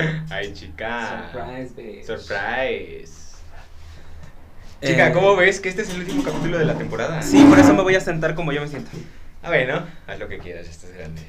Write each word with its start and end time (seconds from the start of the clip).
Ay, 0.30 0.52
chica. 0.52 1.30
Surprise, 1.32 1.74
bitch. 1.76 2.04
Surprise. 2.04 3.28
Chica, 4.82 5.08
Eh, 5.08 5.12
¿cómo 5.12 5.34
ves 5.36 5.60
que 5.60 5.68
este 5.68 5.82
es 5.82 5.90
el 5.90 6.00
último 6.00 6.22
capítulo 6.22 6.58
de 6.58 6.64
la 6.64 6.74
temporada? 6.78 7.20
Sí, 7.22 7.44
por 7.48 7.58
eso 7.58 7.74
me 7.74 7.82
voy 7.82 7.94
a 7.96 8.00
sentar 8.00 8.34
como 8.34 8.52
yo 8.52 8.60
me 8.60 8.68
siento. 8.68 8.90
A 9.42 9.50
ver, 9.50 9.68
¿no? 9.68 9.84
Haz 10.06 10.18
lo 10.18 10.28
que 10.28 10.38
quieras, 10.38 10.68
estás 10.68 10.90
grande. 10.92 11.22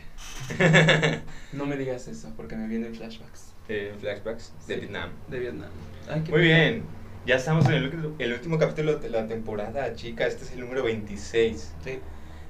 No 1.52 1.66
me 1.66 1.78
digas 1.78 2.08
eso, 2.08 2.32
porque 2.38 2.55
me 2.55 2.68
vienen 2.68 2.94
flashbacks. 2.94 3.54
Eh, 3.70 3.93
flashbacks 4.00 4.54
de 4.68 4.73
Sí. 4.75 4.79
Vietnam. 4.81 5.09
De 5.27 5.39
Vietnam. 5.39 5.70
Ay, 6.09 6.21
qué 6.23 6.31
Muy 6.31 6.41
bien. 6.41 6.83
Ya 7.25 7.36
estamos 7.36 7.65
en 7.67 7.73
el, 7.73 8.13
el 8.20 8.33
último 8.33 8.57
capítulo 8.59 8.97
de 8.99 9.09
la 9.09 9.25
temporada, 9.27 9.93
chica. 9.95 10.25
Este 10.27 10.43
es 10.45 10.51
el 10.54 10.59
número 10.61 10.83
26. 10.83 11.73
Sí. 11.83 11.99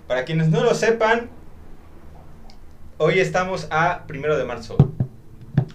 Para 0.08 0.26
quienes 0.26 0.50
no 0.50 0.64
lo 0.64 0.74
sepan, 0.76 1.30
hoy 2.98 3.20
estamos 3.20 3.68
a 3.72 4.04
primero 4.08 4.38
de 4.38 4.44
marzo. 4.46 4.78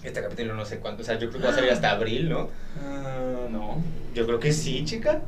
Este 0.04 0.20
capítulo 0.22 0.54
no 0.54 0.64
sé 0.66 0.78
cuánto, 0.80 1.02
o 1.02 1.04
sea, 1.04 1.18
yo 1.18 1.28
creo 1.30 1.40
que 1.40 1.46
va 1.46 1.52
a 1.52 1.56
salir 1.56 1.70
hasta 1.72 1.90
abril, 1.90 2.28
¿no? 2.28 2.50
Ah, 2.84 3.46
no. 3.50 3.82
Yo 4.14 4.26
creo 4.26 4.38
que 4.38 4.52
sí, 4.52 4.84
chica. 4.84 5.22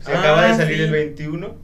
Se 0.00 0.12
Ah, 0.12 0.20
acaba 0.20 0.46
de 0.46 0.54
salir 0.54 0.76
sí. 0.76 0.82
el 0.84 0.90
21, 0.92 1.54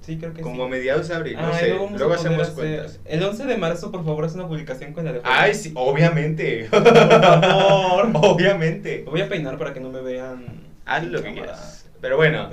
Sí, 0.00 0.16
creo 0.18 0.32
que 0.34 0.40
como 0.42 0.64
a 0.64 0.66
sí. 0.66 0.70
mediados 0.72 1.06
de 1.08 1.14
abril, 1.14 1.36
no 1.36 1.46
Ay, 1.52 1.60
sé. 1.60 1.68
luego 1.68 1.90
Luego, 1.96 2.14
hacemos 2.14 2.40
hacer- 2.42 2.54
cuentas. 2.54 2.98
El 3.04 3.22
11 3.22 3.44
de 3.44 3.56
marzo, 3.58 3.92
por 3.92 4.04
favor, 4.04 4.24
haz 4.24 4.34
una 4.34 4.48
publicación 4.48 4.92
con 4.94 5.04
la 5.04 5.12
de 5.12 5.20
Ay, 5.22 5.54
sí, 5.54 5.70
obviamente. 5.76 6.66
Por 6.70 6.82
favor. 6.82 8.10
obviamente. 8.14 9.02
Me 9.04 9.10
voy 9.10 9.20
a 9.20 9.28
peinar 9.28 9.58
para 9.58 9.72
que 9.74 9.80
no 9.80 9.90
me 9.90 10.00
vean. 10.00 10.46
Haz 10.86 11.04
lo 11.04 11.22
que 11.22 11.32
quieras. 11.34 11.88
Pero 12.00 12.16
bueno, 12.16 12.48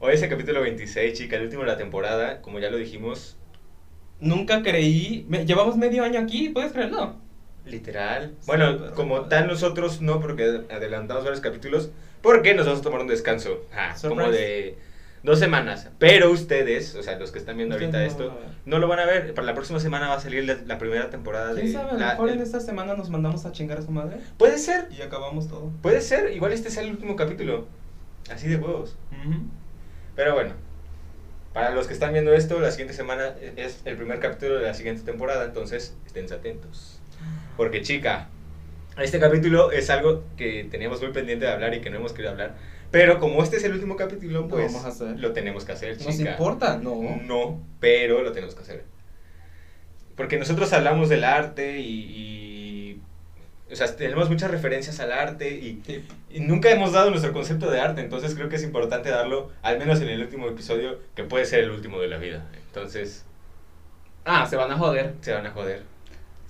hoy 0.00 0.14
es 0.14 0.22
el 0.22 0.30
capítulo 0.30 0.62
26, 0.62 1.12
chica, 1.16 1.36
el 1.36 1.42
último 1.44 1.62
de 1.62 1.68
la 1.68 1.76
temporada. 1.76 2.40
Como 2.40 2.58
ya 2.58 2.70
lo 2.70 2.78
dijimos, 2.78 3.36
Nunca 4.18 4.62
creí. 4.62 5.24
me- 5.28 5.46
llevamos 5.46 5.76
medio 5.76 6.02
año 6.02 6.18
aquí, 6.18 6.48
¿puedes 6.48 6.72
creerlo? 6.72 7.14
Literal. 7.64 8.34
Bueno, 8.46 8.92
como 8.94 9.22
tal 9.26 9.46
nosotros 9.46 10.00
no, 10.00 10.20
porque 10.20 10.62
adelantamos 10.70 11.24
varios 11.24 11.40
capítulos, 11.40 11.90
porque 12.22 12.54
nos 12.54 12.66
vamos 12.66 12.80
a 12.80 12.82
tomar 12.82 13.00
un 13.00 13.06
descanso, 13.06 13.64
como 14.02 14.30
de 14.30 14.76
dos 15.22 15.38
semanas. 15.38 15.88
Pero 15.98 16.30
ustedes, 16.30 16.94
o 16.94 17.02
sea, 17.02 17.18
los 17.18 17.30
que 17.30 17.38
están 17.38 17.56
viendo 17.58 17.76
Ustedes 17.76 17.94
ahorita 17.94 18.24
no 18.24 18.28
esto, 18.30 18.40
no 18.64 18.78
lo 18.78 18.88
van 18.88 19.00
a 19.00 19.04
ver. 19.06 19.34
Para 19.34 19.46
la 19.46 19.54
próxima 19.54 19.78
semana 19.80 20.08
va 20.08 20.14
a 20.14 20.20
salir 20.20 20.44
la, 20.44 20.56
la 20.66 20.78
primera 20.78 21.10
temporada 21.10 21.52
de... 21.54 21.60
¿Quién 21.62 21.72
sabe? 21.74 21.90
A 21.90 21.92
lo 21.94 21.98
la- 21.98 22.08
mejor 22.12 22.30
en 22.30 22.40
esta 22.40 22.60
semana 22.60 22.94
nos 22.94 23.10
mandamos 23.10 23.44
a 23.44 23.52
chingar 23.52 23.78
a 23.78 23.82
su 23.82 23.90
madre 23.90 24.16
Puede 24.38 24.58
ser, 24.58 24.88
y 24.90 25.02
acabamos 25.02 25.48
todo. 25.48 25.70
puede 25.82 26.00
ser. 26.00 26.32
Igual 26.32 26.52
este 26.52 26.70
sea 26.70 26.82
el 26.82 26.90
último 26.90 27.14
capítulo. 27.16 27.66
Así 28.32 28.48
de 28.48 28.56
huevos. 28.56 28.96
Pero 30.16 30.34
bueno, 30.34 30.54
para 31.52 31.70
los 31.70 31.86
que 31.86 31.92
están 31.92 32.12
viendo 32.12 32.32
esto, 32.32 32.58
la 32.60 32.70
siguiente 32.70 32.94
semana 32.94 33.34
es 33.56 33.82
el 33.84 33.96
primer 33.96 34.18
capítulo 34.20 34.56
de 34.58 34.62
la 34.66 34.74
siguiente 34.74 35.02
temporada, 35.02 35.44
entonces 35.44 35.96
estén 36.06 36.32
atentos. 36.32 36.99
Porque 37.56 37.82
chica, 37.82 38.28
este 38.98 39.18
capítulo 39.20 39.70
es 39.72 39.90
algo 39.90 40.24
que 40.36 40.66
teníamos 40.70 41.00
muy 41.02 41.12
pendiente 41.12 41.44
de 41.46 41.52
hablar 41.52 41.74
y 41.74 41.80
que 41.80 41.90
no 41.90 41.96
hemos 41.96 42.12
querido 42.12 42.30
hablar. 42.32 42.54
Pero 42.90 43.20
como 43.20 43.42
este 43.42 43.56
es 43.58 43.64
el 43.64 43.72
último 43.72 43.96
capítulo, 43.96 44.40
Lo 44.42 44.48
pues 44.48 44.72
vamos 44.72 45.00
a 45.00 45.04
lo 45.04 45.32
tenemos 45.32 45.64
que 45.64 45.72
hacer, 45.72 45.96
chica. 45.96 46.10
¿Nos 46.10 46.18
importa? 46.20 46.78
No. 46.82 47.00
No, 47.22 47.60
pero 47.78 48.22
lo 48.22 48.32
tenemos 48.32 48.54
que 48.54 48.62
hacer. 48.62 48.84
Porque 50.16 50.38
nosotros 50.38 50.72
hablamos 50.72 51.08
del 51.08 51.24
arte 51.24 51.78
y, 51.80 51.86
y- 51.86 53.00
o 53.72 53.76
sea, 53.76 53.94
tenemos 53.94 54.28
muchas 54.28 54.50
referencias 54.50 54.98
al 54.98 55.12
arte 55.12 55.50
y, 55.52 55.80
Sí. 55.86 56.04
y 56.30 56.40
nunca 56.40 56.70
hemos 56.72 56.90
dado 56.92 57.10
nuestro 57.10 57.32
concepto 57.32 57.70
de 57.70 57.80
arte, 57.80 58.00
entonces 58.00 58.34
creo 58.34 58.48
que 58.48 58.56
es 58.56 58.64
importante 58.64 59.10
darlo, 59.10 59.50
al 59.62 59.78
menos 59.78 60.00
en 60.00 60.08
el 60.08 60.20
último 60.22 60.48
episodio, 60.48 60.98
que 61.14 61.22
puede 61.22 61.44
ser 61.44 61.60
el 61.60 61.70
último 61.70 62.00
de 62.00 62.08
la 62.08 62.18
vida. 62.18 62.48
Entonces, 62.66 63.24
Ah, 64.24 64.46
se 64.50 64.56
van 64.56 64.72
a 64.72 64.76
joder. 64.76 65.14
se 65.20 65.32
van 65.32 65.46
a 65.46 65.50
joder. 65.52 65.84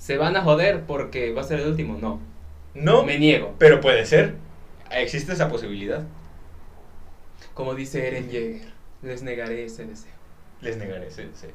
Se 0.01 0.17
van 0.17 0.35
a 0.35 0.41
joder 0.43 0.85
porque 0.87 1.31
va 1.35 1.43
a 1.43 1.45
ser 1.45 1.61
el 1.61 1.69
último. 1.69 1.99
No. 2.01 2.19
No, 2.75 3.05
Me 3.05 3.19
niego. 3.19 3.55
pero 3.59 3.81
puede 3.83 4.07
ser. 4.07 4.37
Existe 4.91 5.35
esa 5.35 5.49
posibilidad. 5.51 6.05
Como 7.53 7.75
dice 7.75 8.07
Eren 8.09 8.31
Yeager, 8.31 8.73
les 9.03 9.23
negaré 9.23 9.65
ese 9.67 9.85
deseo. 9.85 10.13
Les 10.63 10.79
negaré, 10.79 11.11
sí, 11.11 11.25
sí. 11.35 11.49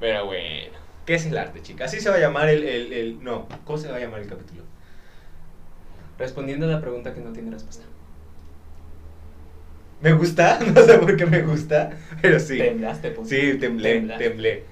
Pero 0.00 0.24
bueno, 0.24 0.78
¿qué 1.04 1.14
es 1.16 1.26
el 1.26 1.36
arte, 1.36 1.60
chica? 1.62 1.84
Así 1.84 2.00
se 2.00 2.08
va 2.08 2.16
a 2.16 2.20
llamar 2.20 2.48
el, 2.48 2.64
el, 2.64 2.92
el- 2.94 3.22
No, 3.22 3.46
¿cómo 3.66 3.76
se 3.76 3.90
va 3.90 3.96
a 3.96 4.00
llamar 4.00 4.20
el 4.20 4.28
capítulo? 4.28 4.62
Respondiendo 6.18 6.66
a 6.66 6.70
la 6.70 6.80
pregunta 6.80 7.12
que 7.12 7.20
no 7.20 7.32
tiene 7.32 7.50
respuesta. 7.50 7.84
Me 10.00 10.12
gusta, 10.12 10.58
no 10.74 10.82
sé 10.82 10.98
por 10.98 11.16
qué 11.16 11.26
me 11.26 11.42
gusta, 11.42 11.90
pero 12.22 12.38
sí. 12.40 12.58
Temblaste, 12.58 13.10
pues. 13.10 13.28
Sí, 13.28 13.54
temblé, 13.58 14.00
temblé. 14.18 14.64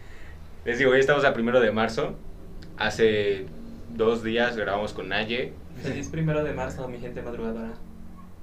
Les 0.65 0.79
digo, 0.79 0.93
hoy 0.93 1.01
estamos 1.01 1.25
a 1.25 1.35
primero 1.35 1.61
de 1.61 1.73
marzo. 1.73 2.17
Hace 2.83 3.47
dos 3.91 4.25
días 4.25 4.57
grabamos 4.57 4.93
con 4.93 5.09
Naye. 5.09 5.53
Feliz 5.85 6.09
primero 6.09 6.43
de 6.43 6.53
marzo, 6.53 6.89
mi 6.89 6.99
gente 6.99 7.23
madrugadora. 7.23 7.75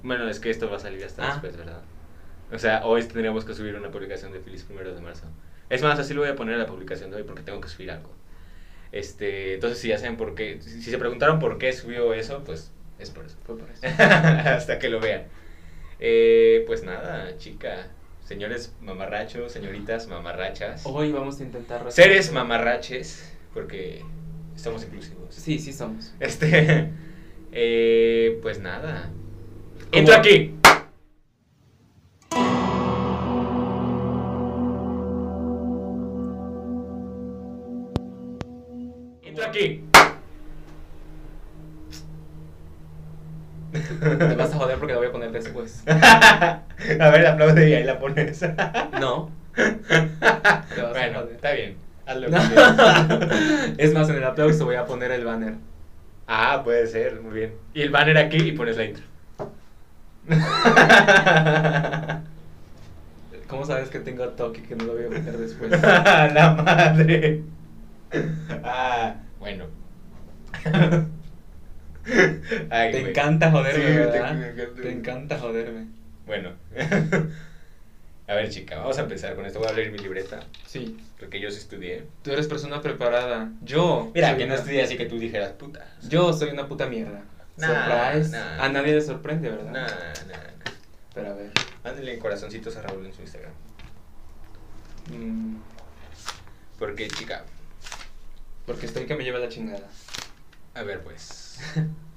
Bueno, 0.02 0.26
es 0.30 0.40
que 0.40 0.48
esto 0.48 0.70
va 0.70 0.76
a 0.78 0.80
salir 0.80 1.04
hasta 1.04 1.22
Ah. 1.28 1.32
después, 1.32 1.58
¿verdad? 1.58 1.82
O 2.50 2.58
sea, 2.58 2.86
hoy 2.86 3.02
tendríamos 3.02 3.44
que 3.44 3.52
subir 3.52 3.74
una 3.74 3.90
publicación 3.90 4.32
de 4.32 4.40
Feliz 4.40 4.62
primero 4.62 4.94
de 4.94 5.00
marzo. 5.02 5.26
Es 5.68 5.82
más, 5.82 5.98
así 5.98 6.14
lo 6.14 6.22
voy 6.22 6.30
a 6.30 6.36
poner 6.36 6.54
en 6.54 6.60
la 6.60 6.66
publicación 6.66 7.10
de 7.10 7.18
hoy 7.18 7.24
porque 7.24 7.42
tengo 7.42 7.60
que 7.60 7.68
subir 7.68 7.90
algo. 7.90 8.08
Este, 8.92 9.56
entonces, 9.56 9.78
si 9.78 9.88
ya 9.88 9.98
saben 9.98 10.16
por 10.16 10.34
qué, 10.34 10.58
si, 10.62 10.80
se 10.80 10.96
preguntaron 10.96 11.38
por 11.38 11.58
qué 11.58 11.74
subió 11.74 12.14
eso, 12.14 12.42
pues 12.42 12.72
es 12.98 13.10
por 13.10 13.26
eso. 13.26 13.36
Fue 13.44 13.58
por 13.58 13.68
eso. 13.70 13.82
hasta 14.02 14.78
que 14.78 14.88
lo 14.88 15.00
vean. 15.00 15.24
Eh, 15.98 16.64
pues 16.66 16.82
nada, 16.82 17.36
chica. 17.36 17.88
Señores 18.24 18.74
mamarrachos, 18.80 19.52
señoritas 19.52 20.06
mamarrachas. 20.06 20.80
Hoy 20.86 21.12
vamos 21.12 21.38
a 21.40 21.42
intentar 21.42 21.92
Seres 21.92 22.32
mamarraches, 22.32 23.30
porque 23.52 24.02
estamos 24.60 24.84
inclusivos. 24.84 25.34
Sí, 25.34 25.58
sí 25.58 25.72
somos. 25.72 26.12
Este, 26.20 26.90
eh, 27.52 28.38
pues 28.42 28.60
nada. 28.60 29.10
Entra 29.90 30.18
aquí. 30.18 30.54
Entra 39.22 39.46
aquí. 39.46 39.82
Te 43.72 44.34
vas 44.34 44.52
a 44.52 44.58
joder 44.58 44.78
porque 44.78 44.92
la 44.92 44.98
voy 44.98 45.08
a 45.08 45.12
poner 45.12 45.32
después. 45.32 45.82
a 45.86 46.64
ver, 47.10 47.26
aplaude 47.26 47.70
y 47.70 47.74
ahí 47.74 47.84
la 47.84 47.98
pones. 47.98 48.42
No. 49.00 49.30
Te 49.54 49.62
vas 49.64 50.78
a 50.78 50.90
bueno, 50.90 51.20
joder. 51.20 51.34
está 51.34 51.52
bien. 51.52 51.89
Quieras. 52.14 53.74
es 53.78 53.92
más, 53.94 54.08
en 54.08 54.16
el 54.16 54.24
aplauso 54.24 54.64
voy 54.64 54.76
a 54.76 54.84
poner 54.86 55.10
el 55.12 55.24
banner. 55.24 55.54
Ah, 56.26 56.60
puede 56.64 56.86
ser, 56.86 57.20
muy 57.20 57.32
bien. 57.34 57.52
Y 57.74 57.82
el 57.82 57.90
banner 57.90 58.16
aquí 58.18 58.36
y 58.38 58.52
pones 58.52 58.76
la 58.76 58.84
intro. 58.84 59.04
¿Cómo 63.48 63.64
sabes 63.66 63.88
que 63.90 63.98
tengo 63.98 64.28
toque 64.30 64.62
que 64.62 64.76
no 64.76 64.84
lo 64.84 64.92
voy 64.94 65.04
a 65.04 65.08
poner 65.08 65.36
después? 65.38 65.70
la 65.82 66.54
madre. 66.64 67.42
Ah, 68.62 69.14
bueno. 69.40 69.64
Ay, 72.70 72.92
Te 72.92 73.00
güey. 73.00 73.10
encanta 73.10 73.50
joderme, 73.50 73.80
Sí, 73.80 73.86
te- 73.86 73.98
¿verdad? 73.98 74.36
Te 74.82 74.92
encanta 74.92 75.38
joderme. 75.38 75.86
Bueno. 76.26 76.50
A 78.30 78.34
ver, 78.34 78.48
chica, 78.48 78.76
vamos 78.78 78.96
a 78.96 79.00
empezar 79.02 79.34
con 79.34 79.44
esto. 79.44 79.58
Voy 79.58 79.66
a 79.66 79.70
abrir 79.72 79.90
mi 79.90 79.98
libreta, 79.98 80.38
Sí. 80.64 80.96
porque 81.18 81.40
yo 81.40 81.50
sí 81.50 81.58
estudié. 81.58 82.06
Tú 82.22 82.30
eres 82.30 82.46
persona 82.46 82.80
preparada. 82.80 83.50
Yo. 83.62 84.12
Mira, 84.14 84.36
que 84.36 84.46
no 84.46 84.54
estudié 84.54 84.82
así 84.82 84.96
que 84.96 85.06
tú 85.06 85.18
dijeras, 85.18 85.50
puta. 85.52 85.84
Yo 86.08 86.32
soy 86.32 86.50
una 86.50 86.68
puta 86.68 86.86
mierda. 86.86 87.22
Nah, 87.56 87.66
Surprise. 88.12 88.30
nah. 88.30 88.64
A 88.64 88.68
nadie 88.68 88.94
le 88.94 89.00
sorprende, 89.00 89.50
¿verdad? 89.50 89.72
Nah, 89.72 89.86
nah, 90.28 90.36
nah. 90.36 90.72
Pero 91.12 91.30
a 91.30 91.34
ver. 91.34 91.50
Mándenle 91.82 92.18
corazoncitos 92.20 92.76
a 92.76 92.82
Raúl 92.82 93.04
en 93.04 93.12
su 93.12 93.22
Instagram. 93.22 93.52
mm, 95.10 95.56
Porque, 96.78 97.08
chica, 97.08 97.44
porque 98.64 98.86
estoy 98.86 99.06
que 99.06 99.16
me 99.16 99.24
lleva 99.24 99.40
la 99.40 99.48
chingada. 99.48 99.88
a 100.74 100.82
ver, 100.84 101.00
pues. 101.02 101.58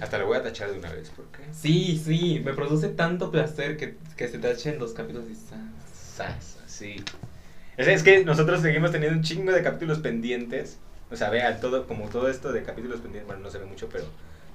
Hasta 0.00 0.18
lo 0.18 0.26
voy 0.26 0.36
a 0.36 0.42
tachar 0.42 0.70
de 0.70 0.78
una 0.78 0.92
vez, 0.92 1.10
porque. 1.14 1.42
Sí, 1.52 2.00
sí. 2.02 2.40
Me 2.44 2.52
produce 2.52 2.88
tanto 2.88 3.30
placer 3.30 3.76
que, 3.76 3.96
que 4.16 4.28
se 4.28 4.38
tachen 4.38 4.78
los 4.78 4.92
capítulos 4.92 5.28
y 5.30 5.34
Sas, 5.34 6.58
sí. 6.66 6.96
Es, 7.76 7.88
es 7.88 8.02
que 8.02 8.24
nosotros 8.24 8.60
seguimos 8.60 8.90
teniendo 8.90 9.16
un 9.16 9.22
chingo 9.22 9.52
de 9.52 9.62
capítulos 9.62 10.00
pendientes. 10.00 10.78
O 11.10 11.16
sea, 11.16 11.30
vean, 11.30 11.60
todo, 11.60 11.86
como 11.86 12.08
todo 12.08 12.28
esto 12.28 12.52
de 12.52 12.62
capítulos 12.62 13.00
pendientes, 13.00 13.26
bueno, 13.26 13.42
no 13.42 13.50
se 13.50 13.58
ve 13.58 13.64
mucho, 13.64 13.88
pero 13.90 14.04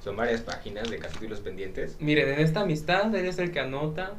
son 0.04 0.16
varias 0.16 0.42
páginas 0.42 0.90
de 0.90 1.00
capítulos 1.00 1.40
pendientes. 1.40 1.98
Miren, 2.00 2.30
en 2.30 2.40
esta 2.40 2.62
amistad 2.62 3.14
él 3.16 3.26
es 3.26 3.40
el 3.40 3.52
que 3.52 3.60
anota 3.60 4.12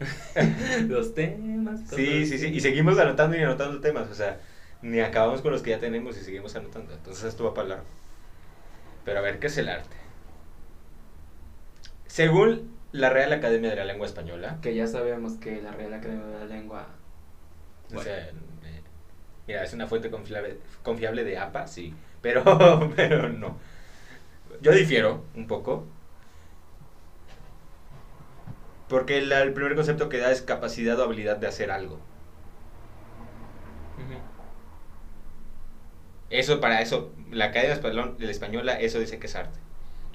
los 0.88 1.14
temas. 1.14 1.80
cosas 1.80 1.96
Sí, 1.96 2.26
sí, 2.26 2.38
sí. 2.38 2.46
Y 2.46 2.60
seguimos 2.60 2.98
anotando 2.98 3.36
y 3.36 3.40
anotando 3.40 3.80
temas. 3.80 4.08
O 4.10 4.14
sea, 4.14 4.40
ni 4.80 5.00
acabamos 5.00 5.42
con 5.42 5.52
los 5.52 5.62
que 5.62 5.70
ya 5.70 5.78
tenemos 5.78 6.16
y 6.16 6.20
seguimos 6.20 6.54
anotando. 6.56 6.94
Entonces 6.94 7.24
esto 7.24 7.44
va 7.44 7.52
para 7.52 7.68
largo. 7.68 7.84
Pero 9.04 9.18
a 9.18 9.22
ver, 9.22 9.38
¿qué 9.38 9.48
es 9.48 9.58
el 9.58 9.68
arte? 9.68 9.96
Según 12.12 12.70
la 12.92 13.08
Real 13.08 13.32
Academia 13.32 13.70
de 13.70 13.76
la 13.76 13.86
Lengua 13.86 14.06
Española, 14.06 14.58
Que 14.60 14.74
ya 14.74 14.86
sabemos 14.86 15.38
que 15.38 15.62
la 15.62 15.72
Real 15.72 15.94
Academia 15.94 16.26
de 16.26 16.38
la 16.40 16.44
Lengua. 16.44 16.86
O 17.94 17.98
sea, 18.02 18.18
eh, 18.28 18.32
mira, 19.46 19.64
es 19.64 19.72
una 19.72 19.86
fuente 19.86 20.10
confiable, 20.10 20.58
confiable 20.82 21.24
de 21.24 21.38
APA, 21.38 21.66
sí, 21.66 21.94
pero, 22.20 22.42
pero 22.96 23.30
no. 23.30 23.56
yo 24.60 24.72
difiero 24.72 25.24
un 25.34 25.46
poco. 25.46 25.86
Porque 28.90 29.16
el, 29.18 29.32
el 29.32 29.54
primer 29.54 29.74
concepto 29.74 30.08
que 30.10 30.18
da 30.18 30.30
es 30.30 30.42
capacidad 30.42 31.00
o 31.00 31.04
habilidad 31.04 31.38
de 31.38 31.46
hacer 31.46 31.70
algo. 31.70 31.98
Eso, 36.30 36.60
para 36.60 36.80
eso, 36.80 37.12
la 37.30 37.46
Academia 37.46 37.74
Español- 37.74 38.16
de 38.18 38.24
la 38.26 38.30
Española, 38.32 38.80
eso 38.80 38.98
dice 38.98 39.18
que 39.18 39.26
es 39.26 39.36
arte. 39.36 39.58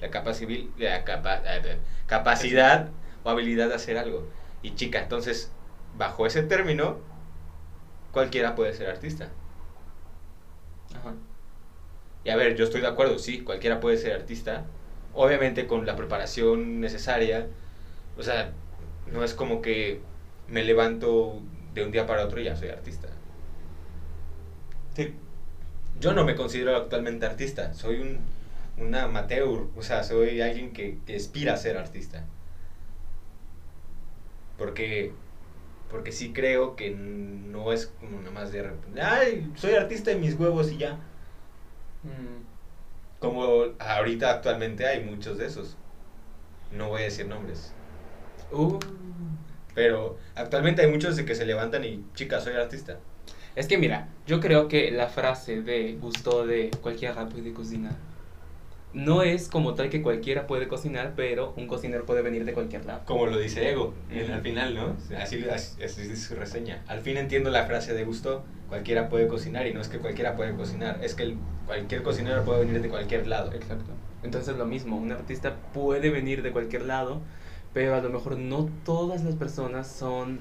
La, 0.00 0.10
capaci- 0.10 0.70
la 0.78 1.04
capa- 1.04 1.42
eh, 1.44 1.78
capacidad 2.06 2.90
o 3.24 3.30
habilidad 3.30 3.68
de 3.68 3.74
hacer 3.74 3.98
algo. 3.98 4.28
Y 4.62 4.74
chica, 4.74 5.00
entonces, 5.00 5.52
bajo 5.96 6.26
ese 6.26 6.42
término, 6.42 6.98
cualquiera 8.12 8.54
puede 8.54 8.74
ser 8.74 8.88
artista. 8.88 9.28
Ajá. 10.94 11.14
Y 12.24 12.30
a 12.30 12.36
ver, 12.36 12.56
yo 12.56 12.64
estoy 12.64 12.80
de 12.80 12.86
acuerdo, 12.88 13.18
sí, 13.18 13.40
cualquiera 13.42 13.80
puede 13.80 13.96
ser 13.96 14.12
artista. 14.14 14.64
Obviamente 15.14 15.66
con 15.66 15.86
la 15.86 15.96
preparación 15.96 16.80
necesaria. 16.80 17.46
O 18.18 18.22
sea, 18.22 18.52
no 19.06 19.24
es 19.24 19.34
como 19.34 19.62
que 19.62 20.00
me 20.48 20.62
levanto 20.64 21.40
de 21.74 21.84
un 21.84 21.90
día 21.92 22.06
para 22.06 22.24
otro 22.24 22.40
y 22.40 22.44
ya 22.44 22.56
soy 22.56 22.68
artista. 22.70 23.08
Sí. 24.94 25.14
Yo 26.00 26.12
no 26.12 26.24
me 26.24 26.34
considero 26.36 26.76
actualmente 26.76 27.26
artista, 27.26 27.74
soy 27.74 28.00
un, 28.00 28.20
un 28.80 28.94
amateur, 28.94 29.66
o 29.76 29.82
sea, 29.82 30.02
soy 30.02 30.40
alguien 30.40 30.72
que, 30.72 30.98
que 31.06 31.16
aspira 31.16 31.54
a 31.54 31.56
ser 31.56 31.76
artista. 31.76 32.24
Porque, 34.56 35.12
porque 35.90 36.12
sí 36.12 36.32
creo 36.32 36.76
que 36.76 36.90
no 36.90 37.72
es 37.72 37.86
como 37.86 38.18
nada 38.18 38.30
más 38.30 38.52
de 38.52 38.62
repente, 38.62 39.00
ay, 39.00 39.50
soy 39.56 39.74
artista 39.74 40.10
de 40.10 40.16
mis 40.16 40.34
huevos 40.34 40.70
y 40.72 40.78
ya. 40.78 40.94
Mm. 42.02 42.46
Como 43.20 43.64
ahorita 43.78 44.30
actualmente 44.30 44.86
hay 44.86 45.04
muchos 45.04 45.38
de 45.38 45.46
esos. 45.46 45.76
No 46.72 46.88
voy 46.88 47.02
a 47.02 47.04
decir 47.04 47.26
nombres. 47.26 47.72
Uh. 48.52 48.78
Pero 49.74 50.18
actualmente 50.34 50.82
hay 50.82 50.90
muchos 50.90 51.16
de 51.16 51.24
que 51.24 51.34
se 51.34 51.46
levantan 51.46 51.84
y, 51.84 52.04
chica, 52.14 52.40
soy 52.40 52.54
artista. 52.54 52.98
Es 53.56 53.66
que 53.66 53.78
mira, 53.78 54.08
yo 54.26 54.40
creo 54.40 54.68
que 54.68 54.90
la 54.90 55.08
frase 55.08 55.62
de 55.62 55.94
gustó 56.00 56.46
de 56.46 56.70
cualquiera 56.80 57.28
puede 57.28 57.52
cocinar 57.52 58.07
no 58.92 59.22
es 59.22 59.48
como 59.48 59.74
tal 59.74 59.90
que 59.90 60.02
cualquiera 60.02 60.46
puede 60.46 60.66
cocinar, 60.68 61.12
pero 61.16 61.52
un 61.56 61.66
cocinero 61.66 62.06
puede 62.06 62.22
venir 62.22 62.44
de 62.44 62.52
cualquier 62.52 62.86
lado. 62.86 63.02
Como 63.04 63.26
lo 63.26 63.38
dice 63.38 63.68
Ego 63.70 63.94
en- 64.10 64.24
Ujú. 64.24 64.32
al 64.34 64.40
final, 64.42 64.74
¿no? 64.74 64.96
Así, 65.16 65.44
así, 65.44 65.82
así 65.82 66.02
dice 66.02 66.16
su 66.16 66.34
reseña. 66.34 66.82
Al 66.88 67.00
fin 67.00 67.16
entiendo 67.16 67.50
la 67.50 67.66
frase 67.66 67.94
de 67.94 68.04
gusto, 68.04 68.44
cualquiera 68.68 69.08
puede 69.08 69.28
cocinar 69.28 69.66
y 69.66 69.74
no 69.74 69.80
es 69.80 69.88
que 69.88 69.98
cualquiera 69.98 70.36
puede 70.36 70.54
cocinar, 70.54 71.00
es 71.02 71.14
que 71.14 71.24
el- 71.24 71.38
cualquier 71.66 72.02
cocinero 72.02 72.44
puede 72.44 72.64
venir 72.64 72.80
de 72.80 72.88
cualquier 72.88 73.26
lado. 73.26 73.52
Exacto. 73.52 73.92
Entonces 74.22 74.56
lo 74.56 74.64
mismo, 74.66 74.96
un 74.96 75.12
artista 75.12 75.54
puede 75.72 76.10
venir 76.10 76.42
de 76.42 76.50
cualquier 76.50 76.82
lado, 76.86 77.20
pero 77.72 77.94
a 77.94 78.00
lo 78.00 78.08
mejor 78.10 78.38
no 78.38 78.68
todas 78.84 79.22
las 79.22 79.34
personas 79.36 79.86
son 79.86 80.40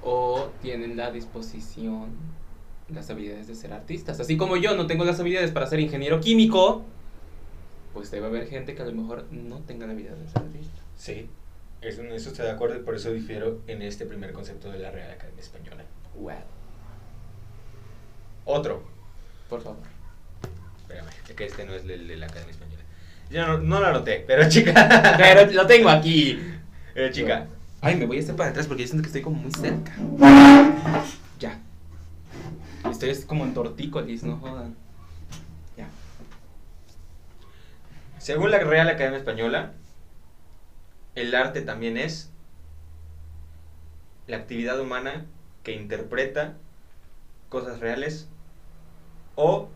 o 0.00 0.46
tienen 0.62 0.96
la 0.96 1.10
disposición, 1.10 2.10
las 2.88 3.10
habilidades 3.10 3.48
de 3.48 3.54
ser 3.54 3.72
artistas. 3.72 4.20
Así 4.20 4.36
como 4.36 4.56
yo 4.56 4.74
no 4.76 4.86
tengo 4.86 5.04
las 5.04 5.18
habilidades 5.20 5.50
para 5.50 5.66
ser 5.66 5.80
ingeniero 5.80 6.20
químico, 6.20 6.86
pues 7.92 8.10
debe 8.10 8.26
haber 8.26 8.48
gente 8.48 8.74
que 8.74 8.82
a 8.82 8.86
lo 8.86 8.92
mejor 8.92 9.26
no 9.30 9.58
tenga 9.60 9.86
la 9.86 9.92
habilidad 9.92 10.16
de 10.16 10.28
ser 10.28 10.42
artista. 10.42 10.80
Sí, 10.96 11.28
eso, 11.80 12.02
en 12.02 12.12
eso 12.12 12.30
estoy 12.30 12.46
de 12.46 12.52
acuerdo 12.52 12.76
y 12.76 12.80
por 12.80 12.94
eso 12.94 13.10
difiero 13.12 13.60
en 13.66 13.82
este 13.82 14.06
primer 14.06 14.32
concepto 14.32 14.70
de 14.70 14.78
la 14.78 14.90
Real 14.90 15.10
Academia 15.10 15.40
Española. 15.40 15.84
Well, 16.14 16.38
Otro, 18.44 18.82
por 19.48 19.62
favor. 19.62 19.82
espérame, 20.80 21.08
es 21.28 21.34
que 21.34 21.44
este 21.44 21.64
no 21.64 21.74
es 21.74 21.84
el 21.84 22.08
de 22.08 22.16
la 22.16 22.26
Academia 22.26 22.52
Española. 22.52 22.82
Yo 23.30 23.46
no, 23.46 23.58
no 23.58 23.80
lo 23.80 23.86
anoté, 23.86 24.24
pero 24.26 24.48
chica. 24.48 24.72
Pero 25.18 25.52
lo 25.52 25.66
tengo 25.66 25.90
aquí. 25.90 26.40
Pero 26.94 27.12
chica, 27.12 27.46
Ay, 27.80 27.94
me 27.94 28.06
voy 28.06 28.18
a 28.18 28.20
hacer 28.20 28.34
para 28.34 28.50
atrás 28.50 28.66
porque 28.66 28.82
yo 28.82 28.88
siento 28.88 29.02
que 29.02 29.08
estoy 29.08 29.22
como 29.22 29.36
muy 29.36 29.52
cerca. 29.52 29.92
Ya. 31.38 31.60
Estoy 32.90 33.14
como 33.24 33.44
en 33.44 33.54
tortícolis, 33.54 34.24
no 34.24 34.36
jodan. 34.38 34.74
Ya. 35.76 35.86
Según 38.28 38.50
la 38.50 38.58
Real 38.58 38.86
Academia 38.90 39.16
Española, 39.16 39.72
el 41.14 41.34
arte 41.34 41.62
también 41.62 41.96
es 41.96 42.30
la 44.26 44.36
actividad 44.36 44.78
humana 44.78 45.24
que 45.62 45.72
interpreta 45.72 46.52
cosas 47.48 47.80
reales 47.80 48.28
o 49.34 49.70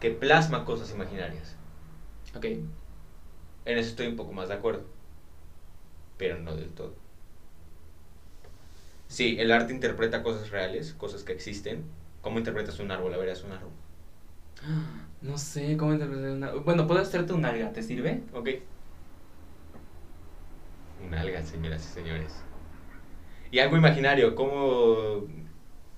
que 0.00 0.10
plasma 0.10 0.66
cosas 0.66 0.90
imaginarias. 0.90 1.56
Ok. 2.36 2.44
En 2.44 2.68
eso 3.64 3.88
estoy 3.88 4.08
un 4.08 4.16
poco 4.16 4.34
más 4.34 4.48
de 4.48 4.56
acuerdo, 4.56 4.84
pero 6.18 6.36
no 6.36 6.54
del 6.54 6.68
todo. 6.68 6.92
Sí, 9.08 9.36
el 9.38 9.50
arte 9.50 9.72
interpreta 9.72 10.22
cosas 10.22 10.50
reales, 10.50 10.92
cosas 10.92 11.24
que 11.24 11.32
existen. 11.32 11.86
¿Cómo 12.20 12.36
interpretas 12.36 12.80
un 12.80 12.90
árbol? 12.90 13.14
A 13.14 13.16
ver, 13.16 13.30
es 13.30 13.42
un 13.42 13.52
árbol. 13.52 13.72
No 15.22 15.36
sé 15.36 15.76
cómo 15.76 15.92
interpretar 15.92 16.30
una. 16.30 16.52
Bueno, 16.52 16.86
puedo 16.86 17.00
hacerte 17.00 17.32
un 17.32 17.44
alga, 17.44 17.72
¿te 17.72 17.82
sirve? 17.82 18.22
Ok. 18.32 18.48
Un 21.04 21.14
alga, 21.14 21.42
señoras 21.42 21.84
y 21.84 21.88
señores. 21.92 22.42
Y 23.50 23.58
algo 23.58 23.76
imaginario, 23.76 24.34
¿cómo 24.34 25.26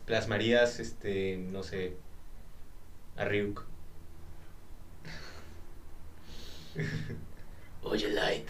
plasmarías, 0.06 0.80
este, 0.80 1.36
no 1.36 1.62
sé, 1.62 1.96
a 3.16 3.24
Ryuk? 3.24 3.64
Oye, 7.84 8.08
Light, 8.10 8.48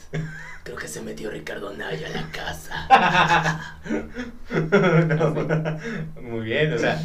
creo 0.63 0.77
que 0.77 0.87
se 0.89 1.01
metió 1.03 1.31
Ricardo 1.31 1.71
Anaya 1.71 2.07
a 2.07 2.11
la 2.11 2.31
casa. 2.31 3.81
No, 4.53 5.31
Muy 6.23 6.45
bien, 6.45 6.73
o 6.73 6.79
sea, 6.79 7.01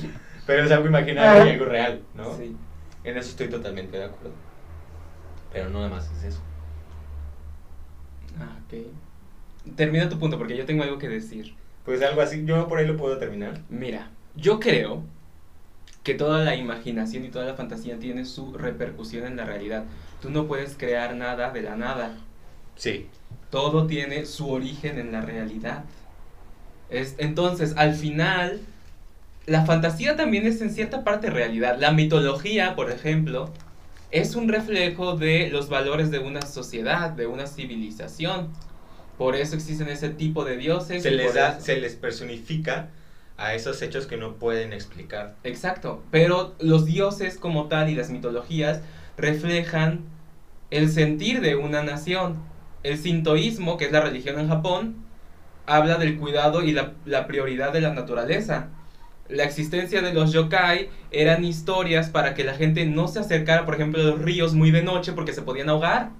pero 0.46 0.66
es 0.66 0.72
algo 0.72 0.88
imaginario 0.88 1.46
y 1.46 1.50
algo 1.54 1.66
real, 1.66 2.02
¿no? 2.14 2.36
Sí. 2.38 2.56
En 3.08 3.18
eso 3.18 3.30
estoy 3.30 3.48
totalmente 3.48 3.98
de 3.98 4.04
acuerdo. 4.04 4.34
Pero 5.54 5.70
no 5.70 5.80
nada 5.80 5.90
más 5.90 6.12
es 6.12 6.24
eso. 6.26 6.42
Ah, 8.38 8.60
ok. 8.66 9.76
Termina 9.78 10.10
tu 10.10 10.20
punto 10.20 10.38
porque 10.38 10.58
yo 10.58 10.66
tengo 10.66 10.84
algo 10.84 10.98
que 10.98 11.08
decir. 11.08 11.56
Pues 11.86 12.02
algo 12.02 12.20
así, 12.20 12.44
yo 12.44 12.68
por 12.68 12.80
ahí 12.80 12.86
lo 12.86 12.98
puedo 12.98 13.18
terminar. 13.18 13.62
Mira, 13.70 14.10
yo 14.36 14.60
creo 14.60 15.04
que 16.04 16.16
toda 16.16 16.44
la 16.44 16.58
imaginación 16.58 17.24
y 17.24 17.30
toda 17.30 17.46
la 17.46 17.54
fantasía 17.54 17.98
tiene 17.98 18.26
su 18.26 18.54
repercusión 18.54 19.26
en 19.26 19.38
la 19.38 19.46
realidad. 19.46 19.86
Tú 20.22 20.30
no 20.30 20.46
puedes 20.46 20.76
crear 20.76 21.16
nada 21.16 21.52
de 21.52 21.62
la 21.62 21.78
nada. 21.78 22.18
Sí. 22.76 23.08
Todo 23.50 23.88
tiene 23.88 24.26
su 24.26 24.52
origen 24.52 25.00
en 25.00 25.14
la 25.14 25.22
realidad. 25.22 25.86
Es, 26.90 27.16
entonces, 27.20 27.74
al 27.78 27.96
final, 27.96 28.60
la 29.48 29.66
fantasía 29.66 30.18
también 30.18 30.46
es 30.46 30.62
en 30.62 30.72
cierta 30.72 31.04
parte 31.04 31.30
realidad. 31.30 31.78
La 31.80 31.92
mitología, 31.92 32.76
por 32.76 32.92
ejemplo, 32.92 33.50
es 34.12 34.36
un 34.36 34.50
reflejo 34.50 35.16
de 35.16 35.50
los 35.50 35.70
valores 35.70 36.12
de 36.12 36.20
una 36.20 36.42
sociedad, 36.42 37.12
de 37.12 37.28
una 37.28 37.48
civilización. 37.48 38.50
Por 39.18 39.36
eso 39.36 39.56
existen 39.56 39.88
ese 39.88 40.10
tipo 40.10 40.44
de 40.44 40.58
dioses. 40.58 41.02
Se 41.02 41.12
les, 41.12 41.34
da, 41.34 41.62
se 41.62 41.78
les 41.78 41.96
personifica 41.96 42.90
a 43.38 43.54
esos 43.54 43.82
hechos 43.82 44.06
que 44.06 44.18
no 44.18 44.36
pueden 44.36 44.74
explicar. 44.74 45.36
Exacto, 45.46 46.04
pero 46.12 46.56
los 46.60 46.86
dioses 46.86 47.38
como 47.38 47.68
tal 47.68 47.90
y 47.90 47.96
las 47.96 48.10
mitologías 48.10 48.82
reflejan 49.16 50.02
el 50.72 50.92
sentir 50.92 51.40
de 51.40 51.56
una 51.56 51.84
nación. 51.84 52.36
El 52.84 52.98
sintoísmo, 52.98 53.78
que 53.78 53.86
es 53.86 53.92
la 53.94 54.02
religión 54.02 54.40
en 54.40 54.50
Japón, 54.50 54.96
habla 55.66 55.96
del 55.98 56.18
cuidado 56.18 56.64
y 56.64 56.74
la, 56.74 56.94
la 57.06 57.28
prioridad 57.28 57.72
de 57.72 57.80
la 57.80 57.94
naturaleza. 57.94 58.70
La 59.30 59.44
existencia 59.44 60.02
de 60.02 60.14
los 60.14 60.32
yokai 60.32 60.90
eran 61.12 61.44
historias 61.44 62.10
para 62.10 62.34
que 62.34 62.44
la 62.44 62.54
gente 62.54 62.86
no 62.86 63.08
se 63.08 63.20
acercara, 63.20 63.66
por 63.66 63.76
ejemplo, 63.76 64.02
a 64.02 64.06
los 64.06 64.22
ríos 64.22 64.54
muy 64.54 64.72
de 64.72 64.84
noche 64.84 65.14
porque 65.14 65.34
se 65.34 65.42
podían 65.42 65.70
ahogar. 65.70 66.12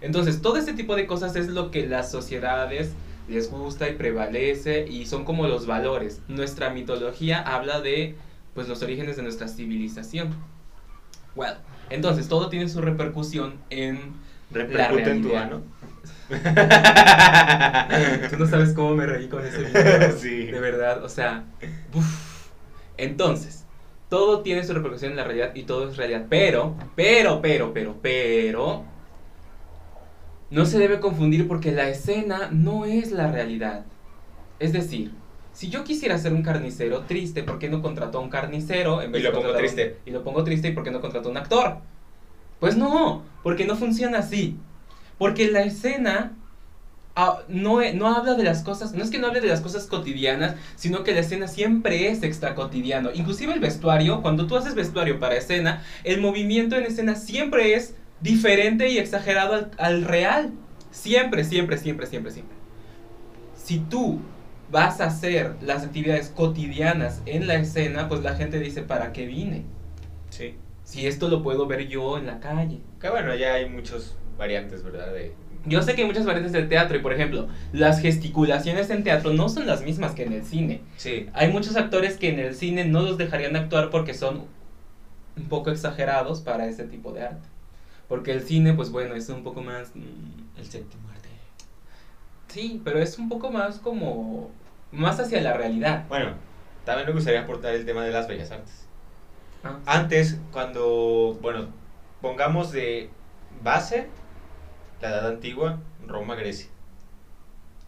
Entonces, 0.00 0.42
todo 0.42 0.56
ese 0.56 0.72
tipo 0.72 0.96
de 0.96 1.06
cosas 1.06 1.36
es 1.36 1.48
lo 1.48 1.70
que 1.70 1.86
las 1.86 2.10
sociedades 2.10 2.92
les 3.28 3.50
gusta 3.50 3.88
y 3.88 3.94
prevalece 3.94 4.86
y 4.88 5.06
son 5.06 5.24
como 5.24 5.46
los 5.46 5.66
valores. 5.66 6.20
Nuestra 6.26 6.70
mitología 6.70 7.40
habla 7.40 7.80
de 7.80 8.16
pues 8.54 8.68
los 8.68 8.82
orígenes 8.82 9.16
de 9.16 9.22
nuestra 9.22 9.48
civilización. 9.48 10.34
Well, 11.36 11.54
entonces 11.90 12.28
todo 12.28 12.48
tiene 12.48 12.68
su 12.68 12.80
repercusión 12.80 13.54
en 13.70 14.12
la 14.52 14.62
en 14.62 14.68
tu 14.68 14.76
realidad. 14.76 15.42
ano. 15.42 15.62
Tú 18.30 18.36
no 18.38 18.46
sabes 18.46 18.72
cómo 18.74 18.94
me 18.94 19.06
reí 19.06 19.28
con 19.28 19.46
ese 19.46 19.62
video. 19.62 20.12
Sí. 20.18 20.46
De 20.46 20.60
verdad, 20.60 21.04
o 21.04 21.08
sea, 21.08 21.44
uf. 21.94 22.31
Entonces, 22.96 23.64
todo 24.08 24.40
tiene 24.42 24.64
su 24.64 24.72
repercusión 24.74 25.12
en 25.12 25.16
la 25.16 25.24
realidad 25.24 25.52
y 25.54 25.62
todo 25.62 25.88
es 25.88 25.96
realidad, 25.96 26.26
pero, 26.28 26.74
pero, 26.94 27.40
pero, 27.40 27.72
pero, 27.72 27.96
pero 28.02 28.84
no 30.50 30.66
se 30.66 30.78
debe 30.78 31.00
confundir 31.00 31.48
porque 31.48 31.72
la 31.72 31.88
escena 31.88 32.48
no 32.52 32.84
es 32.84 33.10
la 33.10 33.30
realidad. 33.32 33.86
Es 34.58 34.72
decir, 34.72 35.12
si 35.54 35.70
yo 35.70 35.82
quisiera 35.84 36.18
ser 36.18 36.32
un 36.34 36.42
carnicero 36.42 37.00
triste, 37.00 37.42
¿por 37.42 37.58
qué 37.58 37.68
no 37.68 37.80
contrató 37.82 38.18
a 38.18 38.20
un 38.20 38.28
carnicero? 38.28 39.00
En 39.02 39.14
Y 39.14 39.20
lo 39.20 39.30
de 39.30 39.36
pongo 39.36 39.50
un- 39.52 39.56
triste. 39.56 39.96
y 40.04 40.10
lo 40.10 40.22
pongo 40.22 40.44
triste, 40.44 40.68
¿y 40.68 40.72
por 40.72 40.84
qué 40.84 40.90
no 40.90 41.00
contrató 41.00 41.28
a 41.28 41.30
un 41.32 41.38
actor? 41.38 41.76
Pues 42.60 42.76
no, 42.76 43.22
porque 43.42 43.64
no 43.66 43.76
funciona 43.76 44.18
así. 44.18 44.56
Porque 45.18 45.50
la 45.50 45.62
escena 45.62 46.32
ah, 47.16 47.40
no, 47.48 47.80
e- 47.82 47.94
no 47.94 48.08
habla 48.08 48.34
de 48.34 48.44
las 48.44 48.62
cosas, 48.62 48.92
no 48.92 49.02
es 49.02 49.10
que 49.10 49.18
no 49.18 49.28
hable 49.28 49.40
de 49.40 49.48
las 49.48 49.60
cosas 49.60 49.86
cotidianas, 49.86 50.56
sino 50.76 51.04
que 51.04 51.12
la 51.12 51.20
escena 51.20 51.48
siempre 51.48 52.08
es 52.10 52.22
extra 52.22 52.54
cotidiano. 52.54 53.10
Inclusive 53.14 53.52
el 53.52 53.60
vestuario, 53.60 54.22
cuando 54.22 54.46
tú 54.46 54.56
haces 54.56 54.74
vestuario 54.74 55.18
para 55.18 55.36
escena, 55.36 55.82
el 56.04 56.20
movimiento 56.20 56.76
en 56.76 56.84
escena 56.84 57.14
siempre 57.14 57.74
es 57.74 57.94
diferente 58.20 58.88
y 58.88 58.98
exagerado 58.98 59.54
al, 59.54 59.70
al 59.78 60.04
real. 60.04 60.52
Siempre, 60.90 61.44
siempre, 61.44 61.78
siempre, 61.78 62.06
siempre, 62.06 62.32
siempre. 62.32 62.56
Si 63.56 63.78
tú 63.78 64.20
vas 64.70 65.00
a 65.00 65.06
hacer 65.06 65.56
las 65.62 65.84
actividades 65.84 66.28
cotidianas 66.28 67.22
en 67.26 67.46
la 67.46 67.54
escena, 67.54 68.08
pues 68.08 68.22
la 68.22 68.34
gente 68.34 68.58
dice, 68.58 68.82
¿para 68.82 69.12
qué 69.12 69.26
vine? 69.26 69.64
Sí. 70.30 70.54
Si 70.84 71.06
esto 71.06 71.28
lo 71.28 71.42
puedo 71.42 71.66
ver 71.66 71.88
yo 71.88 72.18
en 72.18 72.26
la 72.26 72.40
calle. 72.40 72.80
Que 73.00 73.08
bueno, 73.10 73.34
ya 73.34 73.54
hay 73.54 73.68
muchas 73.68 74.16
variantes, 74.36 74.82
¿verdad? 74.82 75.12
De, 75.12 75.34
Yo 75.64 75.80
sé 75.82 75.94
que 75.94 76.02
hay 76.02 76.06
muchas 76.08 76.26
variantes 76.26 76.52
del 76.52 76.68
teatro 76.68 76.96
y, 76.96 77.00
por 77.00 77.12
ejemplo, 77.12 77.48
las 77.72 78.00
gesticulaciones 78.00 78.90
en 78.90 79.04
teatro 79.04 79.32
no 79.32 79.48
son 79.48 79.66
las 79.66 79.82
mismas 79.82 80.12
que 80.12 80.24
en 80.24 80.32
el 80.32 80.44
cine. 80.44 80.82
sí. 80.96 81.28
Hay 81.34 81.52
muchos 81.52 81.76
actores 81.76 82.16
que 82.16 82.30
en 82.30 82.40
el 82.40 82.54
cine 82.54 82.84
no 82.84 83.02
los 83.02 83.16
dejarían 83.18 83.54
actuar 83.56 83.90
porque 83.90 84.12
son 84.14 84.44
un 85.36 85.48
poco 85.48 85.70
exagerados 85.70 86.40
para 86.40 86.66
ese 86.66 86.84
tipo 86.84 87.12
de 87.12 87.22
arte. 87.22 87.48
Porque 88.08 88.32
el 88.32 88.42
cine, 88.42 88.74
pues 88.74 88.90
bueno, 88.90 89.14
es 89.14 89.28
un 89.28 89.42
poco 89.44 89.62
más... 89.62 89.94
mm, 89.94 90.58
El 90.58 90.66
séptimo 90.66 91.08
arte. 91.08 91.28
Sí, 92.48 92.80
pero 92.84 92.98
es 92.98 93.18
un 93.18 93.28
poco 93.28 93.50
más 93.50 93.78
como... 93.78 94.50
Más 94.90 95.18
hacia 95.20 95.40
la 95.40 95.54
realidad. 95.54 96.04
Bueno, 96.08 96.32
también 96.84 97.06
me 97.08 97.14
gustaría 97.14 97.40
aportar 97.42 97.74
el 97.74 97.86
tema 97.86 98.04
de 98.04 98.12
las 98.12 98.28
bellas 98.28 98.50
artes. 98.50 98.86
Ah, 99.64 99.78
Antes, 99.86 100.38
cuando, 100.50 101.38
bueno, 101.40 101.68
pongamos 102.20 102.72
de 102.72 103.08
base 103.62 104.08
la 105.02 105.08
edad 105.10 105.26
antigua, 105.28 105.80
Roma, 106.06 106.34
Grecia. 106.36 106.68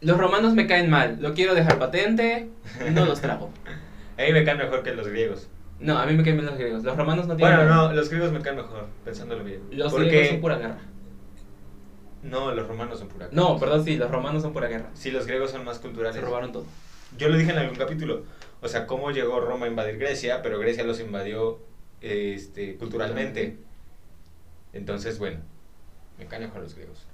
Los 0.00 0.18
romanos 0.18 0.52
me 0.54 0.66
caen 0.66 0.90
mal, 0.90 1.18
lo 1.20 1.32
quiero 1.32 1.54
dejar 1.54 1.78
patente, 1.78 2.50
no 2.92 3.06
los 3.06 3.20
trago. 3.20 3.50
A 4.18 4.22
mí 4.22 4.32
me 4.32 4.44
caen 4.44 4.58
mejor 4.58 4.82
que 4.82 4.94
los 4.94 5.08
griegos. 5.08 5.48
No, 5.80 5.98
a 5.98 6.06
mí 6.06 6.14
me 6.14 6.22
caen 6.22 6.36
mal 6.36 6.46
los 6.46 6.54
griegos. 6.54 6.84
Los 6.84 6.96
romanos 6.96 7.26
no 7.26 7.34
tienen... 7.34 7.56
Bueno, 7.56 7.74
no, 7.74 7.92
los 7.92 8.08
griegos 8.08 8.30
me 8.30 8.40
caen 8.40 8.56
mejor, 8.56 8.86
pensándolo 9.04 9.42
bien. 9.42 9.60
Los 9.72 9.92
Porque... 9.92 10.08
griegos 10.08 10.28
son 10.28 10.40
pura 10.40 10.58
guerra. 10.58 10.78
No, 12.22 12.54
los 12.54 12.68
romanos 12.68 13.00
son 13.00 13.08
pura 13.08 13.28
No, 13.32 13.58
perdón, 13.58 13.84
sí, 13.84 13.96
los 13.96 14.08
romanos 14.08 14.42
son 14.42 14.52
pura 14.52 14.68
guerra. 14.68 14.90
Sí, 14.94 15.10
los 15.10 15.26
griegos 15.26 15.50
son 15.50 15.64
más 15.64 15.78
Se 15.78 15.82
culturales. 15.82 16.22
robaron 16.22 16.52
todo. 16.52 16.64
Yo 17.18 17.28
lo 17.28 17.36
dije 17.36 17.50
en 17.50 17.58
algún 17.58 17.76
capítulo. 17.76 18.22
O 18.62 18.68
sea, 18.68 18.86
cómo 18.86 19.10
llegó 19.10 19.40
Roma 19.40 19.66
a 19.66 19.68
invadir 19.68 19.98
Grecia, 19.98 20.40
pero 20.42 20.60
Grecia 20.60 20.84
los 20.84 21.00
invadió 21.00 21.58
este, 22.00 22.76
culturalmente. 22.76 23.58
Entonces, 24.72 25.18
bueno, 25.18 25.40
me 26.18 26.26
caen 26.26 26.42
mejor 26.42 26.62
los 26.62 26.74
griegos. 26.74 27.06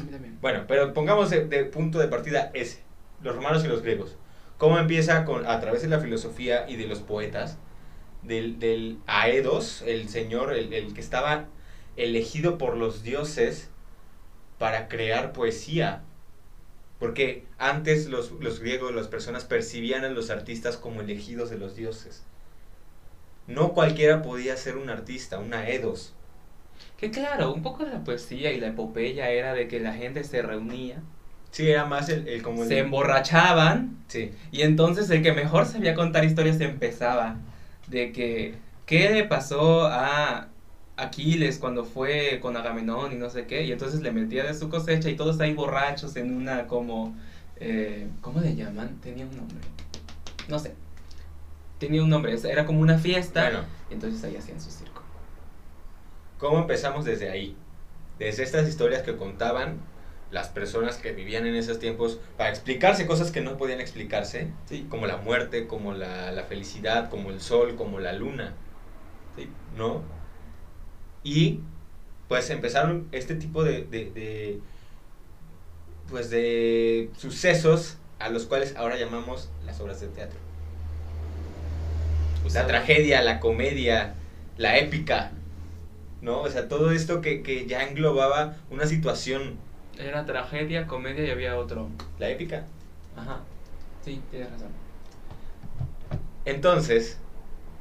A 0.00 0.04
mí 0.04 0.10
también. 0.10 0.38
Bueno, 0.40 0.64
pero 0.66 0.92
pongamos 0.92 1.30
de, 1.30 1.46
de 1.46 1.64
punto 1.64 1.98
de 1.98 2.08
partida 2.08 2.50
ese, 2.54 2.82
los 3.22 3.34
romanos 3.34 3.64
y 3.64 3.68
los 3.68 3.82
griegos. 3.82 4.16
¿Cómo 4.58 4.78
empieza 4.78 5.24
con, 5.24 5.46
a 5.46 5.60
través 5.60 5.82
de 5.82 5.88
la 5.88 6.00
filosofía 6.00 6.68
y 6.68 6.76
de 6.76 6.86
los 6.86 7.00
poetas, 7.00 7.56
del, 8.22 8.58
del 8.58 8.98
Aedos, 9.06 9.82
el 9.86 10.08
señor, 10.08 10.52
el, 10.52 10.72
el 10.72 10.92
que 10.92 11.00
estaba 11.00 11.46
elegido 11.96 12.58
por 12.58 12.76
los 12.76 13.02
dioses 13.02 13.70
para 14.58 14.88
crear 14.88 15.32
poesía? 15.32 16.02
Porque 16.98 17.46
antes 17.56 18.08
los, 18.08 18.32
los 18.32 18.60
griegos, 18.60 18.94
las 18.94 19.08
personas 19.08 19.44
percibían 19.46 20.04
a 20.04 20.10
los 20.10 20.28
artistas 20.28 20.76
como 20.76 21.00
elegidos 21.00 21.48
de 21.48 21.56
los 21.56 21.74
dioses. 21.74 22.24
No 23.46 23.72
cualquiera 23.72 24.20
podía 24.22 24.56
ser 24.58 24.76
un 24.76 24.90
artista, 24.90 25.38
un 25.38 25.54
Aedos. 25.54 26.14
Que 27.00 27.10
claro, 27.10 27.52
un 27.52 27.62
poco 27.62 27.84
de 27.84 27.90
la 27.92 28.04
poesía 28.04 28.52
y 28.52 28.60
la 28.60 28.68
epopeya 28.68 29.30
era 29.30 29.54
de 29.54 29.68
que 29.68 29.80
la 29.80 29.94
gente 29.94 30.22
se 30.24 30.42
reunía, 30.42 31.02
Sí, 31.50 31.68
era 31.68 31.84
más 31.84 32.08
el, 32.08 32.28
el 32.28 32.42
como 32.42 32.62
el... 32.62 32.68
se 32.68 32.78
emborrachaban 32.78 33.96
Sí, 34.06 34.30
y 34.52 34.62
entonces 34.62 35.10
el 35.10 35.22
que 35.22 35.32
mejor 35.32 35.66
sabía 35.66 35.94
contar 35.94 36.24
historias 36.24 36.60
empezaba. 36.60 37.36
De 37.88 38.12
que, 38.12 38.54
¿qué 38.86 39.10
le 39.10 39.24
pasó 39.24 39.86
a 39.86 40.48
Aquiles 40.96 41.58
cuando 41.58 41.84
fue 41.84 42.38
con 42.40 42.56
Agamenón 42.56 43.12
y 43.12 43.16
no 43.16 43.30
sé 43.30 43.46
qué? 43.46 43.64
Y 43.64 43.72
entonces 43.72 44.00
le 44.02 44.12
metía 44.12 44.44
de 44.44 44.54
su 44.54 44.68
cosecha 44.68 45.08
y 45.10 45.16
todos 45.16 45.40
ahí 45.40 45.54
borrachos 45.54 46.16
en 46.16 46.36
una 46.36 46.66
como... 46.66 47.16
eh, 47.58 48.06
¿Cómo 48.20 48.40
le 48.40 48.54
llaman? 48.54 48.98
Tenía 49.02 49.24
un 49.26 49.36
nombre. 49.36 49.58
No 50.48 50.58
sé. 50.58 50.74
Tenía 51.78 52.02
un 52.02 52.10
nombre, 52.10 52.36
era 52.44 52.66
como 52.66 52.80
una 52.80 52.98
fiesta. 52.98 53.42
Bueno. 53.44 53.64
Y 53.90 53.94
entonces 53.94 54.22
ahí 54.24 54.36
hacían 54.36 54.60
su 54.60 54.70
circo. 54.70 54.79
¿Cómo 56.40 56.58
empezamos 56.58 57.04
desde 57.04 57.30
ahí? 57.30 57.54
Desde 58.18 58.42
estas 58.42 58.66
historias 58.68 59.02
que 59.02 59.16
contaban 59.16 59.78
las 60.30 60.48
personas 60.48 60.96
que 60.96 61.12
vivían 61.12 61.46
en 61.46 61.54
esos 61.54 61.78
tiempos 61.78 62.18
para 62.36 62.50
explicarse 62.50 63.06
cosas 63.06 63.30
que 63.30 63.40
no 63.40 63.56
podían 63.56 63.80
explicarse, 63.80 64.48
Sí. 64.66 64.86
como 64.88 65.06
la 65.06 65.16
muerte, 65.18 65.66
como 65.66 65.92
la, 65.92 66.32
la 66.32 66.44
felicidad, 66.44 67.10
como 67.10 67.30
el 67.30 67.40
sol, 67.40 67.74
como 67.76 67.98
la 68.00 68.12
luna, 68.12 68.54
Sí. 69.36 69.48
¿no? 69.76 70.02
Y 71.24 71.60
pues 72.28 72.48
empezaron 72.50 73.08
este 73.12 73.34
tipo 73.34 73.64
de, 73.64 73.82
de, 73.84 74.10
de, 74.12 74.60
pues 76.08 76.30
de 76.30 77.10
sucesos 77.18 77.98
a 78.18 78.28
los 78.30 78.46
cuales 78.46 78.76
ahora 78.76 78.96
llamamos 78.96 79.50
las 79.66 79.80
obras 79.80 80.00
de 80.00 80.06
teatro. 80.08 80.38
La 82.54 82.66
tragedia, 82.66 83.22
la 83.22 83.38
comedia, 83.40 84.14
la 84.56 84.78
épica, 84.78 85.32
¿no? 86.20 86.40
O 86.42 86.48
sea, 86.50 86.68
todo 86.68 86.90
esto 86.92 87.20
que, 87.20 87.42
que 87.42 87.66
ya 87.66 87.84
englobaba 87.88 88.56
una 88.70 88.86
situación, 88.86 89.58
Era 89.98 90.24
tragedia, 90.24 90.86
comedia 90.86 91.24
y 91.26 91.30
había 91.30 91.56
otro. 91.58 91.88
la 92.18 92.28
épica. 92.30 92.66
Ajá. 93.16 93.40
Sí, 94.04 94.20
tienes 94.30 94.50
razón. 94.50 94.68
Entonces, 96.44 97.18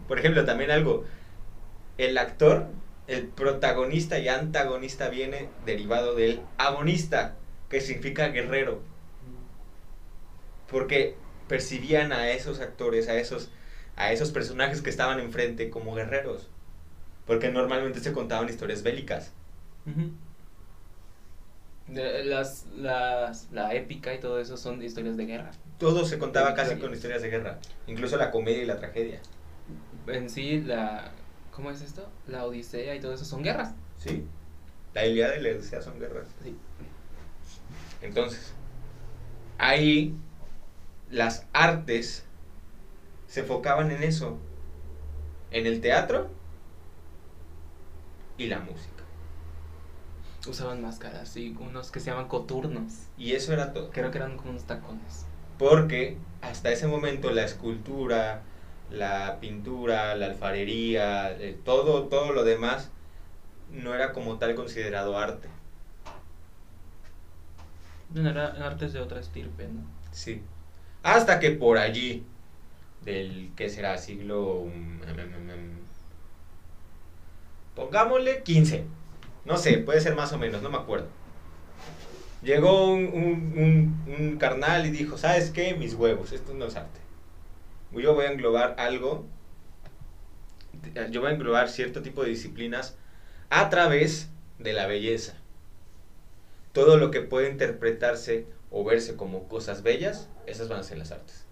por 0.08 0.20
ejemplo, 0.20 0.46
también 0.46 0.72
algo, 0.72 1.06
el 1.98 2.18
actor, 2.18 2.68
el 3.08 3.28
protagonista 3.28 4.20
y 4.20 4.28
antagonista 4.28 5.10
viene 5.10 5.50
derivado 5.66 6.16
del 6.16 6.42
agonista, 6.58 7.36
que 7.70 7.82
significa 7.82 8.30
guerrero, 8.30 8.82
porque 10.70 11.16
percibían 11.48 12.12
a 12.12 12.30
esos 12.32 12.60
actores, 12.60 13.08
a 13.10 13.16
esos, 13.20 13.50
a 13.96 14.12
esos 14.12 14.32
personajes 14.32 14.82
que 14.82 14.90
estaban 14.90 15.20
enfrente 15.20 15.70
como 15.70 15.96
guerreros, 15.96 16.48
porque 17.30 17.52
normalmente 17.52 18.00
se 18.00 18.12
contaban 18.12 18.50
historias 18.50 18.82
bélicas. 18.82 19.32
Las, 21.88 22.66
las, 22.76 23.52
la 23.52 23.76
épica 23.76 24.16
y 24.16 24.20
todo 24.20 24.40
eso 24.40 24.58
son 24.58 24.82
historias 24.82 25.16
de 25.16 25.28
guerra. 25.28 25.52
Todo 25.78 26.06
se 26.06 26.18
contaba 26.18 26.56
casi 26.56 26.78
con 26.78 26.92
historias 26.92 27.22
de 27.22 27.30
guerra, 27.30 27.60
incluso 27.86 28.18
la 28.18 28.32
comedia 28.32 28.64
y 28.64 28.66
la 28.66 28.80
tragedia. 28.80 29.22
En 30.08 30.28
sí, 30.28 30.62
la. 30.62 31.12
¿Cómo 31.52 31.70
es 31.70 31.84
esto? 31.84 32.10
La 32.28 32.46
Odisea 32.46 32.96
y 32.96 33.00
todo 33.00 33.14
eso 33.14 33.26
son 33.26 33.44
guerras. 33.44 33.76
¿Sí? 34.00 34.26
La 34.96 35.06
Ilíada 35.06 35.38
y 35.38 35.44
la 35.44 35.52
Odisea 35.52 35.84
son 35.84 36.00
guerras. 36.00 36.26
Sí. 36.44 36.58
Entonces, 38.02 38.54
ahí 39.60 40.16
las 41.12 41.46
artes 41.54 42.26
se 43.28 43.42
enfocaban 43.42 43.92
en 43.92 44.02
eso, 44.02 44.40
en 45.52 45.68
el 45.68 45.80
teatro 45.80 46.39
y 48.40 48.48
la 48.48 48.60
música. 48.60 49.04
Usaban 50.48 50.82
máscaras 50.82 51.36
y 51.36 51.56
unos 51.60 51.92
que 51.92 52.00
se 52.00 52.10
llaman 52.10 52.30
coturnos. 52.30 52.94
Y 53.18 53.34
eso 53.34 53.54
era 53.54 53.74
todo. 53.74 53.92
Creo 53.92 54.10
que 54.10 54.18
eran 54.18 54.38
como 54.38 54.52
unos 54.52 54.64
tacones. 54.64 55.26
Porque 55.58 56.18
hasta 56.42 56.72
ese 56.72 56.88
momento 56.88 57.30
la 57.32 57.44
escultura, 57.44 58.42
la 58.90 59.38
pintura, 59.42 60.16
la 60.16 60.28
alfarería, 60.28 61.32
eh, 61.34 61.60
todo, 61.66 62.04
todo 62.04 62.32
lo 62.32 62.46
demás 62.46 62.90
no 63.70 63.94
era 63.94 64.14
como 64.14 64.38
tal 64.38 64.56
considerado 64.56 65.18
arte. 65.18 65.50
Bueno, 68.10 68.30
eran 68.30 68.62
artes 68.64 68.94
de 68.94 69.02
otra 69.02 69.20
estirpe, 69.20 69.68
¿no? 69.68 69.82
Sí. 70.12 70.42
Hasta 71.04 71.40
que 71.40 71.52
por 71.52 71.78
allí, 71.78 72.24
del 73.04 73.52
que 73.58 73.70
será 73.70 73.98
siglo. 73.98 74.64
mm, 74.66 75.02
mm, 75.02 75.04
mm, 75.04 75.52
mm, 75.52 75.79
Pongámosle 77.80 78.44
15. 78.44 78.84
No 79.46 79.56
sé, 79.58 79.78
puede 79.78 80.02
ser 80.02 80.14
más 80.14 80.34
o 80.34 80.38
menos, 80.38 80.62
no 80.62 80.70
me 80.70 80.78
acuerdo. 80.78 81.08
Llegó 82.44 82.92
un, 82.92 83.96
un- 84.06 84.38
carnal 84.38 84.86
y 84.86 84.90
dijo: 84.90 85.18
¿Sabes 85.18 85.50
qué? 85.52 85.76
Mis 85.76 85.94
huevos, 85.94 86.34
esto 86.34 86.54
no 86.54 86.66
es 86.66 86.76
arte. 86.76 87.00
Yo 87.94 88.14
voy 88.14 88.26
a 88.26 88.32
englobar 88.32 88.76
algo. 88.78 89.26
Yo 91.10 91.22
voy 91.22 91.30
a 91.32 91.34
englobar 91.34 91.70
cierto 91.70 92.02
tipo 92.02 92.22
de 92.24 92.30
disciplinas 92.30 92.98
a 93.50 93.70
través 93.70 94.28
de 94.58 94.74
la 94.74 94.86
belleza. 94.86 95.36
Todo 96.74 96.98
lo 96.98 97.12
que 97.12 97.22
puede 97.22 97.50
interpretarse 97.50 98.46
o 98.72 98.84
verse 98.84 99.16
como 99.16 99.48
cosas 99.48 99.84
bellas, 99.84 100.28
esas 100.48 100.68
van 100.68 100.82
a 100.82 100.84
ser 100.84 100.98
las 100.98 101.12
artes. 101.12 101.46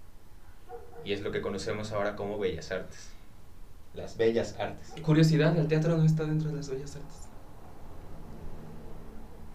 Y 1.06 1.14
es 1.14 1.22
lo 1.22 1.32
que 1.32 1.42
conocemos 1.42 1.94
ahora 1.94 2.18
como 2.18 2.38
bellas 2.38 2.70
artes. 2.72 3.12
Las 3.98 4.16
bellas 4.16 4.56
artes. 4.60 4.94
Curiosidad, 5.04 5.58
el 5.58 5.68
teatro 5.68 5.98
no 5.98 6.04
está 6.06 6.24
dentro 6.24 6.50
de 6.50 6.56
las 6.56 6.70
bellas 6.70 6.96
artes. 6.96 7.28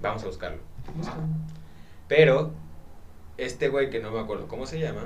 Vamos 0.00 0.22
a 0.24 0.26
buscarlo. 0.26 0.58
Pero, 2.08 2.50
este 3.38 3.68
güey 3.68 3.88
que 3.88 4.00
no 4.00 4.10
me 4.10 4.18
acuerdo 4.18 4.48
cómo 4.48 4.66
se 4.66 4.80
llama, 4.80 5.04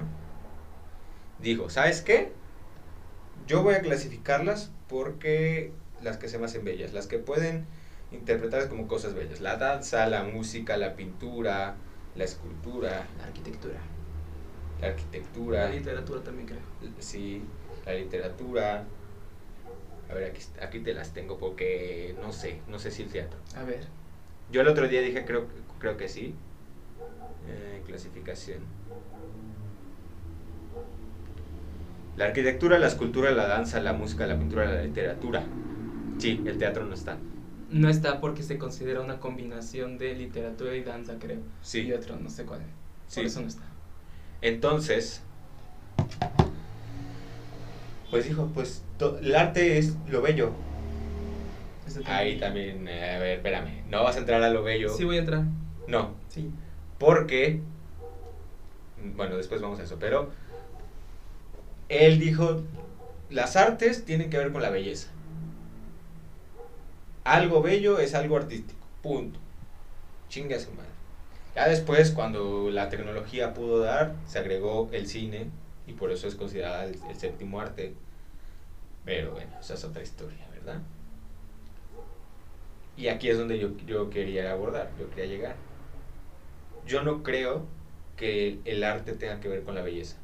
dijo, 1.41 1.69
¿sabes 1.69 2.01
qué? 2.01 2.33
Yo 3.47 3.63
voy 3.63 3.75
a 3.75 3.83
clasificarlas 3.83 4.73
porque 4.89 5.73
las 6.03 6.17
que 6.17 6.29
se 6.29 6.39
me 6.39 6.47
hacen 6.47 6.65
bellas, 6.65 6.95
las 6.95 7.07
que 7.07 7.19
pueden 7.19 7.67
interpretarse 8.13 8.69
como 8.69 8.89
cosas 8.89 9.15
bellas. 9.15 9.41
La 9.41 9.57
danza, 9.57 10.07
la 10.07 10.25
música, 10.25 10.79
la 10.79 10.97
pintura, 10.97 11.77
la 12.15 12.25
escultura, 12.25 13.07
La 13.19 13.25
arquitectura. 13.27 13.79
la 14.81 14.87
arquitectura, 14.89 15.65
La 15.65 15.71
literatura 15.71 16.23
también 16.23 16.49
creo. 16.49 16.61
sí, 17.01 17.45
la 17.85 17.93
literatura. 17.93 18.85
A 20.11 20.15
ver, 20.15 20.31
aquí, 20.31 20.41
aquí 20.63 20.81
te 20.81 20.95
las 20.95 21.13
tengo 21.13 21.39
porque 21.39 22.15
no 22.21 22.33
sé, 22.33 22.61
no 22.69 22.79
sé 22.79 22.91
si 22.91 23.03
el 23.03 23.09
teatro. 23.09 23.39
A 23.57 23.65
ver. 23.65 23.87
Yo 24.51 24.61
el 24.61 24.69
otro 24.69 24.89
día 24.89 25.01
dije, 25.01 25.25
creo, 25.25 25.47
creo 25.79 25.97
que 25.97 26.09
sí. 26.09 26.35
Eh, 27.49 27.83
clasificación. 27.87 28.61
La 32.17 32.27
arquitectura, 32.27 32.79
la 32.79 32.87
escultura, 32.87 33.31
la 33.33 33.47
danza, 33.47 33.81
la 33.81 33.93
música, 33.93 34.27
la 34.27 34.39
pintura, 34.39 34.65
la 34.65 34.83
literatura. 34.83 35.45
Sí, 36.19 36.43
el 36.47 36.57
teatro 36.57 36.85
no 36.85 36.95
está. 36.95 37.19
No 37.71 37.89
está 37.89 38.21
porque 38.21 38.43
se 38.43 38.59
considera 38.59 39.01
una 39.01 39.19
combinación 39.19 39.99
de 39.99 40.15
literatura 40.15 40.75
y 40.75 40.83
danza, 40.83 41.17
creo. 41.19 41.41
Sí. 41.63 41.83
Y 41.83 41.93
otro, 41.93 42.17
no 42.17 42.31
sé 42.31 42.45
cuál. 42.45 42.61
Sí. 43.09 43.21
Por 43.21 43.27
eso 43.27 43.41
no 43.43 43.49
está. 43.49 43.65
Entonces, 44.41 45.23
pues 48.11 48.27
dijo, 48.29 48.49
pues 48.55 48.83
to- 48.99 49.19
el 49.19 49.35
arte 49.35 49.79
es 49.79 49.97
lo 50.09 50.23
bello. 50.23 50.53
Ahí 52.05 52.39
también, 52.39 52.89
eh, 52.89 53.15
a 53.17 53.19
ver, 53.19 53.37
espérame, 53.37 53.83
no 53.89 54.03
vas 54.03 54.17
a 54.17 54.19
entrar 54.21 54.43
a 54.43 54.51
lo 54.51 54.63
bello. 54.63 54.89
Sí, 54.91 55.05
voy 55.05 55.17
a 55.17 55.21
entrar. 55.21 55.45
No, 55.87 56.15
Sí. 56.29 56.51
porque, 56.99 57.61
bueno, 59.15 59.37
después 59.37 59.61
vamos 59.61 59.79
a 59.81 59.85
eso, 59.85 59.97
pero 60.01 60.31
él 61.89 62.19
dijo, 62.19 62.63
las 63.31 63.57
artes 63.57 64.05
tienen 64.05 64.31
que 64.31 64.39
ver 64.39 64.53
con 64.53 64.63
la 64.63 64.71
belleza. 64.71 65.09
Algo 67.25 67.63
bello 67.63 67.99
es 67.99 68.15
algo 68.15 68.37
artístico, 68.37 68.87
punto. 69.03 69.39
Chingue 70.29 70.55
a 70.57 70.61
su 70.61 70.71
madre. 70.73 70.91
Ya 71.55 71.69
después, 71.69 72.11
cuando 72.11 72.69
la 72.71 72.89
tecnología 72.89 73.55
pudo 73.55 73.79
dar, 73.81 74.15
se 74.27 74.39
agregó 74.39 74.89
el 74.93 75.07
cine 75.07 75.47
y 75.87 75.93
por 75.93 76.11
eso 76.11 76.27
es 76.29 76.35
considerada 76.35 76.85
el, 76.85 76.99
el 77.09 77.17
séptimo 77.17 77.61
arte. 77.61 77.95
Pero 79.05 79.33
bueno, 79.33 79.53
esa 79.61 79.75
es 79.75 79.85
otra 79.85 80.03
historia, 80.03 80.47
¿verdad? 80.53 80.81
Y 82.97 83.09
aquí 83.09 83.29
es 83.29 83.39
donde 83.39 83.59
yo, 83.59 83.77
yo 83.87 84.11
quería 84.11 84.51
abordar, 84.51 84.91
yo 84.99 85.09
quería 85.11 85.27
llegar. 85.27 85.57
Yo 86.87 87.03
no 87.03 87.23
creo 87.23 87.67
que 88.17 88.59
el 88.65 88.83
arte 88.85 89.13
tenga 89.13 89.41
que 89.41 89.49
ver 89.49 89.63
con 89.63 89.75
la 89.75 89.83
belleza. 89.83 90.17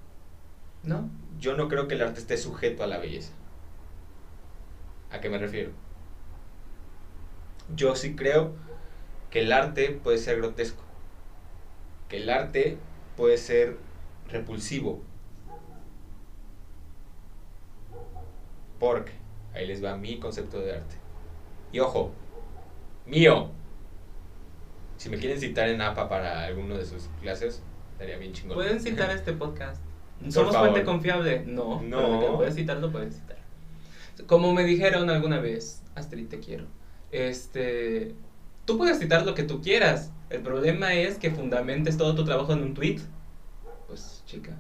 ¿No? 0.83 1.09
Yo 1.39 1.57
no 1.57 1.69
creo 1.69 1.87
que 1.87 1.95
el 1.95 2.03
arte 2.03 2.21
esté 2.21 2.37
sujeto 2.37 2.83
a 2.83 2.87
la 2.87 2.99
belleza. 2.99 3.33
¿A 5.11 5.21
qué 5.21 5.29
me 5.29 5.39
refiero? 5.39 5.71
Yo 7.77 7.95
sí 7.95 8.17
creo 8.17 8.53
que 9.31 9.41
el 9.41 9.53
arte 9.53 9.91
puede 10.03 10.19
ser 10.19 10.39
grotesco. 10.39 10.83
Que 12.09 12.17
el 12.19 12.31
arte 12.31 12.79
puede 13.17 13.37
ser 13.37 13.77
repulsivo. 14.29 15.03
Porque 18.83 19.13
ahí 19.55 19.65
les 19.65 19.83
va 19.83 19.97
mi 19.97 20.19
concepto 20.19 20.59
de 20.61 20.73
arte. 20.73 20.97
Y 21.71 21.79
ojo, 21.79 22.11
mío. 23.07 23.49
Si 24.97 25.09
me 25.09 25.19
quieren 25.19 25.39
citar 25.39 25.69
en 25.69 25.81
APA 25.81 26.09
para 26.09 26.43
alguno 26.43 26.77
de 26.77 26.85
sus 26.85 27.05
clases, 27.21 27.63
estaría 27.93 28.17
bien 28.17 28.33
chingón. 28.33 28.57
Pueden 28.57 28.81
citar 28.81 29.09
este 29.13 29.35
podcast. 29.35 29.81
¿Somos 30.29 30.57
fuente 30.57 30.83
confiable? 30.83 31.45
No. 31.47 31.81
No. 31.81 32.19
pero 32.19 32.37
puedes 32.39 32.57
citarlo, 32.57 32.91
puedes 32.91 33.15
citar. 33.15 33.37
Como 34.27 34.53
me 34.53 34.65
dijeron 34.65 35.11
alguna 35.11 35.39
vez, 35.39 35.85
Astrid, 35.95 36.27
te 36.27 36.41
quiero. 36.41 36.65
Este. 37.13 38.17
Tú 38.65 38.79
puedes 38.79 38.99
citar 38.99 39.25
lo 39.25 39.37
que 39.37 39.45
tú 39.45 39.63
quieras. 39.63 40.11
El 40.29 40.43
problema 40.43 40.93
es 40.95 41.19
que 41.19 41.31
fundamentes 41.31 41.97
todo 41.97 42.17
tu 42.17 42.25
trabajo 42.25 42.53
en 42.53 42.65
un 42.65 42.75
tweet. 42.75 42.99
Pues, 43.87 44.25
chica. 44.27 44.57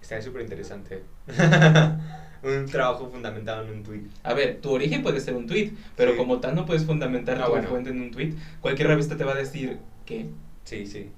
Estaría 0.00 0.24
súper 0.24 0.40
interesante. 0.40 1.02
un 2.42 2.66
trabajo 2.66 3.08
fundamentado 3.08 3.62
en 3.64 3.70
un 3.70 3.82
tweet. 3.82 4.02
A 4.24 4.34
ver, 4.34 4.60
tu 4.60 4.70
origen 4.72 5.02
puede 5.02 5.20
ser 5.20 5.34
un 5.34 5.46
tweet, 5.46 5.72
pero 5.96 6.12
Sí. 6.12 6.16
como 6.18 6.40
tal 6.40 6.54
no 6.54 6.66
puedes 6.66 6.84
fundamentar 6.84 7.40
Ah, 7.40 7.44
tu 7.46 7.50
bueno. 7.52 7.68
fuente 7.68 7.90
en 7.90 8.00
un 8.00 8.10
tweet. 8.10 8.34
Cualquier 8.60 8.88
revista 8.88 9.16
te 9.16 9.24
va 9.24 9.32
a 9.32 9.36
decir 9.36 9.78
que. 10.04 10.26
Sí, 10.64 10.86
sí. 10.86 11.10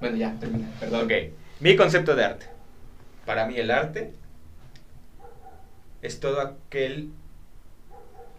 Bueno, 0.00 0.16
ya, 0.16 0.34
termina, 0.38 0.68
perdón. 0.78 1.04
Ok. 1.04 1.12
Mi 1.60 1.76
concepto 1.76 2.14
de 2.16 2.24
arte. 2.24 2.46
Para 3.26 3.46
mí 3.46 3.56
el 3.56 3.70
arte 3.70 4.12
es 6.02 6.20
todo 6.20 6.40
aquel 6.40 7.10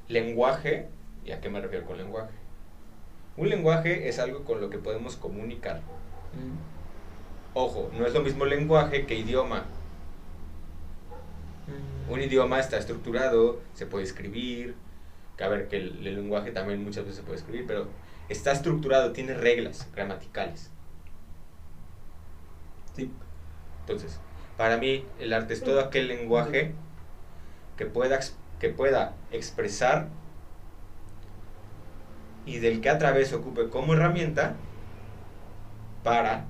lenguaje. 0.07 0.87
¿Y 1.25 1.31
a 1.31 1.39
qué 1.39 1.49
me 1.49 1.61
refiero 1.61 1.85
con 1.85 1.97
lenguaje? 1.97 2.31
Un 3.37 3.49
lenguaje 3.49 4.09
es 4.09 4.17
algo 4.19 4.43
con 4.43 4.59
lo 4.59 4.69
que 4.69 4.77
podemos 4.79 5.15
comunicar. 5.17 5.77
Mm. 6.33 6.57
Ojo, 7.53 7.91
no 7.97 8.05
es 8.05 8.13
lo 8.13 8.21
mismo 8.21 8.45
lenguaje 8.45 9.05
que 9.05 9.15
idioma. 9.15 9.65
Un 12.09 12.21
idioma 12.21 12.59
está 12.59 12.77
estructurado, 12.77 13.61
se 13.73 13.85
puede 13.85 14.03
escribir. 14.03 14.75
Que 15.37 15.43
a 15.43 15.47
ver, 15.49 15.67
que 15.67 15.77
el, 15.77 16.05
el 16.05 16.15
lenguaje 16.15 16.51
también 16.51 16.83
muchas 16.83 17.05
veces 17.05 17.17
se 17.17 17.23
puede 17.23 17.37
escribir, 17.37 17.65
pero 17.67 17.87
está 18.29 18.51
estructurado, 18.51 19.11
tiene 19.11 19.33
reglas 19.33 19.87
gramaticales. 19.93 20.71
Sí. 22.95 23.11
Entonces, 23.81 24.19
para 24.57 24.77
mí 24.77 25.05
el 25.19 25.33
arte 25.33 25.53
es 25.53 25.63
todo 25.63 25.79
aquel 25.79 26.07
lenguaje 26.07 26.73
que 27.77 27.85
pueda, 27.85 28.19
que 28.59 28.69
pueda 28.69 29.15
expresar 29.31 30.07
y 32.45 32.59
del 32.59 32.81
que 32.81 32.89
a 32.89 32.97
través 32.97 33.29
se 33.29 33.35
ocupe 33.35 33.69
como 33.69 33.93
herramienta 33.93 34.55
para, 36.03 36.45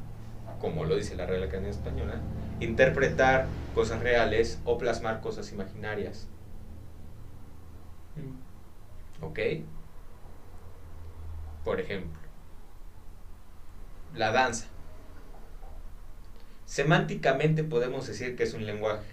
como 0.59 0.85
lo 0.85 0.95
dice 0.95 1.15
la 1.15 1.25
Real 1.25 1.43
Academia 1.43 1.69
Española, 1.69 2.15
interpretar 2.59 3.45
cosas 3.73 4.01
reales 4.01 4.59
o 4.65 4.77
plasmar 4.77 5.21
cosas 5.21 5.51
imaginarias. 5.51 6.27
Mm. 8.15 9.23
¿Ok? 9.23 9.39
Por 11.63 11.79
ejemplo, 11.79 12.19
la 14.15 14.31
danza. 14.31 14.67
Semánticamente 16.65 17.63
podemos 17.63 18.07
decir 18.07 18.35
que 18.35 18.43
es 18.43 18.53
un 18.53 18.65
lenguaje. 18.65 19.11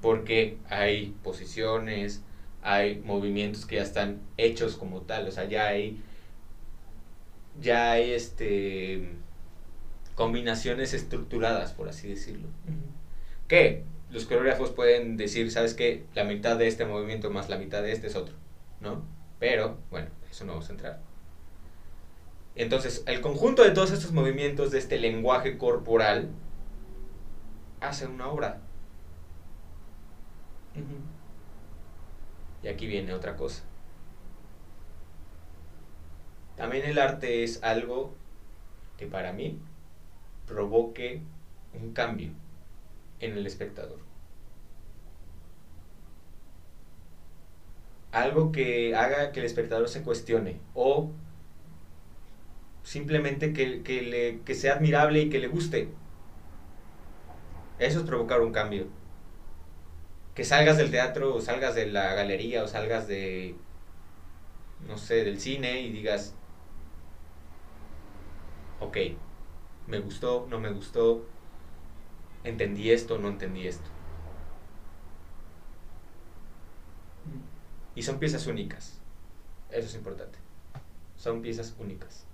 Porque 0.00 0.58
hay 0.68 1.16
posiciones, 1.24 2.22
hay 2.62 3.00
movimientos 3.00 3.66
que 3.66 3.76
ya 3.76 3.82
están 3.82 4.20
hechos 4.36 4.76
como 4.76 5.02
tal. 5.02 5.26
O 5.26 5.32
sea, 5.32 5.44
ya 5.44 5.66
hay. 5.66 6.02
Ya 7.60 7.92
hay 7.92 8.12
este. 8.12 9.10
Combinaciones 10.18 10.94
estructuradas, 10.94 11.72
por 11.74 11.88
así 11.88 12.08
decirlo. 12.08 12.48
Que 13.46 13.84
los 14.10 14.24
coreógrafos 14.24 14.72
pueden 14.72 15.16
decir, 15.16 15.52
¿sabes 15.52 15.74
qué? 15.74 16.06
La 16.16 16.24
mitad 16.24 16.56
de 16.58 16.66
este 16.66 16.84
movimiento 16.84 17.30
más 17.30 17.48
la 17.48 17.56
mitad 17.56 17.82
de 17.82 17.92
este 17.92 18.08
es 18.08 18.16
otro, 18.16 18.34
¿no? 18.80 19.04
Pero, 19.38 19.78
bueno, 19.92 20.08
eso 20.28 20.44
no 20.44 20.54
vamos 20.54 20.68
a 20.70 20.72
entrar. 20.72 21.00
Entonces, 22.56 23.04
el 23.06 23.20
conjunto 23.20 23.62
de 23.62 23.70
todos 23.70 23.92
estos 23.92 24.10
movimientos, 24.10 24.72
de 24.72 24.78
este 24.78 24.98
lenguaje 24.98 25.56
corporal, 25.56 26.30
hace 27.80 28.06
una 28.06 28.26
obra. 28.26 28.60
Y 32.64 32.66
aquí 32.66 32.88
viene 32.88 33.14
otra 33.14 33.36
cosa. 33.36 33.62
También 36.56 36.86
el 36.86 36.98
arte 36.98 37.44
es 37.44 37.62
algo 37.62 38.16
que 38.96 39.06
para 39.06 39.32
mí 39.32 39.60
provoque 40.48 41.22
un 41.74 41.92
cambio 41.92 42.30
en 43.20 43.32
el 43.38 43.46
espectador. 43.46 44.00
Algo 48.12 48.52
que 48.52 48.94
haga 48.94 49.32
que 49.32 49.40
el 49.40 49.46
espectador 49.46 49.88
se 49.88 50.02
cuestione 50.02 50.60
o 50.74 51.10
simplemente 52.82 53.52
que, 53.52 53.82
que 53.82 54.02
le, 54.02 54.40
que 54.42 54.54
sea 54.54 54.74
admirable 54.74 55.20
y 55.22 55.30
que 55.30 55.38
le 55.38 55.48
guste. 55.48 55.88
Eso 57.78 58.00
es 58.00 58.04
provocar 58.06 58.40
un 58.42 58.52
cambio. 58.52 58.88
Que 60.34 60.44
salgas 60.44 60.78
del 60.78 60.90
teatro 60.90 61.34
o 61.34 61.40
salgas 61.42 61.74
de 61.74 61.86
la 61.86 62.14
galería 62.14 62.62
o 62.62 62.68
salgas 62.68 63.08
de, 63.08 63.56
no 64.86 64.96
sé, 64.98 65.24
del 65.24 65.40
cine 65.40 65.80
y 65.82 65.90
digas, 65.92 66.34
ok, 68.80 68.96
me 69.88 69.98
gustó, 70.00 70.46
no 70.50 70.60
me 70.60 70.70
gustó, 70.70 71.24
entendí 72.44 72.90
esto, 72.90 73.18
no 73.18 73.28
entendí 73.28 73.66
esto. 73.66 73.88
Y 77.94 78.02
son 78.02 78.18
piezas 78.18 78.46
únicas. 78.46 78.94
Eso 79.70 79.88
es 79.88 79.94
importante. 79.94 80.38
son 81.16 81.42
piezas 81.42 81.74
únicas. 81.78 82.24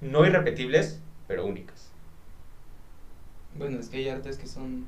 No 0.00 0.26
irrepetibles, 0.26 1.00
pero 1.28 1.46
únicas. 1.46 1.90
Bueno, 3.56 3.78
es 3.78 3.88
que 3.88 3.98
hay 3.98 4.08
artes 4.08 4.36
que 4.36 4.46
son. 4.46 4.86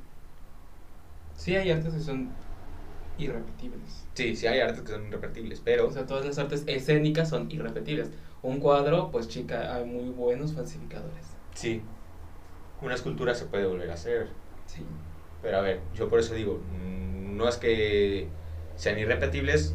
Sí, 1.35 1.55
hay 1.55 1.71
artes 1.71 1.93
que 1.93 2.01
son 2.01 2.29
irrepetibles. 3.17 4.05
Sí, 4.13 4.35
sí 4.35 4.47
hay 4.47 4.59
artes 4.59 4.81
que 4.81 4.91
son 4.91 5.07
irrepetibles, 5.07 5.61
pero 5.63 5.87
O 5.87 5.91
sea, 5.91 6.05
todas 6.05 6.25
las 6.25 6.37
artes 6.37 6.63
escénicas 6.67 7.29
son 7.29 7.49
irrepetibles. 7.51 8.09
Un 8.43 8.59
cuadro, 8.59 9.09
pues 9.11 9.27
chica, 9.27 9.75
hay 9.75 9.85
muy 9.85 10.09
buenos 10.09 10.53
falsificadores. 10.53 11.25
sí, 11.53 11.81
una 12.81 12.93
escultura 12.93 13.33
se 13.33 13.45
puede 13.45 13.65
volver 13.65 13.89
a 13.89 13.95
hacer. 13.95 14.27
Sí. 14.67 14.83
Pero 15.41 15.57
a 15.57 15.61
ver, 15.61 15.81
yo 15.95 16.09
por 16.09 16.19
eso 16.19 16.35
digo, 16.35 16.61
no 16.79 17.47
es 17.49 17.57
que 17.57 18.27
sean 18.75 18.99
irrepetibles, 18.99 19.73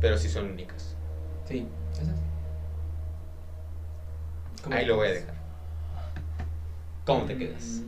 pero 0.00 0.16
sí 0.16 0.28
son 0.30 0.46
únicas. 0.50 0.96
Sí, 1.46 1.66
esas. 2.00 2.16
¿Cómo 4.62 4.74
Ahí 4.76 4.86
lo 4.86 4.96
voy 4.96 5.08
a 5.08 5.12
dejar. 5.12 5.34
¿Cómo 7.04 7.24
te 7.24 7.36
quedas? 7.36 7.82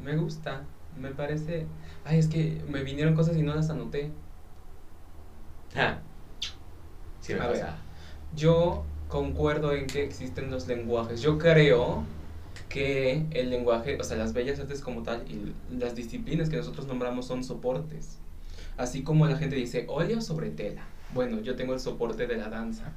Mm, 0.00 0.04
Me 0.04 0.16
gusta, 0.16 0.62
me 0.98 1.10
parece... 1.10 1.66
Ay, 2.04 2.18
es 2.18 2.28
que 2.28 2.62
me 2.68 2.82
vinieron 2.82 3.14
cosas 3.14 3.36
y 3.36 3.42
no 3.42 3.54
las 3.54 3.70
anoté. 3.70 4.10
Ah, 5.74 5.98
sí 7.20 7.34
me 7.34 7.40
A 7.40 7.48
pasa. 7.48 7.64
ver. 7.64 7.74
Yo 8.36 8.84
concuerdo 9.08 9.72
en 9.72 9.86
que 9.86 10.02
existen 10.04 10.50
los 10.50 10.66
lenguajes. 10.66 11.20
Yo 11.20 11.38
creo 11.38 12.04
que 12.68 13.26
el 13.30 13.50
lenguaje, 13.50 13.98
o 14.00 14.04
sea, 14.04 14.16
las 14.16 14.32
bellas 14.32 14.58
artes 14.58 14.80
como 14.80 15.02
tal 15.02 15.24
y 15.30 15.54
las 15.74 15.94
disciplinas 15.94 16.48
que 16.48 16.56
nosotros 16.56 16.86
nombramos 16.86 17.26
son 17.26 17.44
soportes. 17.44 18.18
Así 18.76 19.02
como 19.02 19.26
la 19.26 19.36
gente 19.36 19.56
dice 19.56 19.84
óleo 19.88 20.20
sobre 20.20 20.50
tela. 20.50 20.82
Bueno, 21.14 21.40
yo 21.40 21.56
tengo 21.56 21.74
el 21.74 21.80
soporte 21.80 22.26
de 22.26 22.36
la 22.36 22.48
danza. 22.48 22.92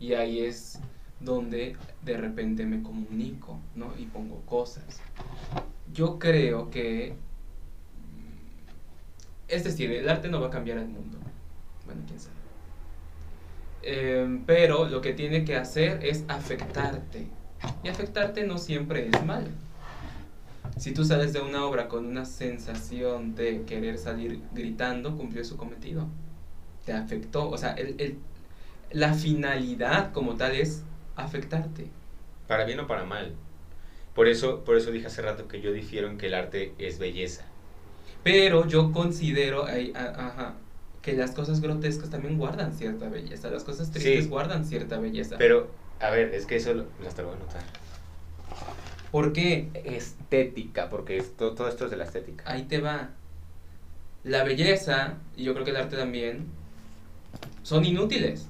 Y 0.00 0.14
ahí 0.14 0.40
es 0.40 0.80
donde 1.20 1.76
de 2.02 2.16
repente 2.16 2.66
me 2.66 2.82
comunico, 2.82 3.58
¿no? 3.74 3.92
Y 3.98 4.06
pongo 4.06 4.40
cosas. 4.42 5.00
Yo 5.92 6.18
creo 6.18 6.70
que... 6.70 7.14
Es 9.54 9.62
decir, 9.62 9.92
el 9.92 10.08
arte 10.08 10.28
no 10.28 10.40
va 10.40 10.48
a 10.48 10.50
cambiar 10.50 10.78
el 10.78 10.88
mundo. 10.88 11.18
Bueno, 11.86 12.02
quién 12.06 12.18
sabe. 12.18 12.34
Em, 13.82 14.44
pero 14.44 14.88
lo 14.88 15.00
que 15.00 15.12
tiene 15.12 15.44
que 15.44 15.56
hacer 15.56 16.04
es 16.04 16.24
afectarte. 16.26 17.28
Y 17.82 17.88
afectarte 17.88 18.44
no 18.44 18.58
siempre 18.58 19.08
es 19.08 19.24
malo. 19.24 19.48
Si 20.76 20.92
tú 20.92 21.04
sales 21.04 21.32
de 21.32 21.40
una 21.40 21.64
obra 21.64 21.86
con 21.86 22.04
una 22.04 22.24
sensación 22.24 23.36
de 23.36 23.62
querer 23.62 23.96
salir 23.98 24.40
gritando, 24.52 25.16
cumplió 25.16 25.44
su 25.44 25.56
cometido. 25.56 26.08
Te 26.84 26.92
afectó. 26.92 27.48
O 27.48 27.56
sea, 27.56 27.76
la 28.90 29.14
finalidad 29.14 30.12
como 30.12 30.34
tal 30.34 30.56
es 30.56 30.82
afectarte. 31.14 31.86
Para 32.48 32.64
bien 32.64 32.80
o 32.80 32.88
para 32.88 33.04
mal. 33.04 33.34
Por 34.14 34.26
eso, 34.26 34.64
por 34.64 34.76
eso 34.76 34.90
dije 34.90 35.06
hace 35.06 35.22
rato 35.22 35.46
que 35.46 35.60
yo 35.60 35.72
difiero 35.72 36.08
en 36.08 36.18
que 36.18 36.26
el 36.26 36.34
arte 36.34 36.74
es 36.78 36.98
belleza. 36.98 37.44
Pero 38.24 38.66
yo 38.66 38.90
considero 38.92 39.66
ay, 39.66 39.92
a- 39.94 40.26
ajá, 40.28 40.54
que 41.02 41.12
las 41.12 41.30
cosas 41.32 41.60
grotescas 41.60 42.10
también 42.10 42.38
guardan 42.38 42.72
cierta 42.72 43.08
belleza. 43.08 43.50
Las 43.50 43.62
cosas 43.64 43.90
tristes 43.90 44.24
Sí. 44.24 44.30
guardan 44.30 44.64
cierta 44.64 44.98
belleza. 44.98 45.36
Pero, 45.38 45.68
a 46.00 46.10
ver, 46.10 46.34
es 46.34 46.46
que 46.46 46.56
eso 46.56 46.72
lo, 46.74 46.86
hasta 47.06 47.22
lo 47.22 47.28
voy 47.28 47.36
a 47.36 47.40
notar. 47.40 47.62
¿Por 49.12 49.32
qué? 49.32 49.68
Estética, 49.84 50.88
porque 50.88 51.18
esto, 51.18 51.52
todo 51.52 51.68
esto 51.68 51.84
es 51.84 51.90
de 51.90 51.96
la 51.98 52.04
estética. 52.04 52.42
Ahí 52.46 52.62
te 52.62 52.80
va. 52.80 53.10
La 54.24 54.42
belleza, 54.42 55.14
y 55.36 55.44
yo 55.44 55.52
creo 55.52 55.64
que 55.64 55.70
el 55.70 55.76
arte 55.76 55.96
también, 55.96 56.46
son 57.62 57.84
inútiles. 57.84 58.46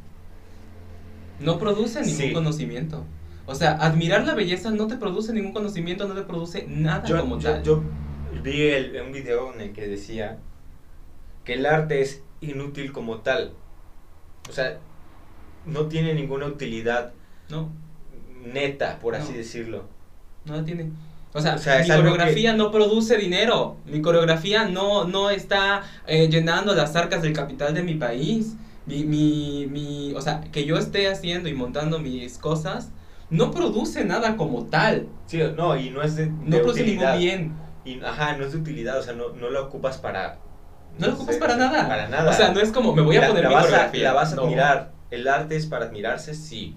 No 1.40 1.58
producen 1.58 2.06
ningún 2.06 2.20
Sí. 2.28 2.32
conocimiento. 2.32 3.04
O 3.46 3.54
sea, 3.54 3.72
admirar 3.72 4.24
la 4.24 4.34
belleza 4.34 4.70
no 4.70 4.86
te 4.86 4.96
produce 4.96 5.32
ningún 5.32 5.52
conocimiento, 5.52 6.06
no 6.06 6.14
te 6.14 6.22
produce 6.22 6.64
nada 6.68 7.04
Yo, 7.04 7.20
como 7.20 7.38
yo- 7.40 7.50
tal. 7.50 7.62
yo 7.62 7.82
vi 8.44 8.62
el- 8.68 9.00
un 9.04 9.12
video 9.12 9.52
en 9.54 9.60
el 9.60 9.72
que 9.72 9.88
decía 9.88 10.38
que 11.44 11.54
el 11.54 11.66
arte 11.66 12.00
es 12.02 12.22
inútil 12.40 12.92
como 12.92 13.18
tal. 13.18 13.52
O 14.48 14.52
sea, 14.52 14.78
no 15.66 15.86
tiene 15.86 16.14
ninguna 16.14 16.46
utilidad 16.46 17.12
No, 17.50 17.70
neta, 18.44 18.98
por 19.00 19.14
así 19.14 19.32
No. 19.32 19.38
decirlo. 19.38 19.84
no 20.44 20.56
la 20.56 20.64
tiene. 20.64 20.90
O 21.32 21.40
sea, 21.40 21.54
O 21.54 21.58
sea, 21.58 21.80
mi 21.82 21.88
coreografía 21.88 22.52
no 22.52 22.70
produce 22.70 23.16
dinero. 23.16 23.76
Mi 23.86 24.00
coreografía 24.02 24.68
no, 24.68 25.04
no 25.04 25.30
está 25.30 25.82
eh, 26.06 26.28
llenando 26.28 26.74
las 26.74 26.94
arcas 26.96 27.22
del 27.22 27.32
capital 27.32 27.74
de 27.74 27.82
mi 27.82 27.94
país. 27.94 28.54
Mi, 28.86 29.04
mi, 29.04 29.66
mi, 29.70 30.12
o 30.14 30.20
sea, 30.20 30.42
que 30.52 30.64
yo 30.66 30.76
esté 30.76 31.08
haciendo 31.08 31.48
y 31.48 31.54
montando 31.54 31.98
mis 31.98 32.36
cosas 32.38 32.90
no 33.30 33.50
produce 33.50 34.04
nada 34.04 34.36
como 34.36 34.66
tal. 34.66 35.08
Sí, 35.26 35.40
no, 35.56 35.76
y 35.78 35.88
no 35.90 36.02
es 36.02 36.14
de, 36.16 36.26
No 36.26 36.56
de 36.56 36.58
produce 36.58 36.82
utilidad. 36.82 37.18
ningún 37.18 37.20
bien. 37.24 37.63
Y, 37.84 38.02
ajá, 38.02 38.36
no 38.36 38.44
es 38.44 38.52
de 38.52 38.58
utilidad, 38.58 38.98
o 38.98 39.02
sea, 39.02 39.12
no, 39.14 39.30
no 39.30 39.50
la 39.50 39.60
ocupas 39.60 39.98
para... 39.98 40.38
No 40.98 41.08
lo 41.08 41.14
ocupas 41.14 41.34
sé, 41.34 41.40
para 41.40 41.56
nada. 41.56 41.88
Para 41.88 42.08
nada. 42.08 42.30
O 42.30 42.32
sea, 42.32 42.52
no 42.52 42.60
es 42.60 42.70
como 42.70 42.94
me 42.94 43.02
voy 43.02 43.16
a 43.16 43.22
la, 43.22 43.28
poner 43.28 43.42
la 43.44 43.48
mi 43.48 43.54
vas 43.56 43.72
a, 43.72 43.90
la 43.94 44.12
vas 44.12 44.32
a 44.32 44.36
No. 44.36 44.42
admirar. 44.44 44.92
El 45.10 45.28
arte 45.28 45.56
es 45.56 45.66
para 45.66 45.86
admirarse, 45.86 46.34
sí. 46.34 46.76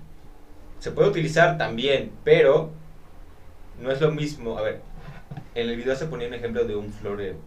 Se 0.79 0.91
puede 0.91 1.09
utilizar 1.09 1.57
también, 1.57 2.11
pero 2.23 2.71
no 3.79 3.91
es 3.91 4.01
lo 4.01 4.11
mismo. 4.11 4.57
A 4.57 4.61
ver, 4.63 4.81
en 5.55 5.69
el 5.69 5.75
video 5.75 5.95
se 5.95 6.07
ponía 6.07 6.27
un 6.27 6.33
ejemplo 6.33 6.65
de 6.65 6.75
un 6.75 6.91
florero. 6.91 7.37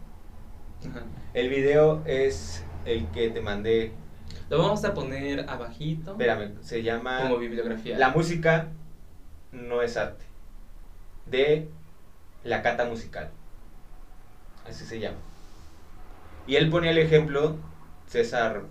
Ajá. 0.89 1.03
El 1.35 1.49
video 1.49 2.03
es 2.07 2.65
el 2.87 3.07
que 3.09 3.31
te 3.31 3.41
mandé. 3.41 3.93
Lo 4.49 4.59
vamos 4.59 4.85
a 4.85 4.95
poner 4.95 5.49
abajito 5.49 6.13
Espérame, 6.13 6.55
se 6.61 6.83
llama 6.83 7.23
como 7.23 7.39
bibliografía. 7.39 7.99
La 7.99 8.09
música 8.11 8.69
no 9.53 9.83
es 9.83 9.97
arte. 9.97 10.25
De 11.27 11.69
la 12.43 12.63
cata 12.63 12.85
musical. 12.85 13.31
Así 14.67 14.85
se 14.85 14.99
llama. 15.01 15.19
Y 16.47 16.57
él 16.57 16.71
ponía 16.71 16.91
el 16.91 16.99
ejemplo, 16.99 17.57
César, 18.07 18.65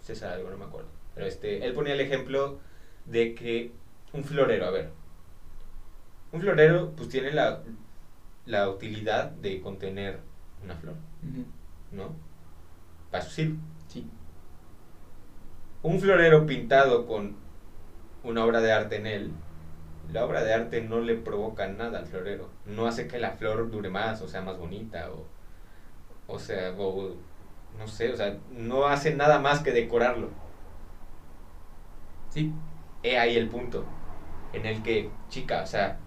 César 0.00 0.32
algo, 0.34 0.50
no 0.50 0.56
me 0.58 0.64
acuerdo. 0.64 0.88
Pero 1.14 1.26
este, 1.26 1.64
él 1.66 1.74
ponía 1.74 1.94
el 1.94 2.00
ejemplo 2.00 2.60
de 3.06 3.34
que 3.34 3.72
un 4.12 4.24
florero, 4.24 4.66
a 4.66 4.70
ver. 4.70 4.90
Un 6.32 6.40
florero 6.40 6.92
pues 6.96 7.08
tiene 7.08 7.32
la, 7.32 7.62
la 8.46 8.68
utilidad 8.70 9.30
de 9.30 9.60
contener 9.60 10.20
una 10.62 10.76
flor. 10.76 10.94
¿no? 11.92 12.14
Para 13.10 13.24
su 13.24 13.30
circo. 13.30 13.58
Sí. 13.88 14.06
un 15.82 16.00
florero 16.00 16.46
pintado 16.46 17.06
con 17.06 17.36
una 18.22 18.44
obra 18.44 18.60
de 18.60 18.72
arte 18.72 18.96
en 18.96 19.06
él, 19.06 19.32
la 20.10 20.24
obra 20.24 20.42
de 20.44 20.54
arte 20.54 20.82
no 20.82 21.00
le 21.00 21.16
provoca 21.16 21.68
nada 21.68 21.98
al 21.98 22.06
florero. 22.06 22.48
No 22.66 22.86
hace 22.86 23.06
que 23.08 23.18
la 23.18 23.32
flor 23.32 23.70
dure 23.70 23.90
más 23.90 24.22
o 24.22 24.28
sea 24.28 24.42
más 24.42 24.58
bonita 24.58 25.10
o, 25.10 25.26
o 26.26 26.38
sea, 26.38 26.72
o, 26.78 27.14
no 27.78 27.86
sé, 27.86 28.12
o 28.12 28.16
sea, 28.16 28.36
no 28.50 28.86
hace 28.86 29.14
nada 29.14 29.38
más 29.38 29.60
que 29.60 29.72
decorarlo. 29.72 30.30
Sí. 32.30 32.52
He 33.02 33.18
ahí 33.18 33.36
el 33.36 33.48
punto 33.48 33.84
en 34.52 34.66
el 34.66 34.82
que, 34.82 35.10
chica, 35.28 35.62
o 35.62 35.66
sea, 35.66 35.98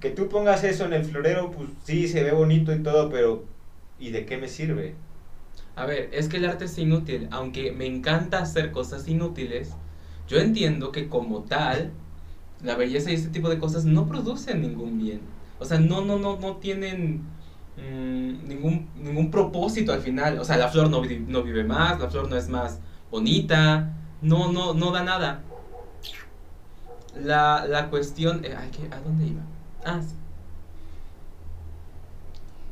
que 0.00 0.10
tú 0.10 0.28
pongas 0.28 0.64
eso 0.64 0.86
en 0.86 0.94
el 0.94 1.04
florero, 1.04 1.50
pues 1.50 1.68
sí, 1.84 2.08
se 2.08 2.24
ve 2.24 2.32
bonito 2.32 2.74
y 2.74 2.82
todo, 2.82 3.10
pero 3.10 3.44
¿y 3.98 4.10
de 4.10 4.24
qué 4.24 4.38
me 4.38 4.48
sirve? 4.48 4.94
A 5.76 5.86
ver, 5.86 6.08
es 6.12 6.28
que 6.28 6.38
el 6.38 6.46
arte 6.46 6.64
es 6.64 6.78
inútil. 6.78 7.28
Aunque 7.30 7.72
me 7.72 7.86
encanta 7.86 8.38
hacer 8.38 8.72
cosas 8.72 9.06
inútiles, 9.08 9.74
yo 10.26 10.38
entiendo 10.38 10.90
que 10.90 11.08
como 11.08 11.42
tal, 11.42 11.92
la 12.62 12.76
belleza 12.76 13.10
y 13.10 13.14
este 13.14 13.28
tipo 13.30 13.48
de 13.48 13.58
cosas 13.58 13.84
no 13.84 14.06
producen 14.06 14.62
ningún 14.62 14.98
bien. 14.98 15.20
O 15.58 15.64
sea, 15.64 15.78
no, 15.78 16.02
no, 16.02 16.18
no, 16.18 16.38
no 16.38 16.56
tienen 16.56 17.22
mm, 17.76 18.48
ningún, 18.48 18.88
ningún 18.96 19.30
propósito 19.30 19.92
al 19.92 20.00
final. 20.00 20.38
O 20.38 20.44
sea, 20.44 20.56
la 20.56 20.68
flor 20.68 20.90
no, 20.90 21.02
no 21.02 21.42
vive 21.42 21.64
más, 21.64 22.00
la 22.00 22.08
flor 22.10 22.28
no 22.28 22.36
es 22.36 22.48
más 22.48 22.80
bonita, 23.10 23.92
no, 24.22 24.52
no, 24.52 24.74
no 24.74 24.90
da 24.92 25.02
nada. 25.04 25.42
La, 27.14 27.66
la 27.66 27.90
cuestión... 27.90 28.44
eh, 28.44 28.54
ay. 28.56 28.70
¿A 28.90 29.00
dónde 29.00 29.26
iba? 29.26 29.42
Ah, 29.84 30.00
sí. 30.02 30.14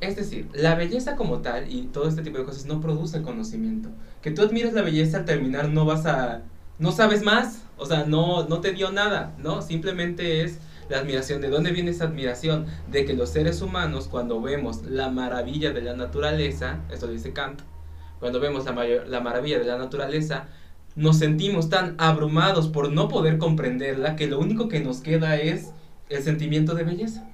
Es 0.00 0.16
decir, 0.16 0.48
la 0.54 0.74
belleza 0.76 1.16
como 1.16 1.40
tal 1.40 1.72
y 1.72 1.88
todo 1.88 2.08
este 2.08 2.22
tipo 2.22 2.38
de 2.38 2.44
cosas 2.44 2.66
no 2.66 2.80
produce 2.80 3.22
conocimiento. 3.22 3.90
Que 4.22 4.30
tú 4.30 4.42
admires 4.42 4.72
la 4.72 4.82
belleza 4.82 5.18
al 5.18 5.24
terminar 5.24 5.68
no 5.70 5.84
vas 5.84 6.06
a... 6.06 6.42
no 6.78 6.92
sabes 6.92 7.22
más, 7.24 7.67
o 7.78 7.86
sea, 7.86 8.04
no, 8.04 8.46
no 8.48 8.60
te 8.60 8.72
dio 8.72 8.90
nada, 8.92 9.34
¿no? 9.38 9.62
Simplemente 9.62 10.42
es 10.42 10.58
la 10.88 10.98
admiración. 10.98 11.40
¿De 11.40 11.48
dónde 11.48 11.70
viene 11.72 11.90
esa 11.90 12.04
admiración? 12.04 12.66
De 12.90 13.04
que 13.04 13.14
los 13.14 13.30
seres 13.30 13.62
humanos 13.62 14.08
cuando 14.08 14.40
vemos 14.40 14.82
la 14.84 15.10
maravilla 15.10 15.72
de 15.72 15.82
la 15.82 15.94
naturaleza, 15.94 16.80
esto 16.90 17.06
lo 17.06 17.12
dice 17.12 17.32
Kant, 17.32 17.60
cuando 18.20 18.40
vemos 18.40 18.64
la, 18.64 18.72
mayor- 18.72 19.06
la 19.06 19.20
maravilla 19.20 19.58
de 19.58 19.64
la 19.64 19.78
naturaleza, 19.78 20.46
nos 20.96 21.18
sentimos 21.18 21.68
tan 21.68 21.94
abrumados 21.98 22.68
por 22.68 22.90
no 22.90 23.08
poder 23.08 23.38
comprenderla 23.38 24.16
que 24.16 24.26
lo 24.26 24.40
único 24.40 24.68
que 24.68 24.80
nos 24.80 25.00
queda 25.00 25.36
es 25.36 25.68
el 26.08 26.22
sentimiento 26.22 26.74
de 26.74 26.82
belleza. 26.84 27.24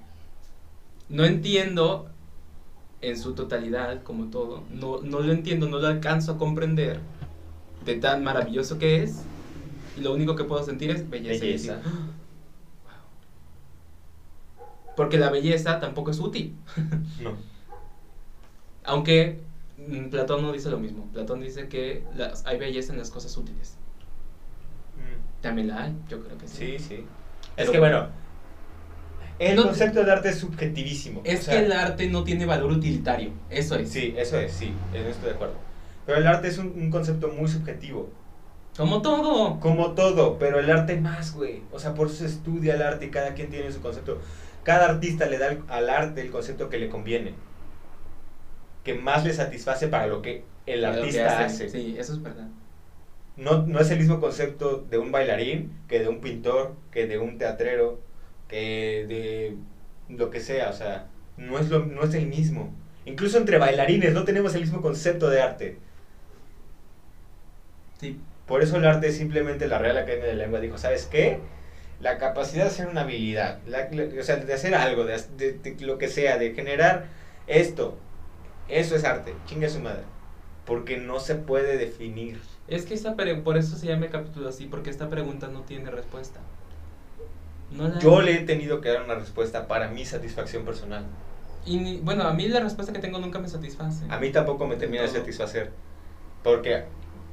No 1.09 1.25
entiendo 1.25 2.09
en 3.01 3.19
su 3.19 3.35
totalidad, 3.35 4.03
como 4.03 4.27
todo, 4.27 4.65
no, 4.71 5.01
no 5.03 5.21
lo 5.21 5.33
entiendo, 5.33 5.69
no 5.69 5.79
lo 5.79 5.87
alcanzo 5.87 6.33
a 6.33 6.39
comprender 6.39 7.01
de 7.85 7.95
tan 7.97 8.25
maravilloso 8.25 8.79
que 8.79 9.03
es, 9.03 9.23
y 9.97 10.01
lo 10.01 10.13
único 10.13 10.35
que 10.37 10.45
puedo 10.45 10.65
sentir 10.65 10.91
es 10.91 11.09
belleza. 11.09 11.45
y 11.45 11.49
Belleza. 11.49 11.77
decir, 11.77 11.91
"Ah, 11.91 12.09
wow". 12.85 12.93
Porque 14.97 15.19
la 15.19 15.31
belleza 15.31 15.81
tampoco 15.81 16.11
es 16.11 16.21
útil. 16.21 16.57
No. 17.21 17.33
Aunque 18.85 19.41
mm, 19.79 20.07
Platón 20.09 20.43
no 20.43 20.53
dice 20.53 20.71
lo 20.71 20.79
mismo. 20.79 21.07
Platón 21.13 21.41
dice 21.41 21.69
que 21.69 22.05
las, 22.17 22.45
hay 22.47 22.59
belleza 22.59 22.93
en 22.93 22.99
las 22.99 23.11
cosas 23.11 23.37
útiles. 23.37 23.77
También 25.41 25.69
la 25.69 25.83
hay, 25.83 25.97
yo 26.09 26.23
creo 26.25 26.39
que 26.39 26.49
sí. 26.49 26.57
Sí, 26.57 26.79
sí. 26.79 27.05
Es 27.57 27.69
que 27.69 27.79
bueno, 27.79 28.09
el 29.39 29.57
No- 29.57 29.65
concepto 29.65 30.03
de 30.03 30.11
arte 30.11 30.31
es 30.31 30.39
subjetivísimo. 30.39 31.21
Es 31.25 31.41
o 31.41 31.43
sea, 31.45 31.59
que 31.61 31.67
el 31.67 31.73
arte 31.73 32.07
no 32.09 32.25
tiene 32.25 32.47
valor 32.47 32.73
utilitario. 32.73 33.31
Eso 33.51 33.77
es. 33.77 33.91
Sí, 33.91 34.15
eso 34.17 34.39
es, 34.39 34.53
sí, 34.53 34.73
en 34.93 35.01
eso 35.03 35.11
estoy 35.11 35.29
de 35.31 35.35
acuerdo. 35.35 35.55
Pero 36.07 36.19
el 36.19 36.27
arte 36.27 36.49
es 36.49 36.59
un, 36.59 36.69
un 36.69 36.91
concepto 36.91 37.29
muy 37.29 37.49
subjetivo. 37.49 38.11
Como 38.77 39.03
todo. 39.03 39.61
Como 39.61 39.93
todo, 39.93 40.39
pero 40.39 40.59
el 40.59 40.71
arte 40.71 40.97
más, 41.01 41.35
güey. 41.35 41.63
O 41.73 41.79
sea, 41.79 41.95
por 41.95 42.09
eso 42.09 42.17
se 42.17 42.27
estudia 42.27 42.75
el 42.75 42.83
arte 42.83 43.07
y 43.07 43.11
cada 43.11 43.35
quien 43.35 43.51
tiene 43.51 43.71
su 43.71 43.81
concepto. 43.81 44.21
Cada 44.65 44.87
artista 44.89 45.27
le 45.27 45.39
da 45.39 45.49
al- 45.49 45.63
al 45.69 45.91
arte 45.91 46.21
el 46.23 46.31
concepto 46.31 46.69
que 46.69 46.79
le 46.79 46.89
conviene. 46.89 47.35
Que 48.83 48.95
más 48.95 49.25
le 49.25 49.33
satisface 49.33 49.89
para 49.89 50.07
lo 50.07 50.23
que 50.23 50.45
el 50.67 50.81
que 50.81 50.87
artista 50.87 51.45
hace. 51.45 51.67
hace. 51.67 51.69
Sí, 51.71 51.97
eso 51.99 52.13
es 52.15 52.23
verdad. 52.23 52.49
No, 53.37 53.63
no 53.67 53.81
es 53.81 53.91
el 53.91 53.99
mismo 53.99 54.21
concepto 54.21 54.85
de 54.91 54.99
un 54.99 55.11
bailarín 55.13 55.73
que 55.89 55.99
de 56.01 56.09
un 56.09 56.21
pintor, 56.21 56.75
que 56.91 57.07
de 57.07 57.19
un 57.19 57.39
teatrero, 57.39 58.01
que 58.49 59.05
de 59.09 59.57
lo 60.15 60.31
que 60.31 60.41
sea. 60.41 60.71
O 60.71 60.73
sea, 60.73 61.07
no 61.37 61.59
es, 61.59 61.69
lo, 61.71 61.85
no 61.87 62.03
es 62.03 62.15
el 62.15 62.27
mismo. 62.27 62.73
Incluso 63.07 63.39
entre 63.39 63.59
bailarines 63.59 64.15
no 64.15 64.25
tenemos 64.25 64.55
el 64.55 64.63
mismo 64.63 64.81
concepto 64.83 65.29
de 65.31 65.43
arte. 65.43 65.79
Sí. 68.01 68.21
Por 68.47 68.63
eso 68.63 68.77
el 68.77 68.85
arte 68.85 69.09
es 69.09 69.17
simplemente 69.17 69.67
la 69.69 69.79
Real 69.79 69.97
Academia 69.97 70.27
de 70.27 70.35
la 70.35 70.43
Lengua 70.45 70.61
dijo, 70.61 70.79
¿sabes 70.79 71.07
qué? 71.07 71.39
La 72.01 72.19
capacidad 72.19 72.65
de 72.65 72.71
hacer 72.71 72.89
una 72.89 73.03
habilidad, 73.03 73.59
la- 73.67 73.89
la- 73.91 74.21
o 74.21 74.23
sea, 74.23 74.37
de 74.37 74.53
hacer 74.53 74.75
algo, 74.75 75.05
de, 75.05 75.19
de- 75.37 75.53
de 75.53 75.87
lo 75.87 75.97
que 75.97 76.09
sea, 76.09 76.37
de 76.37 76.53
generar 76.53 77.07
esto, 77.47 77.97
eso 78.69 78.97
es 78.97 79.05
arte, 79.05 79.35
chingue 79.47 79.69
su 79.69 79.81
madre. 79.81 80.03
Porque 80.67 80.97
no 80.97 81.21
se 81.21 81.35
puede 81.35 81.77
definir. 81.77 82.41
Es 82.69 82.87
que 82.87 82.95
esta 82.95 83.15
por 83.45 83.57
eso 83.59 83.77
se 83.77 83.87
llama 83.87 84.07
el 84.07 84.11
capítulo 84.11 84.49
así, 84.49 84.67
porque 84.67 84.91
esta 84.91 85.09
pregunta 85.11 85.49
no 85.49 85.61
tiene 85.61 85.91
respuesta. 85.91 86.41
No 87.71 87.89
la 87.89 87.99
Yo 87.99 88.21
hay. 88.21 88.27
le 88.27 88.35
he 88.35 88.41
tenido 88.41 88.81
que 88.81 88.89
dar 88.89 89.03
una 89.03 89.15
respuesta 89.15 89.67
para 89.69 89.89
mi 89.89 90.05
satisfacción 90.05 90.65
personal. 90.65 91.05
Y 91.67 91.79
ni- 91.79 91.97
bueno, 91.99 92.25
a 92.25 92.33
mí 92.33 92.49
la 92.49 92.61
respuesta 92.61 92.93
que 92.93 92.99
tengo 92.99 93.19
nunca 93.19 93.39
me 93.39 93.49
satisface. 93.49 94.05
A 94.09 94.19
mí 94.19 94.31
tampoco 94.31 94.67
me 94.67 94.77
termina 94.77 95.03
de 95.03 95.09
satisfacer. 95.09 95.71
Porque 96.43 96.85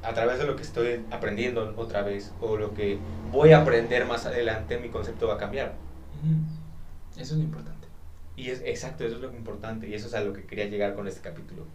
a 0.02 0.12
través 0.14 0.38
de 0.38 0.46
lo 0.46 0.56
que 0.56 0.62
estoy 0.62 1.04
aprendiendo 1.10 1.74
otra 1.76 2.02
vez, 2.02 2.32
o 2.40 2.56
lo 2.56 2.74
que 2.74 2.98
voy 3.30 3.52
a 3.52 3.62
aprender 3.62 4.04
más 4.06 4.26
adelante, 4.26 4.78
mi 4.78 4.88
concepto 4.88 5.28
va 5.28 5.34
a 5.34 5.38
cambiar. 5.38 5.74
Eso 7.16 7.34
es 7.34 7.38
lo 7.38 7.44
importante. 7.44 7.88
Y 8.36 8.50
es 8.50 8.62
exacto, 8.64 9.04
eso 9.04 9.16
es 9.16 9.22
lo 9.22 9.32
importante 9.32 9.88
y 9.88 9.94
eso 9.94 10.06
es 10.06 10.14
a 10.14 10.20
lo 10.20 10.32
que 10.32 10.44
quería 10.44 10.66
llegar 10.66 10.94
con 10.94 11.06
este 11.06 11.20
capítulo. 11.20 11.66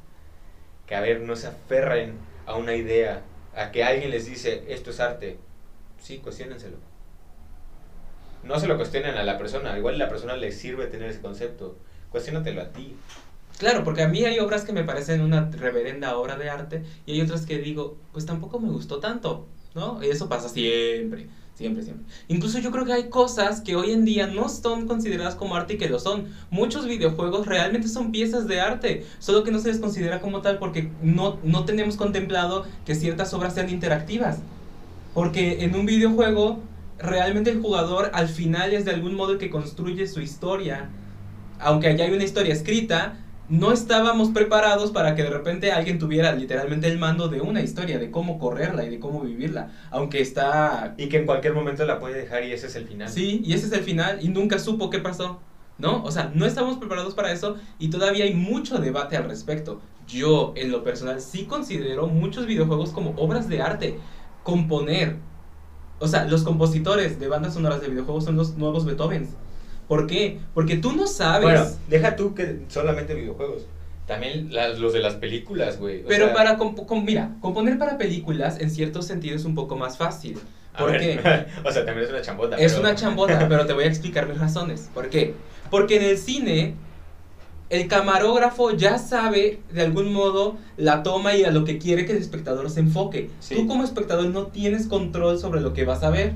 Que 0.86 0.96
a 0.96 1.02
ver, 1.02 1.22
no 1.22 1.36
se 1.36 1.48
aferren 1.48 2.13
a 2.46 2.56
una 2.56 2.74
idea, 2.74 3.22
a 3.56 3.72
que 3.72 3.84
alguien 3.84 4.12
les 4.12 4.26
dice, 4.26 4.66
esto 4.68 4.90
es 4.90 5.00
arte. 5.00 5.38
Sí, 6.00 6.18
cuestionenselo. 6.20 6.78
No 8.44 8.60
se 8.60 8.68
lo 8.68 8.78
cuestionen 8.78 9.16
a 9.16 9.24
la 9.24 9.38
persona, 9.38 9.78
igual 9.78 9.96
a 9.96 10.06
la 10.06 10.10
persona 10.10 10.36
le 10.36 10.52
sirve 10.52 10.88
tener 10.88 11.10
ese 11.10 11.22
concepto. 11.22 11.78
Cuestiónatelo 12.12 12.62
a 12.62 12.70
ti. 12.70 12.96
Claro, 13.58 13.84
porque 13.84 14.04
a 14.04 14.08
mí 14.08 14.24
hay 14.24 14.39
obras 14.39 14.63
que 14.65 14.72
me 14.72 14.84
parecen 14.84 15.22
una 15.22 15.50
reverenda 15.50 16.15
obra 16.17 16.38
de 16.38 16.50
arte 16.50 16.84
y 17.08 17.13
hay 17.13 17.22
otras 17.22 17.46
que 17.46 17.58
digo, 17.58 17.98
pues 18.12 18.26
tampoco 18.26 18.60
me 18.60 18.70
gustó 18.70 19.00
tanto, 19.00 19.48
¿no? 19.74 20.04
Y 20.04 20.08
eso 20.10 20.30
pasa 20.30 20.48
siempre, 20.48 21.28
siempre, 21.56 21.82
siempre. 21.82 22.06
Incluso 22.28 22.60
yo 22.60 22.70
creo 22.72 22.86
que 22.86 22.93
hay 22.93 23.10
cosas 23.10 23.62
que 23.62 23.76
hoy 23.76 23.91
en 23.93 24.06
día 24.06 24.28
no 24.28 24.48
son 24.50 24.86
consideradas 24.88 25.34
como 25.34 25.56
arte 25.56 25.74
y 25.74 25.78
que 25.80 25.89
lo 25.89 26.00
son. 26.00 26.28
Muchos 26.52 26.86
videojuegos 26.86 27.48
realmente 27.48 27.88
son 27.88 28.12
piezas 28.12 28.48
de 28.48 28.62
arte, 28.62 29.08
solo 29.17 29.43
que 29.43 29.50
no 29.50 29.58
se 29.60 29.70
les 29.70 29.80
considera 29.80 30.22
como 30.22 30.41
tal 30.41 30.60
porque 30.60 30.91
no, 31.02 31.39
no 31.43 31.65
tenemos 31.65 31.96
contemplado 31.96 32.65
que 32.86 32.93
ciertas 32.93 33.34
obras 33.34 33.56
sean 33.56 33.72
interactivas. 33.72 34.38
Porque 35.15 35.63
en 35.63 35.76
un 35.76 35.88
videojuego 35.88 36.60
realmente 37.00 37.50
el 37.50 37.60
jugador 37.60 38.12
al 38.13 38.28
final 38.30 38.74
es 38.74 38.86
de 38.86 38.91
algún 38.91 39.15
modo 39.15 39.34
el 39.34 39.38
que 39.39 39.50
construye 39.50 40.06
su 40.06 40.22
historia. 40.22 40.89
Aunque 41.60 41.88
allá 41.88 42.06
hay 42.06 42.13
una 42.13 42.24
historia 42.24 42.54
escrita, 42.54 43.17
no 43.49 43.71
estábamos 43.71 44.29
preparados 44.29 44.91
para 44.91 45.15
que 45.15 45.23
de 45.23 45.29
repente 45.29 45.71
alguien 45.71 45.99
tuviera 45.99 46.33
literalmente 46.33 46.88
el 46.88 46.97
mando 46.97 47.29
de 47.29 47.39
una 47.39 47.62
historia, 47.62 47.97
de 47.97 48.12
cómo 48.12 48.39
correrla 48.39 48.83
y 48.83 48.89
de 48.89 48.99
cómo 48.99 49.21
vivirla. 49.21 49.71
Aunque 49.89 50.21
está... 50.21 50.95
Y 50.97 51.07
que 51.07 51.17
en 51.17 51.25
cualquier 51.25 51.53
momento 51.53 51.86
la 51.86 51.99
puede 51.99 52.17
dejar 52.17 52.43
y 52.43 52.51
ese 52.51 52.67
es 52.67 52.75
el 52.75 52.88
final. 52.88 53.10
Sí, 53.10 53.41
y 53.45 53.53
ese 53.53 53.67
es 53.67 53.71
el 53.71 53.81
final 53.81 54.19
y 54.21 54.29
nunca 54.29 54.60
supo 54.60 54.89
qué 54.89 54.99
pasó. 54.99 55.39
¿No? 55.77 56.03
O 56.03 56.12
sea, 56.12 56.31
no 56.33 56.45
estamos 56.47 56.77
preparados 56.77 57.13
para 57.13 57.31
eso 57.31 57.55
y 57.77 57.89
todavía 57.89 58.25
hay 58.25 58.33
mucho 58.33 58.79
debate 58.79 59.15
al 59.15 59.25
respecto. 59.25 59.79
Yo, 60.07 60.53
en 60.55 60.71
lo 60.71 60.83
personal, 60.83 61.21
sí 61.21 61.45
considero 61.45 62.07
muchos 62.07 62.47
videojuegos 62.47 62.89
como 62.89 63.12
obras 63.12 63.47
de 63.47 63.62
arte. 63.62 63.99
Componer. 64.43 65.17
O 65.99 66.07
sea, 66.07 66.25
los 66.25 66.43
compositores 66.43 67.19
de 67.19 67.27
bandas 67.27 67.53
sonoras 67.53 67.79
de 67.79 67.89
videojuegos 67.89 68.25
son 68.25 68.38
los 68.38 68.57
nuevos 68.57 68.86
Beethovens. 68.86 69.29
¿Por 69.88 70.08
qué? 70.08 70.39
Porque 70.54 70.76
tú 70.78 70.91
no 70.93 71.08
sabes. 71.08 71.43
Bueno, 71.43 71.65
deja 71.89 72.15
tú 72.15 72.34
que 72.36 72.60
solamente 72.67 73.13
videojuegos. 73.13 73.65
También 74.06 74.54
las- 74.54 74.80
los 74.80 74.93
de 74.93 75.00
las 75.00 75.15
películas, 75.15 75.80
güey. 75.80 76.04
Pero 76.08 76.26
sea, 76.26 76.34
para, 76.34 76.58
comp- 76.58 76.86
com- 76.86 77.04
mira, 77.04 77.32
componer 77.41 77.78
para 77.78 77.97
películas 77.97 78.60
en 78.60 78.69
cierto 78.69 79.02
sentido 79.02 79.36
es 79.36 79.45
un 79.45 79.56
poco 79.56 79.76
más 79.76 79.97
fácil. 79.97 80.39
a 80.73 80.80
¿Por 80.80 80.91
ver, 80.91 81.02
qué? 81.02 81.19
o 81.67 81.71
sea, 81.71 81.84
también 81.86 82.06
es 82.06 82.10
una 82.12 82.21
chambota. 82.21 82.56
Es 82.58 82.73
pero- 82.73 82.82
una 82.84 82.95
chambota, 82.95 83.47
pero 83.50 83.65
te 83.65 83.73
voy 83.73 83.84
a 83.86 83.88
explicar 83.88 84.28
mis 84.28 84.38
razones. 84.38 84.89
¿Por 84.93 85.10
qué? 85.10 85.34
Porque 85.71 85.97
en 85.97 86.04
el 86.04 86.17
cine, 86.17 86.76
el 87.69 87.88
camarógrafo 87.88 88.71
ya 88.71 88.97
sabe 88.97 89.60
de 89.73 89.82
algún 89.82 90.13
modo 90.13 90.58
la 90.78 91.04
toma 91.04 91.36
y 91.36 91.43
a 91.43 91.52
lo 91.52 91.65
que 91.65 91.78
quiere 91.78 92.06
que 92.06 92.13
el 92.13 92.19
espectador 92.19 92.69
se 92.69 92.80
enfoque. 92.80 93.30
Sí. 93.41 93.56
Tú 93.56 93.67
como 93.67 93.84
espectador 93.84 94.28
no 94.28 94.47
tienes 94.47 94.88
control 94.88 95.38
sobre 95.39 95.60
lo 95.62 95.73
que 95.73 95.84
vas 95.84 96.04
a 96.04 96.10
ver. 96.10 96.34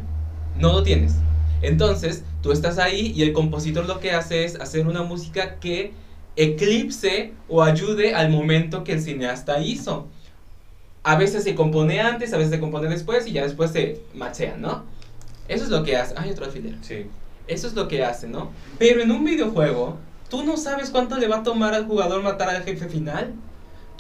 No 0.57 0.73
lo 0.73 0.83
tienes. 0.83 1.13
Entonces, 1.61 2.23
tú 2.41 2.51
estás 2.51 2.77
ahí 2.77 3.13
y 3.15 3.23
el 3.23 3.33
compositor 3.33 3.85
lo 3.85 3.99
que 3.99 4.11
hace 4.11 4.45
es 4.45 4.55
hacer 4.55 4.87
una 4.87 5.03
música 5.03 5.59
que 5.59 5.93
eclipse 6.35 7.33
o 7.49 7.63
ayude 7.63 8.15
al 8.15 8.29
momento 8.29 8.83
que 8.83 8.93
el 8.93 9.01
cineasta 9.01 9.59
hizo. 9.59 10.07
A 11.03 11.15
veces 11.15 11.43
se 11.43 11.55
compone 11.55 11.99
antes, 11.99 12.33
a 12.33 12.37
veces 12.37 12.51
se 12.51 12.59
compone 12.59 12.87
después 12.87 13.27
y 13.27 13.33
ya 13.33 13.43
después 13.43 13.71
se 13.71 14.01
machean, 14.13 14.61
¿no? 14.61 14.83
Eso 15.47 15.63
es 15.63 15.69
lo 15.69 15.83
que 15.83 15.97
hace. 15.97 16.13
Ay, 16.17 16.31
otro 16.31 16.45
alfiler. 16.45 16.75
Sí. 16.81 17.07
Eso 17.47 17.67
es 17.67 17.73
lo 17.73 17.87
que 17.87 18.03
hace, 18.03 18.27
¿no? 18.27 18.51
Pero 18.77 19.01
en 19.01 19.11
un 19.11 19.25
videojuego, 19.25 19.97
tú 20.29 20.43
no 20.43 20.57
sabes 20.57 20.89
cuánto 20.89 21.17
le 21.17 21.27
va 21.27 21.37
a 21.37 21.43
tomar 21.43 21.73
al 21.73 21.85
jugador 21.85 22.21
matar 22.21 22.49
al 22.49 22.63
jefe 22.63 22.87
final. 22.87 23.33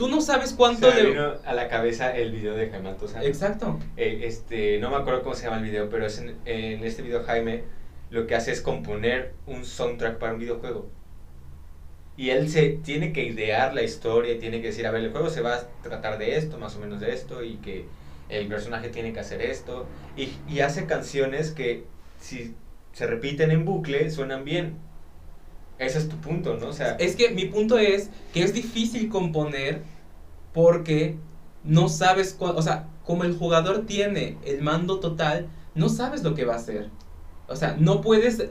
Tú 0.01 0.07
no 0.07 0.19
sabes 0.19 0.53
cuánto 0.53 0.91
le... 0.91 1.11
vino 1.11 1.35
a 1.45 1.53
la 1.53 1.67
cabeza 1.67 2.09
el 2.17 2.31
video 2.31 2.55
de 2.55 2.71
Jaime 2.71 2.89
Altozano. 2.89 3.23
Exacto. 3.23 3.77
Eh, 3.97 4.21
este, 4.23 4.79
no 4.79 4.89
me 4.89 4.95
acuerdo 4.95 5.21
cómo 5.21 5.35
se 5.35 5.43
llama 5.43 5.57
el 5.57 5.63
video, 5.63 5.91
pero 5.91 6.07
es 6.07 6.17
en, 6.17 6.37
en 6.45 6.83
este 6.83 7.03
video 7.03 7.21
Jaime 7.21 7.65
lo 8.09 8.25
que 8.25 8.33
hace 8.33 8.51
es 8.51 8.61
componer 8.61 9.35
un 9.45 9.63
soundtrack 9.63 10.17
para 10.17 10.33
un 10.33 10.39
videojuego. 10.39 10.89
Y 12.17 12.31
él 12.31 12.49
se 12.49 12.79
tiene 12.83 13.13
que 13.13 13.25
idear 13.25 13.75
la 13.75 13.83
historia, 13.83 14.39
tiene 14.39 14.59
que 14.59 14.69
decir, 14.69 14.87
a 14.87 14.91
ver, 14.91 15.03
el 15.03 15.11
juego 15.11 15.29
se 15.29 15.41
va 15.41 15.53
a 15.53 15.67
tratar 15.83 16.17
de 16.17 16.35
esto, 16.35 16.57
más 16.57 16.75
o 16.77 16.79
menos 16.79 16.99
de 16.99 17.13
esto, 17.13 17.43
y 17.43 17.57
que 17.57 17.85
el 18.29 18.47
personaje 18.47 18.89
tiene 18.89 19.13
que 19.13 19.19
hacer 19.19 19.39
esto. 19.43 19.85
Y, 20.17 20.31
y 20.49 20.61
hace 20.61 20.87
canciones 20.87 21.51
que 21.51 21.83
si 22.19 22.55
se 22.91 23.05
repiten 23.05 23.51
en 23.51 23.65
bucle, 23.65 24.09
suenan 24.09 24.45
bien. 24.45 24.79
Ese 25.81 25.97
es 25.97 26.07
tu 26.09 26.15
punto, 26.17 26.57
¿no? 26.57 26.67
O 26.67 26.73
sea, 26.73 26.91
Es 26.99 27.15
que 27.15 27.29
mi 27.31 27.45
punto 27.45 27.77
es 27.79 28.09
que 28.33 28.43
es 28.43 28.53
difícil 28.53 29.09
componer 29.09 29.81
porque 30.53 31.17
no 31.63 31.89
sabes, 31.89 32.37
cua- 32.37 32.53
o 32.55 32.61
sea, 32.61 32.87
como 33.03 33.23
el 33.23 33.35
jugador 33.35 33.85
tiene 33.87 34.37
el 34.45 34.61
mando 34.61 34.99
total, 34.99 35.47
no 35.73 35.89
sabes 35.89 36.23
lo 36.23 36.35
que 36.35 36.45
va 36.45 36.53
a 36.53 36.57
hacer. 36.57 36.89
O 37.47 37.55
sea, 37.55 37.75
no 37.79 38.01
puedes 38.01 38.43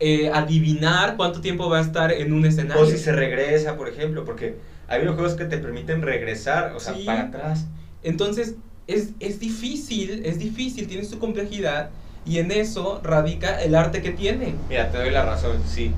eh, 0.00 0.30
adivinar 0.32 1.16
cuánto 1.16 1.40
tiempo 1.40 1.70
va 1.70 1.78
a 1.78 1.82
estar 1.82 2.12
en 2.12 2.32
un 2.32 2.44
escenario. 2.44 2.82
o 2.82 2.86
si 2.86 2.98
se 2.98 3.12
regresa, 3.12 3.76
por 3.76 3.88
ejemplo, 3.88 4.24
porque 4.24 4.56
hay 4.86 5.00
videojuegos 5.00 5.34
que 5.34 5.46
te 5.46 5.56
permiten 5.58 6.02
regresar, 6.02 6.72
o 6.74 6.80
sea, 6.80 6.94
Sí. 6.94 7.04
para 7.04 7.22
atrás. 7.22 7.66
Entonces, 8.02 8.56
es, 8.86 9.10
es 9.20 9.40
difícil, 9.40 10.22
es 10.26 10.38
difícil, 10.38 10.86
tiene 10.86 11.04
su 11.04 11.18
complejidad 11.18 11.88
y 12.26 12.38
en 12.38 12.50
eso 12.50 13.00
radica 13.02 13.62
el 13.62 13.74
arte 13.74 14.02
que 14.02 14.10
tiene. 14.10 14.54
Mira, 14.68 14.90
te 14.90 14.98
doy 14.98 15.10
la 15.10 15.24
razón, 15.24 15.62
sí. 15.66 15.92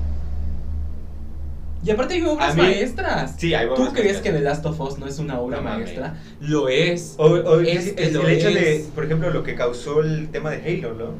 Y 1.83 1.91
aparte 1.91 2.15
hay 2.15 2.23
obras 2.23 2.55
mí- 2.55 2.61
maestras. 2.63 3.35
Sí, 3.37 3.53
hay 3.53 3.67
¿Tú 3.67 3.73
obras 3.73 3.89
crees 3.93 4.05
maestras. 4.13 4.23
que 4.23 4.31
The 4.33 4.41
Last 4.41 4.65
of 4.65 4.79
Us 4.81 4.97
no 4.97 5.07
es 5.07 5.19
una 5.19 5.39
obra 5.39 5.57
No 5.57 5.63
maestra? 5.63 6.17
Lo 6.41 6.67
es. 6.69 7.15
O, 7.17 7.25
o 7.27 7.59
Es 7.61 7.87
el, 7.89 7.95
que 7.95 8.03
el 8.07 8.13
lo 8.13 8.27
hecho 8.27 8.49
de, 8.49 8.85
por 8.95 9.05
ejemplo, 9.05 9.29
lo 9.29 9.43
que 9.43 9.55
causó 9.55 10.01
el 10.01 10.29
tema 10.29 10.49
de 10.51 10.57
Halo, 10.79 10.93
¿no? 10.95 11.11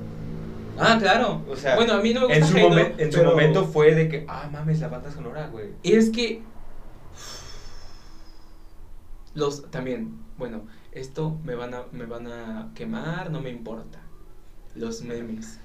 Ah, 0.80 0.98
claro. 1.00 1.43
O 1.50 1.56
sea, 1.56 1.76
bueno, 1.76 1.93
a 1.93 2.02
mí 2.02 2.13
no 2.13 2.28
me 2.28 2.36
En 2.36 2.41
gusta 2.41 2.60
su, 2.60 2.65
Halo, 2.65 2.76
momen- 2.76 2.93
en 2.98 3.12
su 3.12 3.17
pero 3.20 3.30
momento 3.32 3.65
fue 3.65 3.96
de 3.96 4.10
que, 4.10 4.26
ah, 4.28 4.50
mames, 4.52 4.80
la 4.80 4.88
banda 4.89 5.12
sonora, 5.12 5.48
güey. 5.48 5.70
Es 5.84 6.10
que... 6.10 6.41
Los, 9.34 9.70
también, 9.70 10.17
bueno, 10.38 10.63
esto 10.91 11.38
me 11.43 11.56
van, 11.56 11.74
a, 11.74 11.84
me 11.91 12.06
van 12.06 12.28
a 12.28 12.72
quemar, 12.74 13.30
no 13.30 13.41
me 13.41 13.50
importa. 13.52 14.00
Los 14.76 15.02
memes. 15.04 15.60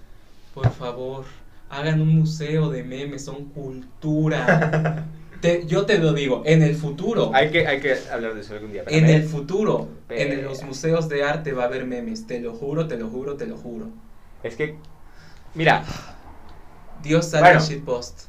Por 0.54 0.70
favor, 0.70 1.24
hagan 1.72 2.02
un 2.02 2.14
museo 2.14 2.68
de 2.70 2.84
memes, 2.84 3.24
son 3.24 3.46
cultura. 3.46 5.06
Te- 5.40 5.66
yo 5.66 5.86
te 5.86 5.98
lo 5.98 6.12
digo, 6.12 6.42
en 6.46 6.62
el 6.62 6.76
futuro, 6.76 7.32
Hay 7.34 7.50
que, 7.50 7.66
hay 7.66 7.80
que 7.80 7.96
hablar 8.12 8.34
de 8.34 8.42
eso 8.42 8.54
algún 8.54 8.72
día. 8.72 8.84
en 8.86 9.06
el 9.08 9.24
futuro, 9.24 9.88
en 10.10 10.44
los 10.44 10.62
museos 10.62 11.08
de 11.08 11.24
arte 11.24 11.52
va 11.52 11.64
a 11.64 11.66
haber 11.66 11.84
memes. 11.86 12.26
Te 12.26 12.40
lo 12.40 12.52
juro, 12.54 12.86
te 12.86 12.96
lo 12.98 13.08
juro, 13.08 13.36
te 13.36 13.46
lo 13.46 13.56
juro. 13.56 13.88
Es 14.42 14.54
que, 14.54 14.76
mira, 15.54 15.82
Dios 17.02 17.26
sale 17.26 17.44
Bueno. 17.44 17.60
en 17.60 17.66
shitpost. 17.66 18.20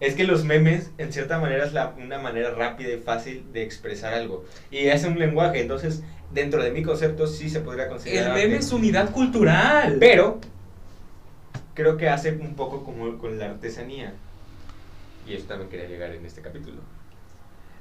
es 0.00 0.14
que 0.14 0.24
los 0.24 0.44
memes, 0.44 0.90
en 0.96 1.12
cierta 1.12 1.38
manera, 1.38 1.64
es 1.66 1.74
la, 1.74 1.94
una 2.02 2.18
manera 2.18 2.50
rápida 2.54 2.90
y 2.94 2.98
fácil 2.98 3.52
de 3.52 3.62
expresar 3.62 4.14
algo. 4.14 4.44
Y 4.70 4.78
es 4.86 5.04
un 5.04 5.18
lenguaje, 5.18 5.60
entonces, 5.60 6.02
dentro 6.32 6.64
de 6.64 6.70
mi 6.70 6.82
concepto, 6.82 7.26
sí 7.26 7.50
se 7.50 7.60
podría 7.60 7.84
El 7.84 7.90
considerar. 7.90 8.28
meme 8.34 8.54
arte. 8.54 8.56
es 8.64 8.72
unidad 8.72 9.10
cultural. 9.12 9.98
Pero, 10.00 10.40
creo 11.80 11.96
que 11.96 12.08
hace 12.08 12.32
un 12.32 12.54
poco 12.54 12.84
como 12.84 13.18
con 13.18 13.38
la 13.38 13.46
artesanía. 13.46 14.12
Y 15.26 15.34
eso 15.34 15.46
también 15.46 15.70
quería 15.70 15.88
llegar 15.88 16.10
en 16.10 16.24
este 16.26 16.42
capítulo. 16.42 16.76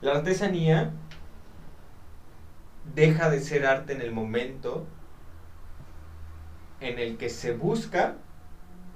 La 0.02 0.14
artesanía 0.14 0.92
deja 2.96 3.30
de 3.30 3.40
ser 3.42 3.66
arte 3.66 3.94
en 3.94 4.02
el 4.02 4.12
momento 4.12 4.86
en 6.80 6.98
el 7.00 7.18
que 7.18 7.30
se 7.30 7.54
busca 7.54 8.16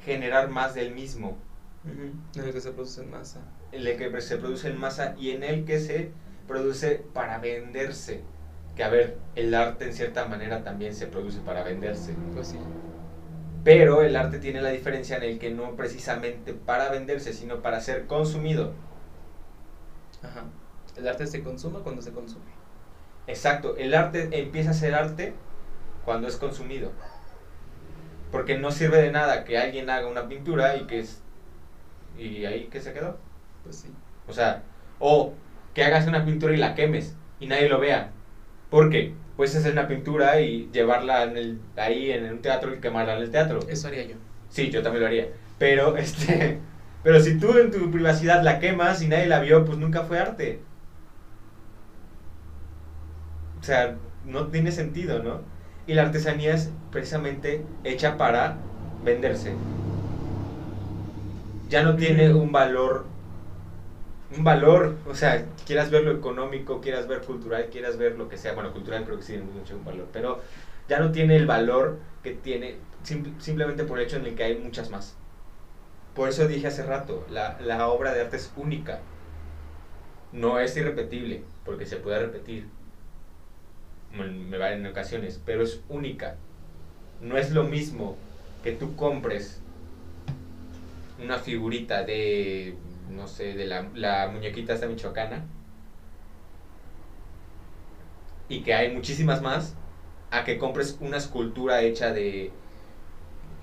generar 0.05 0.49
más 0.49 0.73
del 0.73 0.93
mismo. 0.93 1.37
Ujú, 1.83 2.39
En 2.39 2.45
el 2.45 2.53
que 2.53 2.61
se 2.61 2.71
produce 2.71 3.01
en 3.01 3.11
masa. 3.11 3.39
En 3.73 3.85
el 3.85 3.97
que 3.97 4.21
se 4.21 4.37
produce 4.37 4.69
en 4.69 4.77
masa 4.77 5.15
y 5.19 5.31
en 5.31 5.43
el 5.43 5.65
que 5.65 5.79
se 5.79 6.11
produce 6.47 7.03
para 7.13 7.39
venderse. 7.39 8.21
Que 8.77 8.83
a 8.83 8.89
ver, 8.89 9.17
el 9.35 9.53
arte 9.53 9.85
en 9.85 9.93
cierta 9.93 10.25
manera 10.25 10.63
también 10.63 10.95
se 10.95 11.07
produce 11.07 11.39
para 11.41 11.63
venderse. 11.63 12.13
Pues 12.33 12.47
sí. 12.47 12.59
Pero 13.63 14.01
el 14.01 14.15
arte 14.15 14.39
tiene 14.39 14.61
la 14.61 14.69
diferencia 14.69 15.17
en 15.17 15.23
el 15.23 15.39
que 15.39 15.51
no 15.51 15.75
precisamente 15.75 16.53
para 16.53 16.89
venderse, 16.89 17.33
sino 17.33 17.61
para 17.61 17.79
ser 17.79 18.07
consumido. 18.07 18.73
Ajá. 20.21 20.43
El 20.97 21.07
arte 21.07 21.27
se 21.27 21.43
consuma 21.43 21.79
cuando 21.79 22.01
se 22.01 22.11
consume. 22.11 22.51
Exacto, 23.25 23.77
el 23.77 23.93
arte 23.95 24.29
empieza 24.31 24.71
a 24.71 24.73
ser 24.73 24.95
arte 24.95 25.33
cuando 26.03 26.27
es 26.27 26.35
consumido. 26.35 26.91
Porque 28.31 28.57
no 28.57 28.71
sirve 28.71 29.01
de 29.01 29.11
nada 29.11 29.45
que 29.45 29.57
alguien 29.57 29.89
haga 29.89 30.07
una 30.07 30.27
pintura 30.27 30.75
y 30.75 30.85
que 30.85 30.99
es... 30.99 31.21
¿Y 32.17 32.45
ahí 32.45 32.67
qué 32.71 32.81
se 32.81 32.93
quedó? 32.93 33.17
Pues 33.63 33.77
sí. 33.77 33.93
O 34.27 34.33
sea, 34.33 34.63
o 34.99 35.33
que 35.73 35.83
hagas 35.83 36.07
una 36.07 36.25
pintura 36.25 36.53
y 36.53 36.57
la 36.57 36.75
quemes 36.75 37.15
y 37.39 37.47
nadie 37.47 37.69
lo 37.69 37.79
vea. 37.79 38.11
¿Por 38.69 38.89
qué? 38.89 39.13
Puedes 39.35 39.55
hacer 39.55 39.73
una 39.73 39.87
pintura 39.87 40.39
y 40.41 40.69
llevarla 40.71 41.23
en 41.23 41.37
el, 41.37 41.61
ahí 41.75 42.11
en 42.11 42.25
un 42.25 42.41
teatro 42.41 42.73
y 42.73 42.79
quemarla 42.79 43.17
en 43.17 43.23
el 43.23 43.31
teatro. 43.31 43.59
Eso 43.67 43.87
haría 43.87 44.05
yo. 44.05 44.15
Sí, 44.49 44.69
yo 44.69 44.83
también 44.83 45.01
lo 45.01 45.07
haría. 45.07 45.27
Pero, 45.57 45.97
este, 45.97 46.59
pero 47.03 47.19
si 47.19 47.39
tú 47.39 47.57
en 47.57 47.71
tu 47.71 47.91
privacidad 47.91 48.43
la 48.43 48.59
quemas 48.59 49.01
y 49.01 49.07
nadie 49.07 49.27
la 49.27 49.39
vio, 49.39 49.65
pues 49.65 49.77
nunca 49.77 50.03
fue 50.03 50.19
arte. 50.19 50.59
O 53.59 53.63
sea, 53.63 53.95
no 54.25 54.47
tiene 54.47 54.71
sentido, 54.71 55.23
¿no? 55.23 55.41
Y 55.87 55.93
la 55.93 56.03
artesanía 56.03 56.53
es 56.53 56.71
precisamente 56.91 57.65
hecha 57.83 58.17
para 58.17 58.57
venderse. 59.03 59.53
Ya 61.69 61.83
no 61.83 61.95
tiene 61.95 62.33
un 62.33 62.51
valor, 62.51 63.05
un 64.37 64.43
valor, 64.43 64.97
o 65.05 65.15
sea, 65.15 65.45
quieras 65.65 65.91
ver 65.91 66.03
lo 66.03 66.11
económico, 66.11 66.81
quieras 66.81 67.07
ver 67.07 67.23
cultural, 67.23 67.69
quieras 67.69 67.97
ver 67.97 68.17
lo 68.17 68.27
que 68.29 68.37
sea. 68.37 68.53
Bueno, 68.53 68.71
cultural 68.73 69.03
creo 69.05 69.17
que 69.17 69.23
sí 69.23 69.33
tiene 69.33 69.47
mucho 69.51 69.79
valor, 69.83 70.09
pero 70.11 70.41
ya 70.87 70.99
no 70.99 71.11
tiene 71.11 71.35
el 71.35 71.45
valor 71.45 71.99
que 72.21 72.31
tiene 72.31 72.81
sim- 73.03 73.39
simplemente 73.39 73.83
por 73.85 73.99
el 73.99 74.05
hecho 74.05 74.17
en 74.17 74.25
el 74.25 74.35
que 74.35 74.43
hay 74.43 74.57
muchas 74.57 74.89
más. 74.89 75.17
Por 76.13 76.29
eso 76.29 76.47
dije 76.47 76.67
hace 76.67 76.83
rato, 76.83 77.25
la, 77.29 77.57
la 77.61 77.87
obra 77.89 78.13
de 78.13 78.21
arte 78.21 78.37
es 78.37 78.53
única. 78.55 79.03
No 80.31 80.59
es 80.59 80.75
irrepetible, 80.75 81.45
porque 81.63 81.85
se 81.85 81.95
puede 81.95 82.19
repetir. 82.19 82.69
Me 84.11 84.57
va 84.57 84.71
en 84.71 84.85
ocasiones, 84.85 85.41
pero 85.45 85.61
es 85.63 85.81
única. 85.89 86.37
No 87.19 87.37
es 87.37 87.51
lo 87.51 87.63
mismo 87.65 88.17
que 88.61 88.73
tú 88.73 88.95
compres 88.95 89.61
una 91.17 91.39
figurita 91.39 92.03
de, 92.03 92.77
no 93.15 93.27
sé, 93.27 93.53
de 93.53 93.65
la, 93.65 93.89
la 93.95 94.27
muñequita 94.29 94.73
esta 94.73 94.87
michoacana 94.87 95.45
y 98.47 98.61
que 98.63 98.73
hay 98.73 98.93
muchísimas 98.93 99.41
más, 99.41 99.75
a 100.31 100.43
que 100.43 100.57
compres 100.57 100.97
una 101.01 101.17
escultura 101.17 101.81
hecha 101.81 102.13
de 102.13 102.51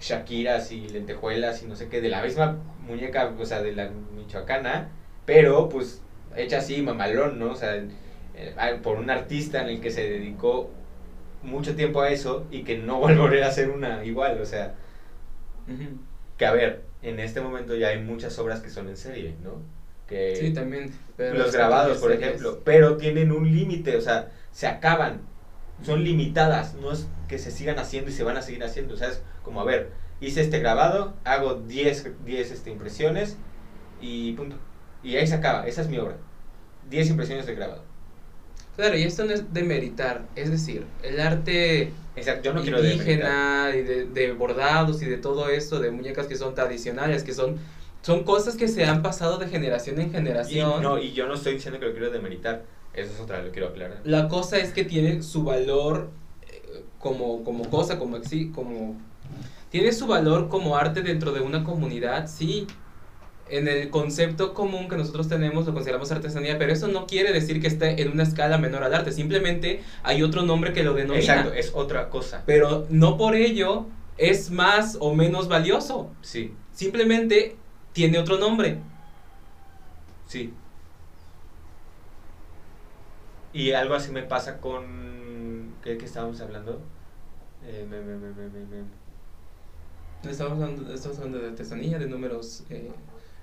Shakiras 0.01 0.73
y 0.73 0.89
lentejuelas 0.89 1.63
y 1.63 1.67
no 1.67 1.77
sé 1.77 1.89
qué, 1.89 2.01
de 2.01 2.09
la 2.09 2.23
misma 2.23 2.57
muñeca, 2.87 3.35
o 3.39 3.45
sea, 3.47 3.63
de 3.63 3.73
la 3.75 3.91
michoacana, 4.17 4.91
pero 5.27 5.69
pues 5.69 6.03
hecha 6.37 6.59
así, 6.59 6.83
mamalón, 6.83 7.39
¿no? 7.39 7.53
O 7.53 7.57
sea, 7.57 7.77
eh, 7.77 8.81
por 8.83 8.99
un 8.99 9.11
artista 9.11 9.63
en 9.63 9.69
el 9.69 9.81
que 9.81 9.91
se 9.91 10.09
dedicó 10.09 10.71
mucho 11.43 11.77
tiempo 11.77 12.03
a 12.03 12.11
eso 12.11 12.47
y 12.51 12.65
que 12.65 12.79
no 12.79 12.99
volverá 13.01 13.47
a 13.47 13.51
hacer 13.51 13.71
una 13.71 14.05
igual, 14.05 14.41
o 14.41 14.47
sea, 14.47 14.77
que 16.37 16.47
a 16.47 16.53
ver, 16.53 16.90
en 17.03 17.19
este 17.21 17.41
momento 17.41 17.75
ya 17.77 17.89
hay 17.89 18.01
muchas 18.03 18.39
obras 18.39 18.61
que 18.61 18.71
son 18.71 18.89
en 18.89 18.97
serie, 18.97 19.35
¿no? 19.43 19.63
Que 20.07 20.37
Sí, 20.37 20.53
también. 20.53 20.93
pero 21.17 21.39
los 21.39 21.53
grabados, 21.53 21.99
por 21.99 22.11
series- 22.13 22.21
ejemplo, 22.23 22.61
pero 22.65 22.97
tienen 22.97 23.33
un 23.33 23.51
límite, 23.55 23.97
o 23.97 24.01
sea, 24.01 24.31
se 24.53 24.67
acaban, 24.67 25.21
son 25.85 26.03
limitadas, 26.05 26.75
no 26.75 26.93
es 26.93 27.07
que 27.29 27.39
se 27.39 27.51
sigan 27.51 27.79
haciendo 27.79 28.11
y 28.11 28.13
se 28.15 28.25
van 28.25 28.37
a 28.37 28.43
seguir 28.43 28.63
haciendo, 28.65 28.95
o 28.95 28.97
sea, 28.97 29.09
es 29.09 29.23
como, 29.45 29.61
a 29.61 29.65
ver, 29.65 29.93
hice 30.21 30.41
este 30.43 30.59
grabado, 30.59 31.15
hago 31.25 31.55
10, 31.55 32.07
10 32.25 32.51
este, 32.51 32.71
impresiones 32.71 33.37
y 34.01 34.33
punto. 34.33 34.57
Y 35.03 35.17
ahí 35.17 35.27
se 35.27 35.35
acaba, 35.37 35.67
esa 35.67 35.81
es 35.83 35.89
mi 35.89 35.97
obra. 35.99 36.17
10 36.91 37.09
impresiones 37.09 37.47
de 37.47 37.55
grabado. 37.55 37.85
Claro, 38.77 38.97
y 38.97 39.03
esto 39.05 39.25
no 39.25 39.33
es 39.33 39.53
demeritar. 39.55 40.23
Es 40.37 40.51
decir, 40.51 40.85
el 41.03 41.21
arte 41.21 41.93
Exacto, 42.21 42.43
yo 42.45 42.53
no 42.55 42.63
quiero 42.63 42.79
indígena 42.85 43.73
y 43.75 43.83
de, 43.83 44.05
de 44.07 44.33
bordados 44.33 45.03
y 45.03 45.07
de 45.07 45.17
todo 45.19 45.49
esto, 45.49 45.81
de 45.81 45.91
muñecas 45.91 46.27
que 46.27 46.37
son 46.37 46.55
tradicionales, 46.55 47.25
que 47.25 47.35
son, 47.35 47.57
son 48.03 48.25
cosas 48.25 48.57
que 48.57 48.69
se 48.69 48.85
han 48.85 49.03
pasado 49.03 49.39
de 49.39 49.49
generación 49.49 50.01
en 50.01 50.09
Y, 50.09 50.11
generación. 50.13 50.83
no, 50.83 50.99
y 50.99 51.13
yo 51.13 51.27
no 51.27 51.35
estoy 51.35 51.55
diciendo 51.55 51.81
que 51.81 51.87
lo 51.87 51.93
quiero 51.93 52.11
demeritar, 52.11 52.63
eso 52.95 53.13
es 53.13 53.21
otra, 53.21 53.43
lo 53.43 53.51
quiero 53.51 53.69
aclarar. 53.69 54.01
La 54.05 54.29
cosa 54.29 54.59
es 54.59 54.73
que 54.73 54.85
tiene 54.85 55.23
su 55.23 55.45
valor 55.45 56.11
eh, 56.49 56.83
como, 56.99 57.45
como 57.45 57.69
cosa, 57.71 57.99
como, 57.99 58.19
como... 58.55 58.97
Tiene 59.71 59.93
su 59.93 60.07
valor 60.09 60.49
como 60.49 60.77
arte 60.77 61.03
dentro 61.03 61.33
de 61.33 61.41
una 61.41 61.63
comunidad, 61.63 62.27
sí. 62.27 62.67
En 63.51 63.67
el 63.69 63.91
concepto 63.91 64.55
común 64.55 64.89
que 64.89 64.97
nosotros 64.97 65.29
tenemos 65.29 65.67
lo 65.67 65.73
consideramos 65.75 66.11
artesanía, 66.13 66.59
pero 66.59 66.73
eso 66.73 66.89
no 66.89 67.07
quiere 67.07 67.33
decir 67.33 67.61
que 67.61 67.67
esté 67.67 68.01
en 68.01 68.11
una 68.13 68.23
escala 68.23 68.59
menor 68.59 68.85
al 68.85 68.95
arte. 68.95 69.13
Simplemente 69.13 69.83
hay 70.03 70.23
otro 70.23 70.43
nombre 70.43 70.73
que 70.73 70.83
lo 70.85 70.95
denomina. 70.95 71.19
Exacto, 71.21 71.53
es 71.55 71.73
otra 71.75 72.09
cosa. 72.11 72.43
Pero 72.47 72.87
no 72.91 73.17
por 73.17 73.35
ello 73.35 73.87
es 74.19 74.51
más 74.51 74.97
o 75.01 75.15
menos 75.15 75.49
valioso. 75.49 76.11
Sí, 76.23 76.55
Simplemente 76.73 77.57
tiene 77.93 78.19
otro 78.19 78.39
nombre. 78.39 78.79
sí. 80.27 80.55
Y 83.53 83.73
algo 83.73 83.95
así 83.95 84.13
me 84.13 84.23
pasa 84.23 84.59
con... 84.61 85.75
¿Qué, 85.83 85.99
qué 85.99 86.05
estábamos 86.05 86.41
hablando? 86.41 86.81
Eh, 87.65 87.85
me- 87.91 88.01
me- 88.01 88.17
me- 88.17 88.33
me- 88.33 88.49
me- 88.49 88.65
me- 90.25 90.31
Estamos 90.31 90.53
hablando, 90.53 90.95
estamos 90.95 91.19
hablando 91.19 91.39
de 91.41 91.49
artesanía, 91.49 91.99
de 91.99 92.07
números, 92.07 92.63
eh, 92.71 92.91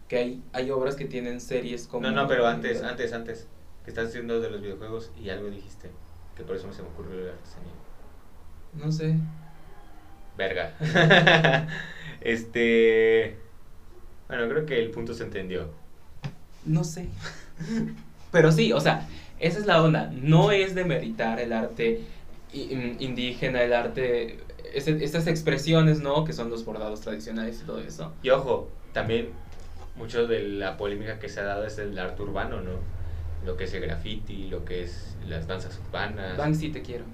que 0.07 0.17
hay, 0.17 0.43
hay 0.53 0.71
obras 0.71 0.95
que 0.95 1.05
tienen 1.05 1.41
series 1.41 1.87
como... 1.87 2.07
No, 2.07 2.11
no, 2.11 2.27
pero 2.27 2.47
antes, 2.47 2.81
antes, 2.83 3.13
antes. 3.13 3.47
Que 3.83 3.91
estás 3.91 4.07
diciendo 4.07 4.39
de 4.39 4.49
los 4.49 4.61
videojuegos 4.61 5.11
y 5.21 5.29
algo 5.29 5.49
dijiste. 5.49 5.89
Que 6.35 6.43
por 6.43 6.55
eso 6.55 6.67
no 6.67 6.73
se 6.73 6.81
me 6.81 6.89
ocurrió 6.89 7.25
la 7.25 7.31
artesanía. 7.33 7.73
No 8.73 8.91
sé. 8.91 9.15
Verga. 10.37 10.73
este... 12.21 13.37
Bueno, 14.27 14.47
creo 14.49 14.65
que 14.65 14.79
el 14.81 14.91
punto 14.91 15.13
se 15.13 15.23
entendió. 15.23 15.69
No 16.65 16.83
sé. 16.83 17.07
Pero 18.31 18.51
sí, 18.51 18.73
o 18.73 18.79
sea, 18.79 19.07
esa 19.39 19.59
es 19.59 19.65
la 19.65 19.81
onda. 19.81 20.11
No 20.13 20.51
es 20.51 20.75
demeritar 20.75 21.39
el 21.39 21.53
arte 21.53 22.01
indígena, 22.53 23.61
el 23.63 23.73
arte, 23.73 24.39
ese- 24.73 25.03
estas 25.03 25.27
expresiones, 25.27 26.01
¿no? 26.01 26.23
Que 26.25 26.33
son 26.33 26.49
los 26.49 26.65
bordados 26.65 27.01
tradicionales 27.01 27.61
y 27.61 27.65
todo 27.65 27.79
eso. 27.79 28.13
Y 28.21 28.29
ojo, 28.29 28.69
también 28.93 29.29
mucho 29.97 30.27
de 30.27 30.43
la 30.47 30.77
polémica 30.77 31.19
que 31.19 31.29
se 31.29 31.39
ha 31.39 31.43
dado 31.43 31.65
es 31.65 31.77
el 31.77 31.97
arte 31.97 32.21
urbano, 32.21 32.61
¿no? 32.61 32.71
Lo 33.45 33.55
que 33.57 33.65
es 33.65 33.73
el 33.73 33.81
graffiti, 33.81 34.47
lo 34.47 34.65
que 34.65 34.83
es 34.83 35.15
las 35.27 35.47
danzas 35.47 35.79
urbanas. 35.87 36.37
Banksy, 36.37 36.69
te 36.69 36.81
quiero. 36.81 37.05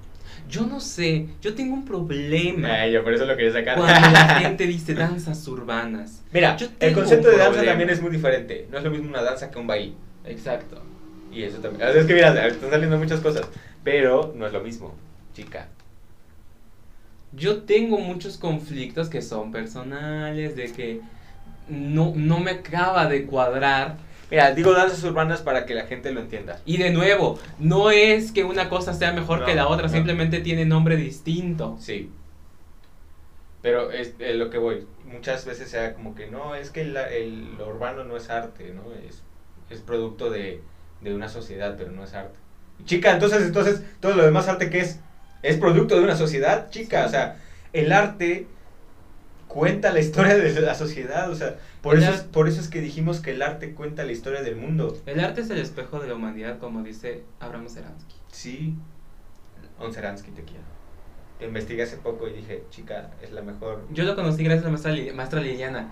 Yo 0.50 0.66
no 0.66 0.80
sé, 0.80 1.28
yo 1.42 1.54
tengo 1.54 1.76
un 1.76 1.86
problema 1.86 2.74
Ay, 2.74 2.94
yo 2.94 3.04
por 3.04 3.14
eso 3.14 3.26
lo 3.26 3.36
quería 3.36 3.52
sacar. 3.52 3.78
cuando 3.78 3.94
la 4.10 4.36
gente 4.40 4.66
dice 4.66 4.94
danzas 4.96 5.48
urbanas. 5.48 6.24
Mira, 6.32 6.56
Yo 6.58 6.68
el 6.80 6.94
concepto 6.94 7.30
de 7.30 7.38
danza 7.38 7.64
también 7.64 7.90
es 7.90 8.02
muy 8.02 8.10
diferente. 8.12 8.68
No 8.72 8.78
es 8.78 8.84
lo 8.84 8.90
mismo 8.92 9.10
una 9.10 9.22
danza 9.22 9.52
que 9.52 9.60
un 9.60 9.68
baile. 9.68 9.94
Exacto. 10.26 10.82
Y 11.32 11.44
eso 11.44 11.58
también. 11.60 11.88
Es 11.88 12.06
que 12.06 12.14
mira, 12.14 12.48
están 12.48 12.70
saliendo 12.70 12.98
muchas 12.98 13.20
cosas. 13.20 13.48
Pero 13.84 14.34
no 14.36 14.48
es 14.48 14.54
lo 14.54 14.62
mismo, 14.62 14.96
chica. 15.34 15.68
Yo 17.32 17.64
tengo 17.64 17.98
muchos 18.00 18.38
conflictos 18.38 19.10
que 19.10 19.22
son 19.22 19.52
personales, 19.52 20.56
de 20.56 20.72
que 20.72 21.02
no, 21.68 22.14
no 22.16 22.40
me 22.40 22.52
acaba 22.52 23.08
de 23.08 23.26
cuadrar. 23.26 23.98
Mira, 24.32 24.52
digo 24.54 24.74
danzas 24.74 25.04
urbanas 25.04 25.42
para 25.42 25.66
que 25.66 25.76
la 25.76 25.86
gente 25.86 26.12
lo 26.12 26.20
entienda. 26.22 26.60
Y 26.66 26.78
de 26.78 26.90
nuevo, 26.92 27.40
no 27.60 27.92
es 27.92 28.32
que 28.32 28.44
una 28.44 28.70
cosa 28.70 28.94
sea 28.94 29.12
mejor 29.14 29.40
No, 29.42 29.46
que 29.46 29.54
la 29.56 29.68
otra, 29.68 29.88
no. 29.88 29.94
simplemente 29.94 30.40
tiene 30.40 30.66
nombre 30.66 30.96
distinto. 30.96 31.78
Sí. 31.80 32.10
Pero 33.62 33.92
es 33.92 34.14
lo 34.20 34.50
que 34.50 34.58
voy. 34.58 34.86
Muchas 35.06 35.46
veces 35.46 35.70
sea 35.70 35.94
como 35.94 36.16
que 36.16 36.28
no, 36.28 36.56
es 36.56 36.70
que 36.70 36.82
el, 36.82 36.98
el- 36.98 37.56
lo 37.58 37.68
urbano 37.70 38.04
no 38.04 38.18
es 38.18 38.30
arte, 38.30 38.74
¿no? 38.74 38.84
Es, 39.08 39.22
es 39.70 39.80
producto 39.80 40.30
de, 40.30 40.62
de 41.02 41.14
una 41.16 41.30
sociedad, 41.30 41.76
pero 41.78 41.92
no 41.92 42.04
es 42.04 42.14
arte. 42.14 42.38
Chica, 42.86 43.12
entonces, 43.12 43.44
entonces, 43.44 43.84
todo 44.02 44.16
lo 44.16 44.26
demás 44.26 44.48
arte 44.48 44.70
que 44.70 44.80
es, 44.80 45.00
es 45.44 45.58
producto 45.58 45.96
de 45.96 46.04
una 46.04 46.18
sociedad, 46.18 46.70
chica. 46.72 47.06
O 47.06 47.10
sea, 47.10 47.38
el 47.72 47.92
arte 47.94 48.48
cuenta 49.54 49.92
la 49.94 50.00
historia 50.00 50.36
de 50.36 50.62
la 50.62 50.76
sociedad. 50.76 51.30
O 51.32 51.36
sea, 51.36 51.58
por 51.82 51.96
El 51.96 52.04
eso, 52.04 52.12
es, 52.14 52.22
por 52.22 52.48
eso 52.48 52.60
es 52.60 52.68
que 52.70 52.82
dijimos 52.82 53.20
que 53.22 53.32
el 53.32 53.42
arte 53.42 53.74
cuenta 53.74 54.04
la 54.04 54.12
historia 54.12 54.42
del 54.42 54.56
mundo. 54.56 54.98
El 55.06 55.20
arte 55.20 55.42
es 55.42 55.50
el 55.50 55.60
espejo 55.60 56.00
de 56.00 56.08
la 56.08 56.16
humanidad, 56.16 56.60
como 56.60 56.82
dice 56.84 57.24
Abraham 57.40 57.68
Seransky. 57.70 58.16
Sí. 58.32 58.76
Onseransky 59.80 60.32
te 60.32 60.44
quiero. 60.44 60.64
Te 61.40 61.46
investigué 61.46 61.84
hace 61.84 61.98
poco 61.98 62.28
y 62.28 62.34
dije, 62.34 62.64
chica, 62.70 63.12
es 63.22 63.32
la 63.32 63.42
mejor. 63.42 63.84
Yo 63.92 64.04
lo 64.06 64.16
conocí 64.16 64.44
gracias 64.44 64.64
a 64.64 64.68
la 64.68 64.72
maestra, 64.72 64.92
Li- 64.92 65.12
maestra 65.12 65.42
Liliana. 65.42 65.88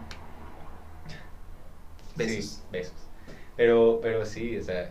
Besos. 2.15 2.45
Sí, 2.45 2.61
besos. 2.71 2.93
Pero, 3.57 3.99
pero 4.01 4.25
sí, 4.25 4.57
o 4.57 4.63
sea, 4.63 4.89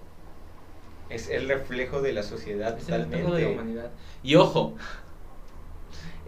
es 1.08 1.28
el 1.28 1.48
reflejo 1.48 2.02
de 2.02 2.12
la 2.12 2.22
sociedad 2.22 2.76
Es 2.78 2.88
el 2.88 3.02
espejo 3.02 3.32
de 3.34 3.42
la 3.42 3.48
totalmente. 3.48 3.52
humanidad. 3.54 3.90
Y 4.22 4.34
ojo, 4.36 4.74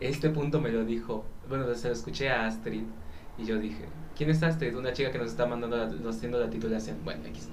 este 0.01 0.31
punto 0.31 0.61
me 0.61 0.71
lo 0.71 0.85
dijo, 0.85 1.25
bueno, 1.49 1.73
se 1.75 1.89
lo 1.89 1.95
escuché 1.95 2.31
a 2.31 2.47
Astrid 2.47 2.83
y 3.39 3.45
yo 3.45 3.59
dije, 3.59 3.87
¿quién 4.17 4.31
es 4.31 4.43
Astrid? 4.43 4.77
Una 4.77 4.93
chica 4.93 5.11
que 5.13 5.19
nos 5.19 5.29
está 5.29 5.47
mandando, 5.47 5.77
la- 5.77 5.87
nos 5.87 6.17
haciendo 6.17 6.39
la 6.41 6.51
titulación. 6.51 6.99
Bueno, 7.05 7.25
X. 7.27 7.49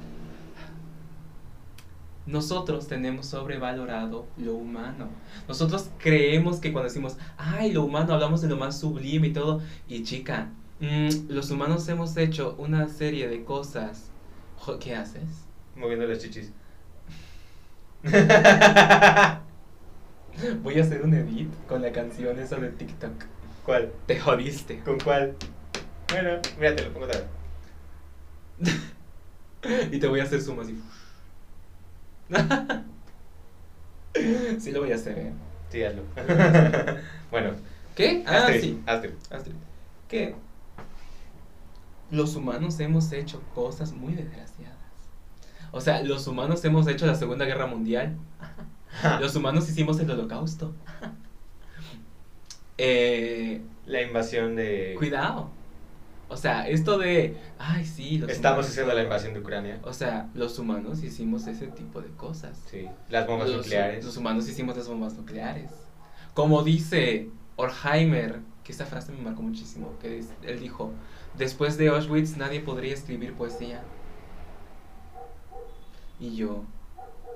Nosotros 2.25 2.87
tenemos 2.87 3.25
sobrevalorado 3.25 4.27
lo 4.37 4.53
humano. 4.55 5.09
Nosotros 5.47 5.89
creemos 5.97 6.59
que 6.59 6.71
cuando 6.71 6.87
decimos, 6.89 7.17
ay, 7.37 7.71
lo 7.71 7.83
humano, 7.83 8.13
hablamos 8.13 8.41
de 8.41 8.49
lo 8.49 8.57
más 8.57 8.79
sublime 8.79 9.27
y 9.27 9.33
todo. 9.33 9.61
Y 9.87 10.03
chica, 10.03 10.49
mm, 10.79 11.29
los 11.29 11.49
humanos 11.49 11.87
hemos 11.89 12.15
hecho 12.17 12.55
una 12.59 12.87
serie 12.87 13.27
de 13.27 13.43
cosas. 13.43 14.11
¿Qué 14.79 14.95
haces? 14.95 15.47
Moviendo 15.75 16.05
las 16.05 16.19
chichis. 16.19 16.51
Voy 20.63 20.79
a 20.79 20.83
hacer 20.83 21.01
un 21.03 21.13
edit 21.13 21.49
con 21.67 21.81
la 21.81 21.91
canción 21.91 22.39
esa 22.39 22.57
de 22.57 22.69
TikTok. 22.69 23.25
¿Cuál? 23.70 23.93
Te 24.07 24.20
jodiste. 24.20 24.80
¿Con 24.80 24.99
cuál? 24.99 25.36
Bueno, 26.09 26.39
mira, 26.57 26.76
te 26.76 26.86
lo 26.86 26.91
pongo 26.91 27.05
otra 27.05 27.20
vez. 27.20 27.30
Y 29.91 29.99
te 29.99 30.07
voy 30.07 30.22
a 30.22 30.24
hacer 30.24 30.41
zoom 30.41 30.59
así. 30.59 30.82
sí 34.59 34.72
lo 34.72 34.80
voy 34.80 34.91
a 34.91 34.95
hacer, 34.95 35.20
¿eh? 35.20 35.34
Sí, 35.70 35.84
hazlo. 35.84 36.01
bueno, 37.30 37.51
¿Qué? 37.95 38.24
Ah, 38.26 38.38
Astrid, 38.38 38.59
sí. 38.59 38.82
Astrid. 38.88 39.13
Astrid. 39.30 39.53
Que 40.07 40.34
los 42.09 42.36
humanos 42.36 42.80
hemos 42.80 43.11
hecho 43.11 43.39
cosas 43.53 43.91
muy 43.91 44.15
desgraciadas. 44.15 44.80
O 45.72 45.80
sea, 45.80 46.01
los 46.01 46.26
humanos 46.26 46.65
hemos 46.65 46.88
hecho 46.88 47.05
la 47.05 47.13
Segunda 47.13 47.45
Guerra 47.45 47.67
Mundial. 47.67 48.17
Los 49.20 49.36
humanos 49.36 49.70
hicimos 49.70 49.99
el 49.99 50.09
Holocausto. 50.09 50.74
Eh, 52.82 53.61
La 53.86 54.01
invasión 54.01 54.55
de. 54.55 54.95
cuidado. 54.97 55.49
O 56.32 56.38
sea, 56.38 56.67
esto 56.69 56.97
de, 56.99 57.36
ay, 57.57 57.84
sí, 57.86 58.19
los 58.19 58.30
Estamos 58.30 58.57
humanos- 58.59 58.69
haciendo 58.71 58.93
la 58.93 59.01
invasión 59.03 59.34
de 59.34 59.39
Ucrania. 59.39 59.80
O 59.84 59.93
sea, 59.93 60.30
los 60.36 60.59
humanos 60.59 61.03
hicimos 61.03 61.47
ese 61.47 61.67
tipo 61.67 62.01
de 62.01 62.09
cosas. 62.09 62.61
Sí. 62.69 62.88
Las 63.09 63.25
bombas 63.27 63.47
los, 63.49 63.57
nucleares. 63.57 64.05
Los 64.05 64.15
humanos 64.15 64.47
hicimos 64.47 64.77
las 64.77 64.88
bombas 64.88 65.13
nucleares. 65.15 65.71
Como 66.36 66.61
dice 66.63 67.30
Horkheimer, 67.55 68.39
que 68.63 68.71
esta 68.71 68.86
frase 68.86 69.11
me 69.11 69.21
marcó 69.23 69.41
muchísimo, 69.41 69.93
que 69.99 70.19
es- 70.19 70.30
él 70.43 70.59
dijo, 70.59 70.91
después 71.36 71.77
de 71.80 71.88
Auschwitz 71.89 72.38
nadie 72.38 72.59
podría 72.61 72.93
escribir 72.93 73.34
poesía. 73.34 73.82
Y 76.19 76.36
yo, 76.36 76.63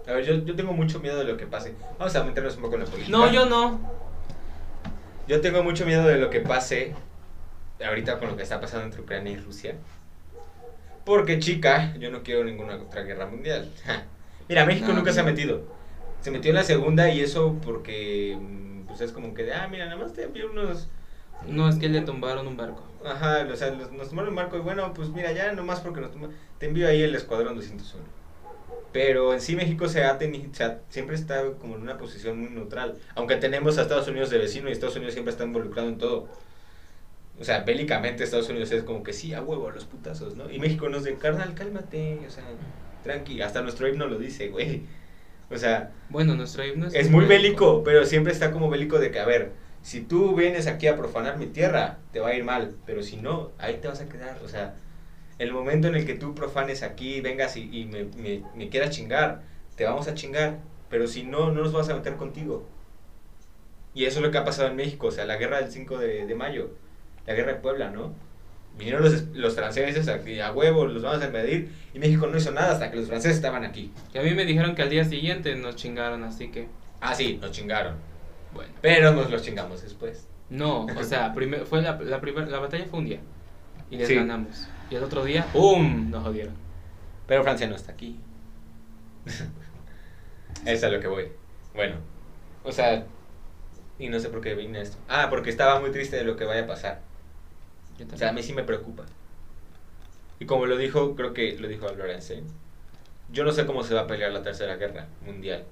A 0.07 0.11
ver, 0.11 0.25
yo, 0.25 0.35
yo 0.45 0.55
tengo 0.55 0.73
mucho 0.73 0.99
miedo 0.99 1.17
de 1.17 1.23
lo 1.23 1.35
que 1.37 1.47
pase. 1.47 1.73
Vamos 1.97 2.13
a 2.15 2.23
meternos 2.25 2.57
un 2.57 2.61
poco 2.63 2.75
en 2.75 2.81
la 2.81 2.85
política. 2.87 3.17
no, 3.17 3.31
yo 3.31 3.45
no. 3.45 3.79
Yo 5.27 5.41
tengo 5.41 5.63
mucho 5.63 5.85
miedo 5.85 6.05
de 6.07 6.17
lo 6.17 6.29
que 6.29 6.41
pase 6.41 6.93
ahorita 7.85 8.19
con 8.19 8.29
lo 8.29 8.37
que 8.37 8.43
está 8.43 8.59
pasando 8.61 8.85
entre 8.85 9.01
Ucrania 9.01 9.33
y 9.33 9.37
Rusia. 9.37 9.75
Porque, 11.05 11.39
chica, 11.39 11.93
yo 11.97 12.09
no 12.11 12.23
quiero 12.23 12.43
ninguna 12.43 12.75
otra 12.75 13.01
guerra 13.01 13.25
mundial. 13.25 13.69
Mira, 14.49 14.65
México 14.65 14.87
No, 14.89 14.95
nunca 14.95 15.11
se 15.11 15.19
ha 15.19 15.23
metido. 15.23 15.61
Se 16.21 16.31
metió 16.31 16.51
en 16.51 16.55
la 16.55 16.63
segunda 16.63 17.09
y 17.09 17.19
eso 17.21 17.57
porque, 17.63 18.37
mm, 18.39 18.85
pues 18.87 19.01
es 19.01 19.11
como 19.11 19.33
que, 19.33 19.43
de, 19.43 19.53
ah, 19.53 19.67
mira, 19.69 19.85
nada 19.85 19.97
más 19.97 20.13
te 20.13 20.23
envío 20.23 20.49
unos... 20.49 20.87
No, 21.47 21.67
es 21.67 21.75
que 21.75 21.89
le 21.89 22.01
tumbaron 22.01 22.47
un 22.47 22.55
barco. 22.55 22.83
Ajá, 23.05 23.45
o 23.51 23.55
sea, 23.57 23.71
los- 23.71 23.91
nos 23.91 24.09
tomaron 24.09 24.29
un 24.29 24.35
marco 24.35 24.55
y 24.55 24.61
bueno, 24.61 24.93
pues 24.93 25.09
mira, 25.09 25.31
ya 25.33 25.51
nomás 25.51 25.81
porque 25.81 25.99
nos 25.99 26.11
tomaron... 26.11 26.33
Te 26.59 26.67
envío 26.67 26.87
ahí 26.87 27.01
el 27.01 27.13
Escuadrón 27.15 27.55
201. 27.55 28.05
Pero 28.93 29.33
en 29.33 29.41
sí 29.41 29.55
México 29.57 29.89
se 29.89 30.03
ha 30.05 30.19
teni- 30.19 30.53
se 30.53 30.63
ha- 30.63 30.81
siempre 30.89 31.15
está 31.15 31.43
como 31.59 31.75
en 31.75 31.81
una 31.83 31.97
posición 31.97 32.39
muy 32.39 32.49
neutral. 32.51 32.97
Aunque 33.15 33.37
tenemos 33.37 33.77
a 33.77 33.83
Estados 33.83 34.07
Unidos 34.07 34.29
de 34.31 34.37
vecino 34.39 34.69
y 34.69 34.73
Estados 34.73 34.95
Unidos 34.95 35.13
siempre 35.15 35.31
está 35.33 35.45
involucrado 35.45 35.89
en 35.89 35.97
todo. 35.97 36.29
O 37.39 37.43
sea, 37.43 37.61
bélicamente 37.61 38.23
Estados 38.23 38.49
Unidos 38.49 38.71
es 38.71 38.83
como 38.83 39.01
que 39.03 39.11
sí, 39.11 39.33
a 39.33 39.41
huevo, 39.41 39.67
a 39.67 39.73
los 39.73 39.85
putazos, 39.85 40.35
¿no? 40.35 40.51
Y 40.51 40.59
México 40.59 40.87
nos 40.87 41.03
de, 41.03 41.17
carnal, 41.17 41.55
cálmate, 41.55 42.19
o 42.27 42.29
sea, 42.29 42.43
tranqui. 43.03 43.41
Hasta 43.41 43.61
nuestro 43.61 43.87
himno 43.87 44.05
lo 44.07 44.19
dice, 44.19 44.49
güey. 44.49 44.83
O 45.49 45.57
sea, 45.57 45.91
Bueno, 46.09 46.35
nuestro 46.35 46.65
himno 46.65 46.87
es 46.87 47.09
muy 47.09 47.25
bélico, 47.25 47.83
pero 47.83 48.05
siempre 48.05 48.31
está 48.31 48.51
como 48.51 48.69
bélico 48.69 48.99
de 48.99 49.11
que, 49.11 49.19
a 49.19 49.25
ver, 49.25 49.51
si 49.81 50.01
tú 50.01 50.35
vienes 50.35 50.67
aquí 50.67 50.87
a 50.87 50.95
profanar 50.95 51.37
mi 51.37 51.47
tierra, 51.47 51.97
te 52.11 52.19
va 52.19 52.29
a 52.29 52.35
ir 52.35 52.43
mal, 52.43 52.75
pero 52.85 53.01
si 53.01 53.17
no, 53.17 53.51
ahí 53.57 53.77
te 53.81 53.87
vas 53.87 53.99
a 54.01 54.07
quedar. 54.07 54.39
O 54.43 54.47
sea, 54.47 54.75
el 55.39 55.51
momento 55.51 55.87
en 55.87 55.95
el 55.95 56.05
que 56.05 56.13
tú 56.15 56.33
profanes 56.35 56.83
aquí, 56.83 57.21
vengas 57.21 57.57
y, 57.57 57.69
y 57.71 57.85
me, 57.85 58.03
me- 58.05 58.43
me 58.55 58.69
quieras 58.69 58.91
chingar, 58.91 59.41
te 59.75 59.85
vamos 59.85 60.07
a 60.07 60.13
chingar, 60.13 60.59
pero 60.89 61.07
si 61.07 61.23
no, 61.23 61.51
no 61.51 61.61
nos 61.63 61.71
vas 61.73 61.89
a 61.89 61.95
meter 61.95 62.15
contigo. 62.15 62.65
Y 63.93 64.05
eso 64.05 64.19
es 64.19 64.25
lo 64.25 64.31
que 64.31 64.37
ha 64.37 64.43
pasado 64.45 64.69
en 64.69 64.75
México, 64.75 65.07
o 65.07 65.11
sea, 65.11 65.25
la 65.25 65.37
guerra 65.37 65.59
del 65.61 65.71
5 65.71 65.97
de, 65.97 66.25
de 66.25 66.35
mayo, 66.35 66.71
la 67.27 67.33
guerra 67.33 67.53
de 67.53 67.59
Puebla, 67.59 67.89
¿no? 67.91 68.13
Vinieron 68.77 69.03
los, 69.03 69.27
los 69.33 69.53
franceses 69.55 70.07
aquí 70.07 70.39
a 70.39 70.51
huevo, 70.51 70.85
los 70.85 71.03
vamos 71.03 71.21
a 71.21 71.27
invadir, 71.27 71.71
y 71.93 71.99
México 71.99 72.25
no 72.25 72.35
hizo 72.37 72.51
nada 72.51 72.71
hasta 72.71 72.89
que 72.89 72.97
los 72.97 73.07
franceses 73.07 73.35
estaban 73.37 73.63
aquí. 73.63 73.91
Que 74.11 74.17
a 74.19 74.23
mí 74.23 74.31
me 74.31 74.45
dijeron 74.45 74.73
que 74.73 74.81
al 74.81 74.89
día 74.89 75.05
siguiente 75.05 75.55
nos 75.55 75.75
chingaron, 75.75 76.23
así 76.23 76.49
que, 76.49 76.67
Ah, 76.99 77.13
sí, 77.13 77.37
nos 77.39 77.51
chingaron. 77.51 77.95
bueno. 78.53 78.71
Pero 78.81 79.11
nos 79.13 79.29
los 79.29 79.43
chingamos 79.43 79.83
después. 79.83 80.27
No, 80.49 80.85
o 80.85 81.03
sea, 81.03 81.33
primer, 81.35 81.65
fue 81.65 81.81
la, 81.83 81.99
la, 82.01 82.19
primer- 82.19 82.47
la 82.49 82.59
batalla 82.59 82.85
fue 82.85 82.99
un 82.99 83.05
día. 83.05 83.19
Y 83.91 83.97
les 83.97 84.07
Sí. 84.07 84.15
ganamos. 84.15 84.67
Y 84.93 84.95
el 84.95 85.03
otro 85.03 85.25
día, 85.25 85.47
¡pum! 85.51 86.11
Nos 86.11 86.23
jodieron. 86.23 86.53
Pero 87.25 87.41
Francia 87.41 87.65
no 87.65 87.75
está 87.75 87.93
aquí. 87.93 88.19
Eso 89.25 89.43
es 90.67 90.83
a 90.83 90.89
lo 90.89 90.99
que 90.99 91.07
voy. 91.07 91.31
Bueno, 91.73 91.95
o 92.63 92.71
sea, 92.71 93.03
y 93.97 94.09
no 94.09 94.19
sé 94.19 94.29
por 94.29 94.41
qué 94.41 94.53
vine 94.53 94.77
a 94.77 94.81
esto. 94.83 94.97
Ah, 95.09 95.31
porque 95.31 95.49
estaba 95.49 95.79
muy 95.79 95.89
triste 95.89 96.15
de 96.15 96.23
lo 96.23 96.35
que 96.35 96.45
vaya 96.45 96.65
a 96.65 96.67
pasar. 96.67 97.01
O 98.13 98.17
sea, 98.17 98.29
a 98.29 98.33
mí 98.33 98.43
sí 98.43 98.53
me 98.53 98.61
preocupa. 98.61 99.05
Y 100.39 100.45
como 100.45 100.67
lo 100.67 100.77
dijo, 100.77 101.15
creo 101.15 101.33
que 101.33 101.57
lo 101.57 101.67
dijo 101.67 101.87
Lorenzo, 101.87 102.35
yo 103.31 103.43
no 103.43 103.51
sé 103.51 103.65
cómo 103.65 103.83
se 103.83 103.95
va 103.95 104.01
a 104.01 104.07
pelear 104.07 104.31
la 104.31 104.43
tercera 104.43 104.75
guerra 104.75 105.07
mundial, 105.25 105.63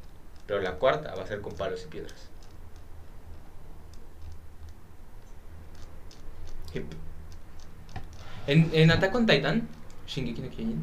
pero 0.47 0.61
la 0.61 0.77
cuarta 0.77 1.13
va 1.13 1.21
a 1.21 1.27
ser 1.27 1.41
con 1.41 1.53
palos 1.53 1.83
y 1.83 1.89
piedras. 1.89 2.27
En, 8.47 8.69
en 8.73 8.91
Attack 8.91 9.13
on 9.15 9.25
Titan, 9.25 9.67
Shingeki 10.07 10.41
no 10.41 10.49
Kyojin, 10.49 10.81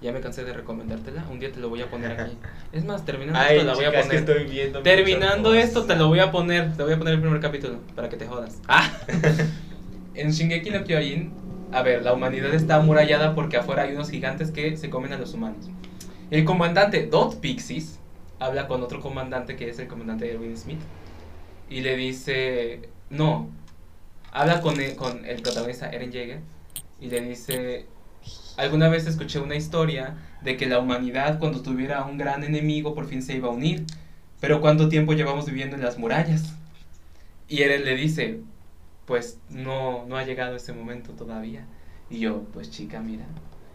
ya 0.00 0.12
me 0.12 0.20
cansé 0.20 0.44
de 0.44 0.52
recomendártela. 0.52 1.24
Un 1.30 1.40
día 1.40 1.50
te 1.50 1.60
lo 1.60 1.68
voy 1.68 1.82
a 1.82 1.90
poner 1.90 2.12
aquí. 2.20 2.36
Es 2.72 2.84
más, 2.84 3.04
terminando 3.04 3.40
Ay, 3.40 3.56
esto, 3.56 3.66
la 3.66 3.74
voy 3.74 3.84
a 3.84 4.02
poner. 4.02 4.14
estoy 4.14 4.44
viendo 4.44 4.82
Terminando 4.82 5.54
esto, 5.54 5.84
te 5.84 5.96
lo 5.96 6.08
voy 6.08 6.20
a 6.20 6.30
poner. 6.30 6.76
Te 6.76 6.82
voy 6.82 6.92
a 6.92 6.98
poner 6.98 7.14
el 7.14 7.20
primer 7.20 7.40
capítulo 7.40 7.78
para 7.96 8.08
que 8.08 8.16
te 8.16 8.26
jodas. 8.26 8.60
Ah. 8.68 8.92
en 10.14 10.30
Shingeki 10.30 10.70
no 10.70 10.84
Kyojin, 10.84 11.32
a 11.72 11.82
ver, 11.82 12.02
la 12.02 12.12
humanidad 12.12 12.54
está 12.54 12.76
amurallada 12.76 13.34
porque 13.34 13.56
afuera 13.56 13.82
hay 13.82 13.94
unos 13.94 14.10
gigantes 14.10 14.50
que 14.50 14.76
se 14.76 14.90
comen 14.90 15.12
a 15.12 15.18
los 15.18 15.34
humanos. 15.34 15.68
El 16.30 16.44
comandante 16.44 17.06
Dot 17.06 17.40
Pixies 17.40 17.98
habla 18.38 18.68
con 18.68 18.82
otro 18.82 19.00
comandante 19.00 19.56
que 19.56 19.68
es 19.70 19.78
el 19.78 19.88
comandante 19.88 20.30
Erwin 20.30 20.56
Smith 20.56 20.80
y 21.70 21.80
le 21.80 21.96
dice, 21.96 22.88
no, 23.10 23.48
habla 24.30 24.60
con 24.60 24.80
el, 24.80 24.94
con 24.94 25.24
el 25.24 25.42
protagonista 25.42 25.90
Eren 25.90 26.12
Jaeger 26.12 26.40
y 27.00 27.08
le 27.08 27.20
dice, 27.20 27.86
alguna 28.56 28.88
vez 28.88 29.06
escuché 29.06 29.38
una 29.38 29.56
historia 29.56 30.16
de 30.42 30.56
que 30.56 30.66
la 30.66 30.78
humanidad 30.78 31.38
cuando 31.38 31.62
tuviera 31.62 32.04
un 32.04 32.18
gran 32.18 32.44
enemigo 32.44 32.94
por 32.94 33.06
fin 33.06 33.22
se 33.22 33.36
iba 33.36 33.48
a 33.48 33.52
unir, 33.52 33.84
pero 34.40 34.60
¿cuánto 34.60 34.88
tiempo 34.88 35.12
llevamos 35.12 35.46
viviendo 35.46 35.76
en 35.76 35.82
las 35.82 35.98
murallas? 35.98 36.54
Y 37.48 37.62
Eren 37.62 37.84
le 37.84 37.96
dice, 37.96 38.40
pues 39.06 39.38
no, 39.48 40.04
no 40.06 40.16
ha 40.16 40.24
llegado 40.24 40.54
ese 40.56 40.72
momento 40.72 41.12
todavía. 41.12 41.66
Y 42.10 42.20
yo, 42.20 42.44
pues 42.52 42.70
chica, 42.70 43.00
mira. 43.00 43.24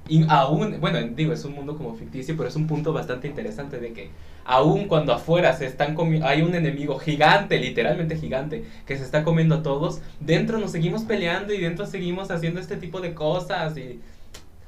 Y 0.08 0.26
aún, 0.30 0.80
bueno, 0.80 1.00
digo, 1.16 1.34
es 1.34 1.46
un 1.46 1.54
mundo 1.54 1.78
como 1.78 1.96
ficticio, 1.96 2.36
pero 2.38 2.50
es 2.50 2.56
un 2.56 2.68
punto 2.68 2.94
bastante 2.94 3.28
interesante 3.28 3.80
de 3.80 3.94
que 3.94 4.10
aún 4.46 4.88
cuando 4.88 5.14
afuera 5.14 5.54
se 5.54 5.66
están 5.66 5.96
comiendo, 5.96 6.28
hay 6.28 6.42
un 6.42 6.56
enemigo 6.56 7.00
gigante, 7.00 7.60
literalmente 7.60 8.18
gigante, 8.18 8.66
que 8.86 8.98
se 8.98 9.04
está 9.04 9.24
comiendo 9.24 9.56
a 9.56 9.64
todos, 9.64 10.02
dentro 10.20 10.60
nos 10.60 10.72
seguimos 10.72 11.04
peleando 11.04 11.54
y 11.54 11.60
dentro 11.60 11.86
seguimos 11.86 12.32
haciendo 12.32 12.60
este 12.60 12.78
tipo 12.78 13.02
de 13.02 13.14
cosas 13.14 13.78
y... 13.78 14.00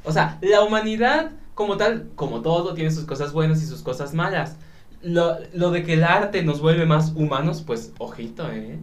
O 0.04 0.12
sea, 0.12 0.38
la 0.42 0.62
humanidad 0.62 1.32
como 1.56 1.78
tal, 1.78 2.10
como 2.16 2.42
todo, 2.42 2.74
tiene 2.74 2.92
sus 2.92 3.06
cosas 3.06 3.34
buenas 3.34 3.64
y 3.64 3.66
sus 3.66 3.82
cosas 3.82 4.14
malas. 4.14 4.58
Lo, 5.02 5.38
lo 5.54 5.72
de 5.72 5.84
que 5.84 5.94
el 5.94 6.04
arte 6.04 6.44
nos 6.44 6.62
vuelve 6.62 6.86
más 6.86 7.14
humanos, 7.16 7.64
pues 7.66 7.92
ojito, 7.98 8.52
¿eh? 8.52 8.78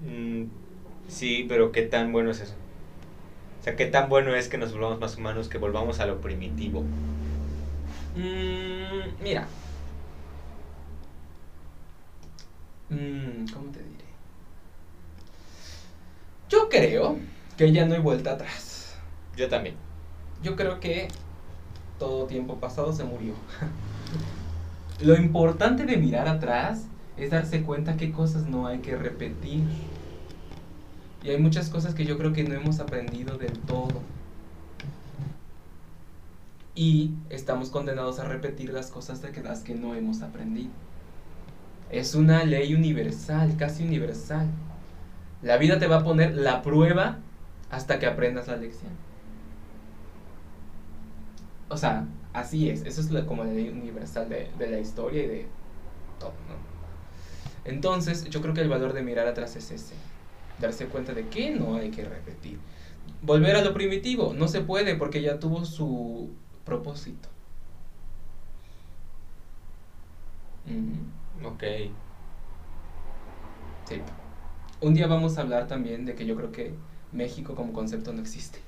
Mm, 0.00 0.44
sí, 1.08 1.46
pero 1.48 1.72
¿qué 1.72 1.82
tan 1.82 2.12
bueno 2.12 2.30
es 2.30 2.40
eso? 2.40 2.54
O 3.60 3.64
sea, 3.64 3.76
¿qué 3.76 3.86
tan 3.86 4.08
bueno 4.08 4.34
es 4.34 4.48
que 4.48 4.58
nos 4.58 4.72
volvamos 4.72 5.00
más 5.00 5.16
humanos, 5.16 5.48
que 5.48 5.58
volvamos 5.58 6.00
a 6.00 6.06
lo 6.06 6.20
primitivo? 6.20 6.82
Mm, 8.16 9.22
mira. 9.22 9.46
Mm, 12.90 13.46
¿Cómo 13.52 13.70
te 13.70 13.78
diré? 13.80 14.04
Yo 16.48 16.68
creo 16.68 17.18
que 17.56 17.72
ya 17.72 17.86
no 17.86 17.94
hay 17.94 18.00
vuelta 18.00 18.32
atrás. 18.32 18.96
Yo 19.36 19.48
también. 19.48 19.76
Yo 20.42 20.56
creo 20.56 20.80
que 20.80 21.08
todo 21.98 22.26
tiempo 22.26 22.56
pasado 22.56 22.92
se 22.92 23.04
murió. 23.04 23.34
Lo 25.00 25.16
importante 25.16 25.86
de 25.86 25.96
mirar 25.96 26.28
atrás 26.28 26.86
es 27.16 27.30
darse 27.30 27.62
cuenta 27.62 27.96
qué 27.96 28.12
cosas 28.12 28.46
no 28.46 28.66
hay 28.66 28.78
que 28.78 28.96
repetir. 28.96 29.64
Y 31.22 31.30
hay 31.30 31.38
muchas 31.38 31.70
cosas 31.70 31.94
que 31.94 32.04
yo 32.04 32.18
creo 32.18 32.32
que 32.32 32.44
no 32.44 32.54
hemos 32.54 32.80
aprendido 32.80 33.38
del 33.38 33.58
todo. 33.60 34.02
Y 36.74 37.12
estamos 37.30 37.70
condenados 37.70 38.18
a 38.18 38.24
repetir 38.24 38.70
las 38.70 38.90
cosas 38.90 39.22
de 39.22 39.30
que 39.30 39.42
las 39.42 39.60
que 39.62 39.74
no 39.74 39.94
hemos 39.94 40.22
aprendido. 40.22 40.83
Es 41.94 42.14
una 42.14 42.44
ley 42.44 42.74
universal, 42.74 43.56
casi 43.56 43.84
universal. 43.84 44.50
La 45.42 45.58
vida 45.58 45.78
te 45.78 45.86
va 45.86 45.98
a 45.98 46.04
poner 46.04 46.34
la 46.34 46.62
prueba 46.62 47.24
hasta 47.70 47.98
que 48.00 48.06
aprendas 48.06 48.48
la 48.48 48.56
lección. 48.56 48.98
O 51.68 51.76
sea, 51.76 52.08
así 52.32 52.68
es. 52.70 52.82
Eso 52.84 53.00
es 53.00 53.24
como 53.24 53.44
la 53.44 53.52
ley 53.52 53.68
universal 53.68 54.28
de, 54.28 54.52
de 54.58 54.66
la 54.70 54.78
historia 54.80 55.24
y 55.24 55.26
de 55.28 55.54
todo, 56.18 56.44
¿no? 56.48 56.68
Entonces, 57.64 58.24
yo 58.30 58.42
creo 58.42 58.54
que 58.54 58.60
el 58.62 58.68
valor 58.68 58.92
de 58.92 59.02
mirar 59.02 59.26
atrás 59.26 59.56
es 59.56 59.70
ese. 59.70 60.02
Darse 60.58 60.88
cuenta 60.88 61.14
de 61.14 61.28
que 61.30 61.50
no 61.52 61.76
hay 61.76 61.90
que 61.90 62.04
repetir. 62.04 62.64
Volver 63.22 63.56
a 63.56 63.62
lo 63.64 63.74
primitivo. 63.74 64.34
No 64.34 64.48
se 64.48 64.62
puede 64.62 64.96
porque 64.96 65.22
ya 65.22 65.38
tuvo 65.40 65.64
su 65.64 66.38
propósito. 66.64 67.30
Ok. 71.42 71.62
Sí. 73.88 74.00
Un 74.80 74.94
día 74.94 75.06
vamos 75.06 75.38
a 75.38 75.42
hablar 75.42 75.66
también 75.66 76.04
de 76.04 76.14
que 76.14 76.26
yo 76.26 76.36
creo 76.36 76.52
que 76.52 76.74
México 77.12 77.54
como 77.54 77.72
concepto 77.72 78.12
no 78.12 78.20
existe. 78.20 78.58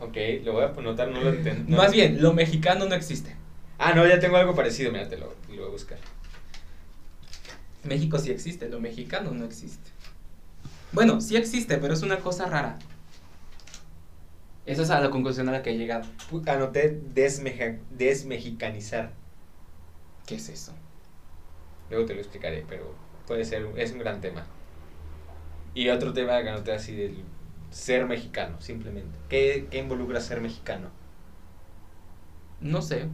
Ok, 0.00 0.16
lo 0.44 0.52
voy 0.52 0.64
a 0.64 0.66
anotar, 0.68 1.08
no 1.08 1.20
lo 1.20 1.30
entiendo. 1.30 1.76
Más 1.76 1.92
bien, 1.92 2.20
lo 2.20 2.32
mexicano 2.32 2.86
no 2.86 2.94
existe. 2.94 3.34
Ah, 3.78 3.92
no, 3.94 4.06
ya 4.06 4.18
tengo 4.20 4.36
algo 4.36 4.54
parecido, 4.54 4.92
mira, 4.92 5.08
te 5.08 5.16
lo, 5.16 5.34
lo 5.48 5.56
voy 5.62 5.66
a 5.68 5.72
buscar. 5.72 5.98
México 7.84 8.18
sí 8.18 8.30
existe, 8.30 8.68
lo 8.68 8.80
mexicano 8.80 9.30
no 9.32 9.44
existe. 9.44 9.90
Bueno, 10.92 11.20
sí 11.20 11.36
existe, 11.36 11.76
pero 11.78 11.94
es 11.94 12.02
una 12.02 12.18
cosa 12.18 12.46
rara. 12.46 12.78
Esa 14.66 14.82
es 14.82 14.90
a 14.90 15.00
la 15.00 15.10
conclusión 15.10 15.48
a 15.48 15.52
la 15.52 15.62
que 15.62 15.70
he 15.70 15.76
llegado. 15.78 16.04
Anoté 16.46 17.00
desmeja- 17.14 17.78
desmexicanizar. 17.90 19.12
¿Qué 20.26 20.36
es 20.36 20.48
eso? 20.48 20.72
Luego 21.94 22.08
te 22.08 22.14
lo 22.14 22.20
explicaré, 22.20 22.64
pero 22.68 22.92
puede 23.24 23.44
ser, 23.44 23.64
es 23.76 23.92
un 23.92 24.00
gran 24.00 24.20
tema. 24.20 24.44
Y 25.74 25.90
otro 25.90 26.12
tema 26.12 26.42
que 26.42 26.48
anoté 26.48 26.72
así 26.72 26.92
del 26.96 27.22
ser 27.70 28.04
mexicano, 28.06 28.60
simplemente. 28.60 29.16
¿Qué, 29.28 29.68
qué 29.70 29.78
involucra 29.78 30.20
ser 30.20 30.40
mexicano? 30.40 30.90
No 32.60 32.82
sé. 32.82 33.06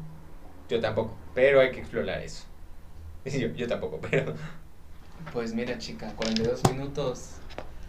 Yo 0.71 0.81
tampoco, 0.81 1.15
pero 1.35 1.61
hay 1.61 1.73
que 1.73 1.81
explorar 1.81 2.23
eso. 2.23 2.47
Yo, 3.27 3.49
yo 3.49 3.67
tampoco, 3.69 4.01
pero... 4.11 4.33
Pues 5.31 5.53
mira, 5.53 5.77
chica, 5.77 6.15
42 6.17 6.63
minutos 6.73 7.33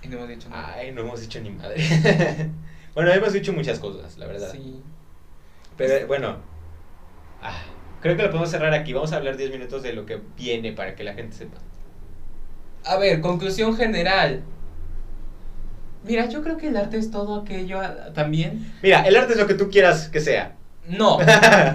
y 0.03 0.09
no 0.09 0.17
hemos 0.17 0.27
dicho 0.27 0.49
nada. 0.49 0.73
Ay, 0.73 0.91
no 0.91 1.01
hemos 1.01 1.21
dicho 1.21 1.39
ni 1.39 1.51
madre. 1.51 1.81
bueno, 2.93 3.13
hemos 3.13 3.31
dicho 3.31 3.53
muchas 3.53 3.79
cosas, 3.79 4.17
la 4.17 4.27
verdad. 4.27 4.51
Sí. 4.51 4.83
Pero 5.77 6.05
bueno, 6.07 6.39
ah, 7.41 7.63
creo 8.01 8.17
que 8.17 8.23
lo 8.23 8.29
podemos 8.29 8.49
cerrar 8.49 8.73
aquí. 8.73 8.93
Vamos 8.93 9.13
a 9.13 9.17
hablar 9.17 9.37
10 9.37 9.51
minutos 9.51 9.83
de 9.83 9.93
lo 9.93 10.05
que 10.05 10.19
viene 10.37 10.73
para 10.73 10.95
que 10.95 11.03
la 11.03 11.13
gente 11.13 11.37
sepa. 11.37 11.57
A 12.85 12.97
ver, 12.97 13.21
conclusión 13.21 13.75
general. 13.75 14.41
Mira, 16.03 16.27
yo 16.27 16.41
creo 16.41 16.57
que 16.57 16.69
el 16.69 16.77
arte 16.77 16.97
es 16.97 17.11
todo 17.11 17.41
aquello 17.41 17.79
ah, 17.79 18.11
también. 18.13 18.73
Mira, 18.81 19.01
el 19.01 19.15
arte 19.15 19.33
es 19.33 19.39
lo 19.39 19.45
que 19.45 19.53
tú 19.53 19.69
quieras 19.69 20.09
que 20.09 20.19
sea. 20.19 20.55
No, 20.87 21.19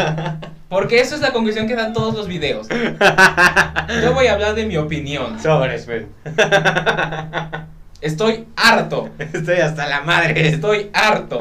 porque 0.68 1.00
eso 1.00 1.14
es 1.14 1.20
la 1.20 1.32
conclusión 1.32 1.68
que 1.68 1.76
dan 1.76 1.92
todos 1.92 2.14
los 2.14 2.26
videos. 2.26 2.66
Yo 2.68 4.14
voy 4.14 4.26
a 4.26 4.32
hablar 4.32 4.56
de 4.56 4.66
mi 4.66 4.76
opinión. 4.76 5.40
Sobres. 5.40 5.86
Estoy 8.00 8.46
harto. 8.56 9.10
Estoy 9.18 9.58
hasta 9.58 9.86
la 9.86 10.00
madre. 10.00 10.48
Estoy 10.48 10.90
harto. 10.92 11.38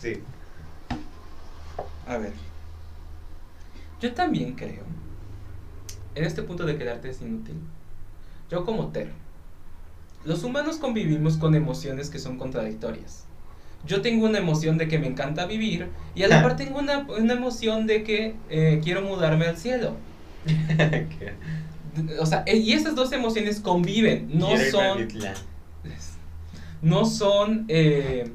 Sí. 0.00 0.22
A 2.06 2.18
ver. 2.18 2.47
Yo 4.00 4.14
también 4.14 4.54
creo, 4.54 4.84
en 6.14 6.24
este 6.24 6.42
punto 6.42 6.64
de 6.64 6.76
que 6.76 6.84
el 6.84 6.90
arte 6.90 7.10
es 7.10 7.20
inútil, 7.20 7.56
yo 8.50 8.64
como 8.64 8.88
Ter, 8.88 9.10
los 10.24 10.42
humanos 10.44 10.76
convivimos 10.76 11.36
con 11.36 11.54
emociones 11.54 12.10
que 12.10 12.18
son 12.18 12.38
contradictorias. 12.38 13.24
Yo 13.86 14.02
tengo 14.02 14.26
una 14.26 14.38
emoción 14.38 14.76
de 14.76 14.88
que 14.88 14.98
me 14.98 15.06
encanta 15.06 15.46
vivir 15.46 15.88
y 16.14 16.24
a 16.24 16.28
la 16.28 16.42
par 16.42 16.56
tengo 16.56 16.78
una, 16.78 17.00
una 17.00 17.34
emoción 17.34 17.86
de 17.86 18.02
que 18.02 18.34
eh, 18.50 18.80
quiero 18.82 19.02
mudarme 19.02 19.46
al 19.46 19.56
cielo. 19.56 19.96
O 22.20 22.26
sea, 22.26 22.44
y 22.46 22.74
esas 22.74 22.94
dos 22.94 23.10
emociones 23.10 23.58
conviven, 23.58 24.28
no 24.32 24.50
son 24.70 25.08
no 26.82 27.04
son, 27.04 27.64
eh, 27.68 28.30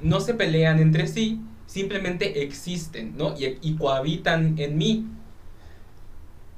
no 0.00 0.20
se 0.20 0.34
pelean 0.34 0.78
entre 0.78 1.06
sí, 1.06 1.40
simplemente 1.66 2.42
existen, 2.42 3.16
¿no? 3.16 3.34
Y, 3.38 3.74
cohabitan 3.76 4.54
en 4.58 4.78
mí. 4.78 5.06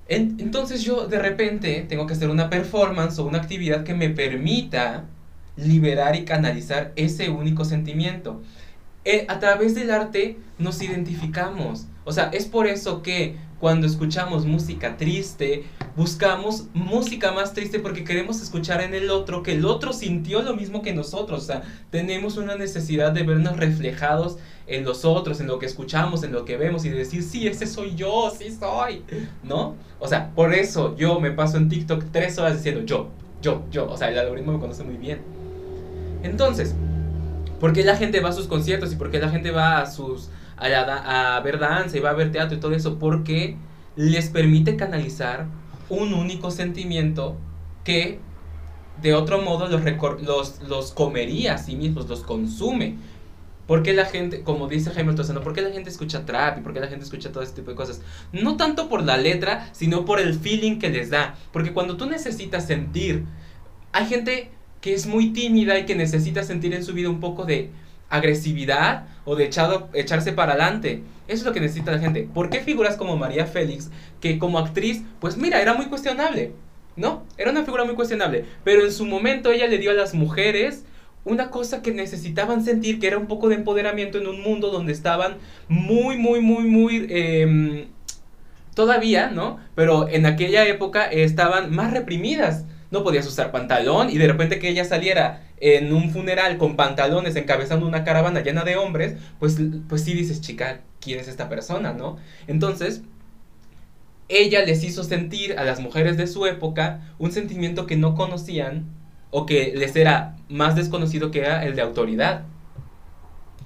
En- 0.09 0.37
entonces 0.39 0.83
yo 0.83 1.07
de 1.07 1.19
repente 1.19 1.85
tengo 1.89 2.07
que 2.07 2.15
hacer 2.15 2.31
una 2.31 2.49
performance 2.49 3.19
o 3.19 3.25
una 3.25 3.39
actividad 3.39 3.85
que 3.85 3.95
me 3.95 4.09
permita 4.11 5.05
liberar 5.57 6.17
y 6.17 6.25
canalizar 6.25 6.93
ese 6.97 7.31
único 7.31 7.65
sentimiento. 7.65 8.41
Eh, 9.05 9.27
a 9.29 9.39
través 9.39 9.75
del 9.75 9.91
arte 9.91 10.39
nos 10.59 10.81
identificamos. 10.83 11.87
O 12.05 12.13
sea, 12.13 12.31
es 12.33 12.47
por 12.47 12.67
eso 12.67 13.03
que 13.03 13.37
cuando 13.61 13.87
escuchamos 13.87 14.47
música 14.47 14.97
triste, 14.97 15.65
buscamos 15.97 16.67
música 16.75 17.33
más 17.33 17.55
triste 17.55 17.81
porque 17.81 18.05
queremos 18.05 18.41
escuchar 18.41 18.81
en 18.83 18.95
el 18.95 19.11
otro 19.11 19.43
que 19.43 19.53
el 19.53 19.65
otro 19.65 19.93
sintió 19.93 20.43
lo 20.43 20.55
mismo 20.55 20.81
que 20.81 20.95
nosotros. 20.95 21.43
O 21.43 21.47
sea, 21.47 21.63
tenemos 21.91 22.37
una 22.37 22.57
necesidad 22.57 23.11
de 23.13 23.25
vernos 23.25 23.57
reflejados 23.57 24.39
en 24.69 24.85
los 24.85 25.05
otros, 25.05 25.41
en 25.41 25.49
lo 25.49 25.59
que 25.59 25.67
escuchamos, 25.67 26.23
en 26.23 26.33
lo 26.33 26.45
que 26.45 26.57
vemos 26.57 26.85
y 26.85 26.91
de 26.91 26.99
decir, 26.99 27.23
sí, 27.23 27.49
ese 27.49 27.67
soy 27.67 27.97
yo, 27.97 28.33
sí 28.37 28.57
soy. 28.57 29.03
¿No? 29.43 29.75
O 29.99 30.07
sea, 30.07 30.31
por 30.35 30.55
eso 30.55 30.97
yo 30.97 31.19
me 31.19 31.33
paso 31.33 31.57
en 31.57 31.69
TikTok 31.69 32.05
tres 32.13 32.39
horas 32.39 32.57
diciendo 32.57 32.83
yo, 32.85 33.09
yo, 33.43 33.65
yo. 33.73 33.91
O 33.91 33.97
sea, 33.97 34.11
el 34.11 34.19
algoritmo 34.19 34.53
me 34.53 34.61
conoce 34.61 34.85
muy 34.85 34.97
bien. 34.97 35.21
Entonces, 36.23 36.75
¿por 37.59 37.73
qué 37.73 37.83
la 37.83 37.97
gente 37.97 38.21
va 38.21 38.29
a 38.29 38.33
sus 38.33 38.47
conciertos 38.47 38.93
y 38.93 38.97
por 38.97 39.11
qué 39.11 39.19
la 39.19 39.31
gente 39.31 39.51
va 39.51 39.81
a 39.81 39.91
sus 39.91 40.31
a, 40.59 40.69
la 40.69 41.37
a 41.37 41.41
ver 41.41 41.59
danza 41.59 41.97
y 41.97 42.01
va 42.01 42.11
a 42.11 42.15
ver 42.15 42.33
teatro 42.33 42.57
y 42.57 42.61
todo 42.61 42.73
eso? 42.75 42.99
Porque 42.99 43.57
les 43.97 44.29
permite 44.29 44.77
canalizar 44.77 45.47
un 45.89 46.15
único 46.15 46.51
sentimiento 46.51 47.37
que 47.85 48.21
de 49.03 49.15
otro 49.15 49.43
modo 49.43 49.69
los, 49.69 49.83
los, 50.23 50.61
los 50.63 50.93
comería 50.93 51.55
a 51.55 51.59
sí 51.59 51.77
mismos, 51.77 52.09
los 52.09 52.21
consume. 52.21 52.97
¿Por 53.67 53.83
qué 53.83 53.93
la 53.93 54.07
gente, 54.07 54.43
como 54.43 54.67
dice 54.67 54.91
Jaime 54.91 55.11
Altozano, 55.11 55.43
por 55.43 55.53
qué 55.53 55.61
la 55.61 55.71
gente 55.71 55.91
escucha 55.91 56.25
trap 56.25 56.59
y 56.59 56.61
por 56.63 56.73
qué 56.73 56.81
la 56.81 56.89
gente 56.89 57.05
escucha 57.05 57.31
todo 57.33 57.43
ese 57.43 57.53
tipo 57.53 57.71
de 57.71 57.77
cosas? 57.77 58.01
No 58.33 58.57
tanto 58.57 58.89
por 58.89 59.03
la 59.03 59.19
letra, 59.19 59.69
sino 59.73 60.07
por 60.07 60.21
el 60.21 60.35
feeling 60.35 60.79
que 60.79 60.89
les 60.89 61.11
da. 61.11 61.37
Porque 61.53 61.75
cuando 61.75 61.99
tú 61.99 62.07
necesitas 62.07 62.67
sentir, 62.67 63.27
hay 63.93 64.07
gente 64.07 64.51
que 64.81 64.95
es 64.95 65.07
muy 65.07 65.33
tímida 65.33 65.79
y 65.79 65.85
que 65.85 65.95
necesita 65.95 66.45
sentir 66.45 66.73
en 66.73 66.83
su 66.83 66.95
vida 66.95 67.11
un 67.11 67.21
poco 67.21 67.45
de 67.45 67.71
agresividad 68.11 69.07
o 69.25 69.37
de 69.37 69.45
echado, 69.45 69.89
echarse 69.93 70.33
para 70.33 70.53
adelante. 70.53 71.03
Eso 71.27 71.41
es 71.41 71.45
lo 71.45 71.53
que 71.53 71.61
necesita 71.61 71.93
la 71.93 71.99
gente. 71.99 72.29
¿Por 72.33 72.49
qué 72.51 72.61
figuras 72.61 72.97
como 72.97 73.17
María 73.17 73.47
Félix, 73.47 73.91
que 74.21 74.39
como 74.39 74.59
actriz, 74.59 75.03
pues 75.21 75.37
mira, 75.37 75.61
era 75.61 75.75
muy 75.75 75.87
cuestionable? 75.87 76.53
No, 76.97 77.25
era 77.37 77.51
una 77.51 77.65
figura 77.65 77.85
muy 77.85 77.95
cuestionable. 77.95 78.45
Pero 78.65 78.85
en 78.85 78.93
su 78.93 79.05
momento 79.05 79.53
ella 79.53 79.67
le 79.67 79.79
dio 79.79 79.91
a 79.91 79.95
las 79.95 80.15
mujeres 80.15 80.85
una 81.25 81.51
cosa 81.51 81.83
que 81.83 81.93
necesitaban 81.93 82.65
sentir, 82.65 82.99
que 82.99 83.07
era 83.07 83.19
un 83.19 83.27
poco 83.27 83.49
de 83.49 83.57
empoderamiento 83.57 84.19
en 84.19 84.27
un 84.27 84.43
mundo 84.43 84.71
donde 84.71 84.93
estaban 84.93 85.37
muy, 85.69 86.17
muy, 86.17 86.41
muy, 86.41 86.65
muy... 86.65 87.07
em, 87.11 87.87
todavía, 88.75 89.31
¿no? 89.31 89.59
Pero 89.75 90.09
en 90.09 90.25
aquella 90.25 90.65
época 90.67 91.05
estaban 91.05 91.75
más 91.75 91.93
reprimidas. 91.93 92.65
No 92.91 93.05
podías 93.05 93.27
usar 93.27 93.51
pantalón 93.51 94.11
y 94.11 94.19
de 94.19 94.27
repente 94.27 94.59
que 94.59 94.69
ella 94.69 94.85
saliera 94.85 95.43
en 95.61 95.93
un 95.93 96.11
funeral 96.11 96.57
con 96.59 96.77
pantalones 96.77 97.37
encabezando 97.37 97.87
una 97.87 98.05
caravana 98.05 98.41
llena 98.41 98.65
de 98.65 98.77
hombres, 98.77 99.17
pues, 99.39 99.59
pues 99.89 100.05
sí 100.05 100.15
dices, 100.15 100.41
chica, 100.41 100.81
¿quién 101.01 101.21
es 101.21 101.29
esta 101.29 101.49
persona, 101.49 101.93
no? 101.93 102.17
Entonces, 102.47 103.03
ella 104.29 104.65
les 104.65 104.85
hizo 104.85 105.05
sentir 105.05 105.59
a 105.59 105.65
las 105.65 105.81
mujeres 105.81 106.17
de 106.17 106.27
su 106.27 106.47
época 106.47 107.01
un 107.19 107.33
sentimiento 107.33 107.87
que 107.87 107.97
no 107.97 108.15
conocían 108.15 108.87
o 109.31 109.47
que 109.47 109.73
les 109.75 109.97
era 109.97 110.37
más 110.49 110.77
desconocido 110.77 111.31
que 111.31 111.41
era 111.41 111.65
el 111.65 111.77
de 111.77 111.83
autoridad. 111.83 112.45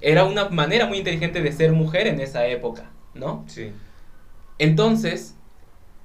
Era 0.01 0.25
una 0.25 0.49
manera 0.49 0.85
muy 0.85 0.97
inteligente 0.97 1.41
de 1.41 1.51
ser 1.51 1.71
mujer 1.71 2.07
en 2.07 2.19
esa 2.19 2.45
época, 2.47 2.89
¿no? 3.13 3.45
Sí. 3.47 3.71
Entonces, 4.57 5.35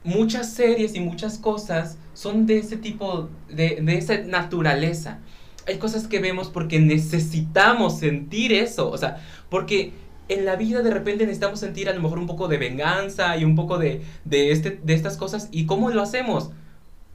muchas 0.04 0.52
series 0.52 0.94
y 0.94 1.00
muchas 1.00 1.38
cosas 1.38 1.98
son 2.14 2.46
de 2.46 2.58
ese 2.58 2.76
tipo, 2.76 3.28
de, 3.48 3.78
de 3.82 3.98
esa 3.98 4.18
naturaleza. 4.18 5.18
Hay 5.66 5.78
cosas 5.78 6.06
que 6.06 6.18
vemos 6.18 6.48
porque 6.48 6.80
necesitamos 6.80 7.98
sentir 7.98 8.52
eso, 8.52 8.90
o 8.90 8.96
sea, 8.96 9.22
porque 9.50 9.92
en 10.28 10.44
la 10.44 10.56
vida 10.56 10.82
de 10.82 10.90
repente 10.90 11.24
necesitamos 11.24 11.60
sentir 11.60 11.88
a 11.88 11.94
lo 11.94 12.00
mejor 12.00 12.18
un 12.18 12.26
poco 12.26 12.48
de 12.48 12.58
venganza 12.58 13.36
y 13.36 13.44
un 13.44 13.54
poco 13.54 13.78
de, 13.78 14.02
de, 14.24 14.52
este, 14.52 14.78
de 14.82 14.94
estas 14.94 15.16
cosas. 15.16 15.48
¿Y 15.50 15.66
cómo 15.66 15.90
lo 15.90 16.02
hacemos? 16.02 16.50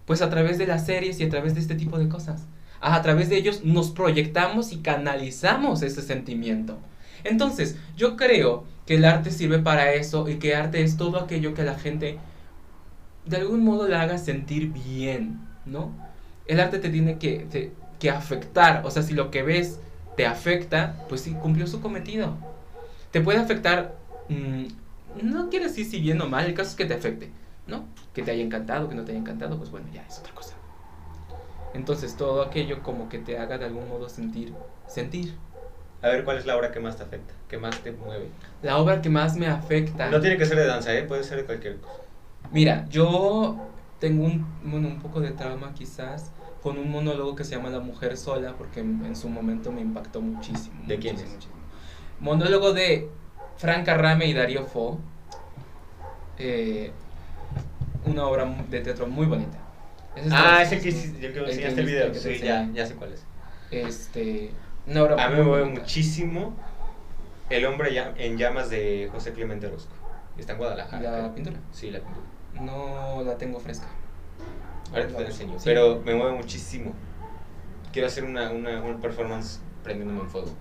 Pues 0.06 0.22
a 0.22 0.30
través 0.30 0.58
de 0.58 0.68
las 0.68 0.86
series 0.86 1.20
y 1.20 1.24
a 1.24 1.30
través 1.30 1.54
de 1.54 1.62
este 1.62 1.76
tipo 1.76 2.00
de 2.00 2.10
cosas. 2.10 2.46
A 2.82 3.02
través 3.02 3.30
de 3.30 3.38
ellos 3.38 3.64
nos 3.64 3.92
proyectamos 3.92 4.74
y 4.74 4.78
canalizamos 4.78 5.84
ese 5.84 6.02
sentimiento. 6.02 6.78
Entonces, 7.24 7.78
yo 7.96 8.18
creo 8.18 8.66
que 8.86 8.96
el 8.96 9.06
arte 9.06 9.32
sirve 9.32 9.60
para 9.60 9.94
eso 9.94 10.28
y 10.28 10.36
que 10.36 10.56
arte 10.56 10.84
es 10.84 10.98
todo 10.98 11.20
aquello 11.20 11.54
que 11.54 11.62
a 11.62 11.66
la 11.66 11.76
gente 11.76 12.18
de 13.26 13.38
algún 13.38 13.64
modo 13.64 13.88
la 13.88 14.02
haga 14.02 14.18
sentir 14.18 14.72
bien, 14.72 15.40
¿no? 15.66 15.92
El 16.48 16.60
arte 16.60 16.80
te 16.80 16.90
tiene 16.90 17.18
que, 17.20 17.48
te- 17.50 17.72
que 18.00 18.10
afectar, 18.10 18.86
o 18.86 18.92
sea, 18.92 19.04
si 19.04 19.14
lo 19.14 19.32
que 19.32 19.44
ves 19.44 19.80
te 20.18 20.26
afecta, 20.26 20.96
pues 21.10 21.22
sí, 21.22 21.34
cumplió 21.42 21.68
su 21.68 21.82
cometido. 21.82 22.36
Te 23.12 23.22
puede 23.22 23.40
afectar, 23.40 23.94
mm, 24.30 24.64
no 25.24 25.50
quiero 25.50 25.66
decir 25.66 25.86
si 25.86 26.00
bien 26.02 26.22
o 26.22 26.28
mal, 26.28 26.46
el 26.46 26.54
caso 26.54 26.72
es 26.72 26.76
que 26.76 26.86
te 26.86 26.94
afecte, 26.96 27.30
¿no? 27.68 27.86
Que 28.14 28.24
te 28.24 28.32
haya 28.32 28.44
encantado, 28.44 28.90
que 28.90 28.96
no 28.96 29.04
te 29.04 29.12
haya 29.12 29.20
encantado, 29.22 29.58
pues 29.58 29.70
bueno, 29.72 29.88
ya 29.94 30.04
es 30.08 30.20
otra 30.20 30.34
cosa. 30.34 30.54
Entonces, 31.74 32.16
todo 32.16 32.44
aquello 32.44 32.84
como 32.84 33.10
que 33.10 33.18
te 33.18 33.38
haga 33.38 33.58
de 33.58 33.66
algún 33.66 33.90
modo 33.90 34.08
sentir, 34.10 34.54
sentir. 34.88 35.34
A 36.02 36.10
ver, 36.10 36.24
¿cuál 36.24 36.38
es 36.38 36.46
la 36.46 36.58
obra 36.58 36.72
que 36.72 36.80
más 36.80 36.98
te 36.98 37.04
afecta? 37.04 37.34
¿Que 37.50 37.58
más 37.58 37.80
te 37.80 37.92
mueve? 37.92 38.28
La 38.62 38.78
obra 38.78 39.02
que 39.02 39.10
más 39.10 39.36
me 39.38 39.48
afecta. 39.48 40.10
No 40.10 40.20
tiene 40.20 40.38
que 40.38 40.46
ser 40.46 40.58
de 40.58 40.66
danza, 40.68 40.94
¿eh? 40.94 41.04
Puede 41.04 41.24
ser 41.24 41.38
de 41.38 41.46
cualquier 41.46 41.78
cosa. 41.78 42.03
Mira, 42.52 42.86
yo 42.90 43.58
tengo 44.00 44.26
un, 44.26 44.46
bueno, 44.64 44.88
un 44.88 45.00
poco 45.00 45.22
de 45.22 45.32
trauma 45.32 45.74
quizás 45.74 46.32
con 46.62 46.78
un 46.78 46.92
monólogo 46.92 47.36
que 47.36 47.44
se 47.44 47.56
llama 47.56 47.70
La 47.70 47.80
mujer 47.80 48.18
sola, 48.18 48.54
porque 48.58 48.80
en, 48.82 49.04
en 49.06 49.16
su 49.16 49.30
momento 49.30 49.72
me 49.72 49.82
impactó 49.82 50.22
muchísimo. 50.22 50.76
¿De 50.88 50.98
quién 51.00 51.16
es? 51.16 51.24
muchísimo. 51.24 51.54
Monólogo 52.20 52.74
de 52.74 53.10
Frank 53.58 53.86
Carrame 53.86 54.28
y 54.28 54.34
Darío 54.34 54.66
Fo. 54.66 55.00
eh, 56.38 56.92
una 58.06 58.26
obra 58.26 58.46
de 58.70 58.82
teatro 58.82 59.08
muy 59.08 59.26
bonita. 59.26 59.58
Ese 60.16 60.28
es 60.28 60.34
Ah, 60.34 60.62
todo. 60.64 60.76
es 60.76 60.84
que, 60.84 60.90
hici- 60.90 61.16
el 61.16 61.22
que 61.22 61.28
El 61.28 61.34
que 61.34 61.50
enseñaste 61.52 61.80
el 61.82 61.86
video. 61.88 62.06
el 62.08 62.16
Sí, 62.16 62.40
ya, 62.74 62.86
sé 62.86 62.96
cuál 62.96 63.14
es. 63.14 63.24
Este, 63.72 64.52
una 64.88 65.04
obra 65.04 65.26
A 65.26 65.30
mí 65.30 65.38
me 65.38 65.44
mueve 65.44 65.66
muchísimo 65.66 66.54
El 67.50 67.66
hombre 67.66 67.90
en 68.18 68.38
llamas 68.38 68.70
de 68.70 69.10
José 69.12 69.32
Clemente 69.34 69.68
Orozco. 69.68 69.94
Está 70.38 70.54
en 70.54 70.58
Guadalajara. 70.58 71.22
¿La 71.22 71.34
pintura? 71.34 71.58
Sí, 71.72 71.92
la 71.92 72.00
pintura. 72.00 72.26
No 72.62 73.24
la 73.24 73.38
tengo 73.38 73.60
fresca. 73.60 73.88
Ahora 74.92 75.08
te 75.08 75.14
la 75.14 75.28
enseño. 75.28 75.58
Sí. 75.60 75.64
Pero 75.66 76.02
me 76.06 76.14
mueve 76.14 76.34
muchísimo. 76.38 76.94
Quiero 77.92 78.08
hacer 78.08 78.24
una, 78.24 78.52
una, 78.52 78.82
una 78.82 79.00
performance 79.00 79.62
prendiéndome 79.84 80.22
en 80.22 80.30
fuego. 80.30 80.52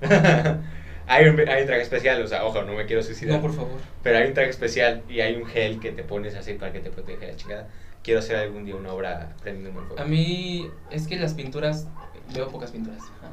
hay, 1.06 1.28
un, 1.28 1.48
hay 1.48 1.60
un 1.62 1.66
traje 1.66 1.82
especial, 1.82 2.22
o 2.22 2.26
sea, 2.26 2.44
ojo, 2.44 2.62
no 2.62 2.72
me 2.74 2.86
quiero 2.86 3.02
suicidar. 3.02 3.36
No, 3.36 3.42
por 3.42 3.54
favor. 3.54 3.78
Pero 4.02 4.18
hay 4.18 4.28
un 4.28 4.34
traje 4.34 4.50
especial 4.50 5.02
y 5.08 5.20
hay 5.20 5.36
un 5.36 5.46
gel 5.46 5.78
que 5.80 5.92
te 5.92 6.02
pones 6.02 6.34
así 6.34 6.54
para 6.54 6.72
que 6.72 6.80
te 6.80 6.90
proteja 6.90 7.26
la 7.26 7.36
chingada. 7.36 7.68
Quiero 8.02 8.20
hacer 8.20 8.36
algún 8.36 8.64
día 8.64 8.76
una 8.76 8.92
obra 8.92 9.34
prendiéndome 9.42 9.80
en 9.80 9.86
fuego. 9.86 10.02
A 10.02 10.06
mí 10.06 10.70
es 10.90 11.06
que 11.06 11.16
las 11.16 11.34
pinturas, 11.34 11.86
veo 12.34 12.48
pocas 12.48 12.70
pinturas. 12.70 13.02
ajá. 13.02 13.30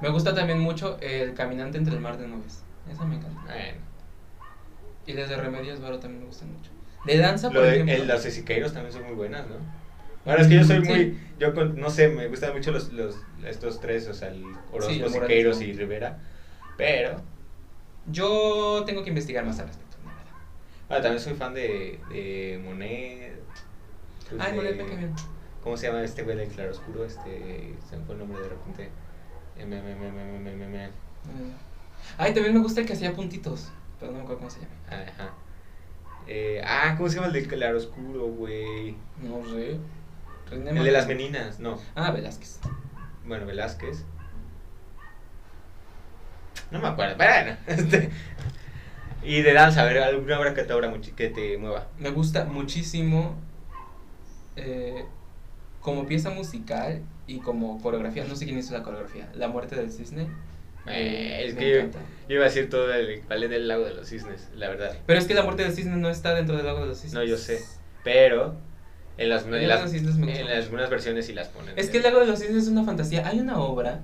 Me 0.00 0.08
gusta 0.10 0.34
también 0.34 0.58
mucho 0.58 0.98
El 1.00 1.34
caminante 1.34 1.78
entre 1.78 1.94
el 1.94 2.00
mar 2.00 2.18
de 2.18 2.26
nubes. 2.26 2.62
Esa 2.90 3.04
me 3.04 3.16
encanta. 3.16 3.40
Bueno. 3.44 3.78
Y 5.06 5.12
las 5.12 5.28
de 5.28 5.36
Remedios 5.36 5.80
Varo 5.80 5.98
también 5.98 6.20
me 6.22 6.26
gustan 6.26 6.52
mucho. 6.52 6.70
De 7.04 7.18
danza, 7.18 7.48
Lo 7.48 7.54
por 7.60 7.62
de, 7.64 7.74
ejemplo. 7.74 7.94
el- 7.94 8.08
las 8.08 8.24
de 8.24 8.30
Siqueiros 8.30 8.72
también 8.72 8.92
son 8.92 9.04
muy 9.04 9.14
buenas, 9.14 9.46
¿no? 9.48 9.56
Bueno, 10.24 10.40
es 10.40 10.48
que 10.48 10.54
yo 10.54 10.64
soy 10.64 10.82
Sí. 10.84 10.88
muy. 10.90 11.18
Yo 11.38 11.52
no 11.52 11.90
sé, 11.90 12.08
me 12.08 12.28
gustan 12.28 12.54
mucho 12.54 12.70
los, 12.72 12.92
los, 12.94 13.16
estos 13.44 13.80
tres, 13.80 14.08
o 14.08 14.14
sea, 14.14 14.28
el 14.28 14.42
Orozco, 14.72 14.90
Sí, 14.92 15.02
Siqueiros 15.12 15.60
y 15.60 15.72
Rivera. 15.74 16.18
Pero. 16.78 17.20
Yo 18.10 18.82
tengo 18.86 19.02
que 19.02 19.08
investigar 19.10 19.44
más 19.44 19.58
al 19.60 19.66
respecto, 19.68 19.96
la 20.04 20.10
verdad. 20.14 20.32
Ah, 20.88 21.02
también 21.02 21.20
soy 21.20 21.34
fan 21.34 21.54
de, 21.54 21.98
de 22.10 22.60
Monet. 22.64 23.34
pues 24.28 24.40
Ay, 24.40 24.52
de- 24.52 24.56
Monet 24.56 24.76
me. 24.76 25.08
¿Cómo 25.62 25.76
se 25.78 25.86
llama 25.86 26.02
este 26.02 26.22
güey 26.22 26.36
del 26.36 26.48
claroscuro? 26.48 27.04
Este. 27.04 27.74
Se 27.88 27.96
me 27.96 28.04
fue 28.04 28.14
el 28.14 28.20
nombre 28.20 28.40
de 28.40 28.48
repente. 28.48 28.88
Me- 29.58 29.64
me- 29.66 29.94
me- 30.56 30.84
Eh, 30.86 30.90
Ay, 32.18 32.34
también 32.34 32.54
me 32.54 32.60
gusta 32.60 32.80
el 32.80 32.86
que 32.86 32.92
hacía 32.94 33.12
puntitos. 33.14 33.68
Pero 34.04 34.12
no 34.12 34.18
me 34.18 34.24
acuerdo 34.24 34.40
cómo 34.40 34.50
se 34.50 34.60
llama. 34.60 34.74
Ajá. 34.90 35.30
Eh, 36.26 36.60
ah, 36.62 36.92
¿cómo 36.98 37.08
se 37.08 37.14
llama 37.14 37.28
el 37.28 37.32
del 37.32 37.48
claroscuro, 37.48 38.26
güey? 38.26 38.94
No 39.22 39.42
sé. 39.48 39.78
René 40.50 40.70
El 40.72 40.84
de 40.84 40.92
las 40.92 41.06
meninas, 41.06 41.58
no. 41.58 41.78
Ah, 41.94 42.10
Velázquez. 42.10 42.60
Bueno, 43.26 43.46
Velázquez. 43.46 44.04
No 46.70 46.80
me 46.80 46.88
acuerdo, 46.88 47.16
bueno. 47.16 47.56
Este. 47.66 48.10
Y 49.22 49.40
de 49.40 49.54
danza, 49.54 49.80
a 49.80 49.84
ver, 49.84 49.98
alguna 50.02 50.38
obra 50.38 50.52
que 50.52 50.64
te, 50.64 50.72
obra 50.74 50.90
muchi- 50.90 51.14
que 51.14 51.30
te 51.30 51.56
mueva. 51.56 51.86
Me 51.98 52.10
gusta 52.10 52.44
muchísimo 52.44 53.34
eh, 54.56 55.06
como 55.80 56.04
pieza 56.04 56.28
musical 56.28 57.00
y 57.26 57.38
como 57.38 57.80
coreografía. 57.80 58.24
No 58.26 58.36
sé 58.36 58.44
quién 58.44 58.58
hizo 58.58 58.74
la 58.76 58.82
coreografía. 58.82 59.30
La 59.34 59.48
muerte 59.48 59.76
del 59.76 59.90
cisne. 59.90 60.28
Eh, 60.86 61.44
es 61.46 61.54
me 61.54 61.60
que 61.60 61.70
yo, 61.70 61.76
encanta. 61.76 61.98
yo 62.28 62.34
iba 62.34 62.44
a 62.44 62.48
decir 62.48 62.68
todo 62.70 62.92
el 62.92 63.22
ballet 63.28 63.48
del 63.48 63.68
lago 63.68 63.84
de 63.84 63.94
los 63.94 64.08
cisnes, 64.08 64.48
la 64.54 64.68
verdad. 64.68 64.96
Pero 65.06 65.18
es 65.18 65.26
que 65.26 65.34
la 65.34 65.42
muerte 65.42 65.62
del 65.62 65.72
cisne 65.72 65.96
no 65.96 66.10
está 66.10 66.34
dentro 66.34 66.56
del 66.56 66.66
lago 66.66 66.80
de 66.80 66.86
los 66.86 66.98
cisnes. 66.98 67.14
No, 67.14 67.24
yo 67.24 67.38
sé. 67.38 67.60
Pero 68.02 68.54
en 69.16 69.28
las, 69.28 69.44
en 69.44 69.50
las- 69.68 69.90
de 69.90 70.00
los 70.00 70.14
cisnes 70.14 70.48
algunas 70.50 70.90
versiones 70.90 71.26
sí 71.26 71.32
las 71.32 71.48
ponen. 71.48 71.78
Es 71.78 71.88
que 71.90 71.98
el 71.98 72.02
lago 72.02 72.20
de 72.20 72.26
los 72.26 72.38
cisnes 72.38 72.64
es 72.64 72.68
una 72.68 72.84
fantasía. 72.84 73.26
Hay 73.26 73.40
una 73.40 73.58
obra 73.58 74.00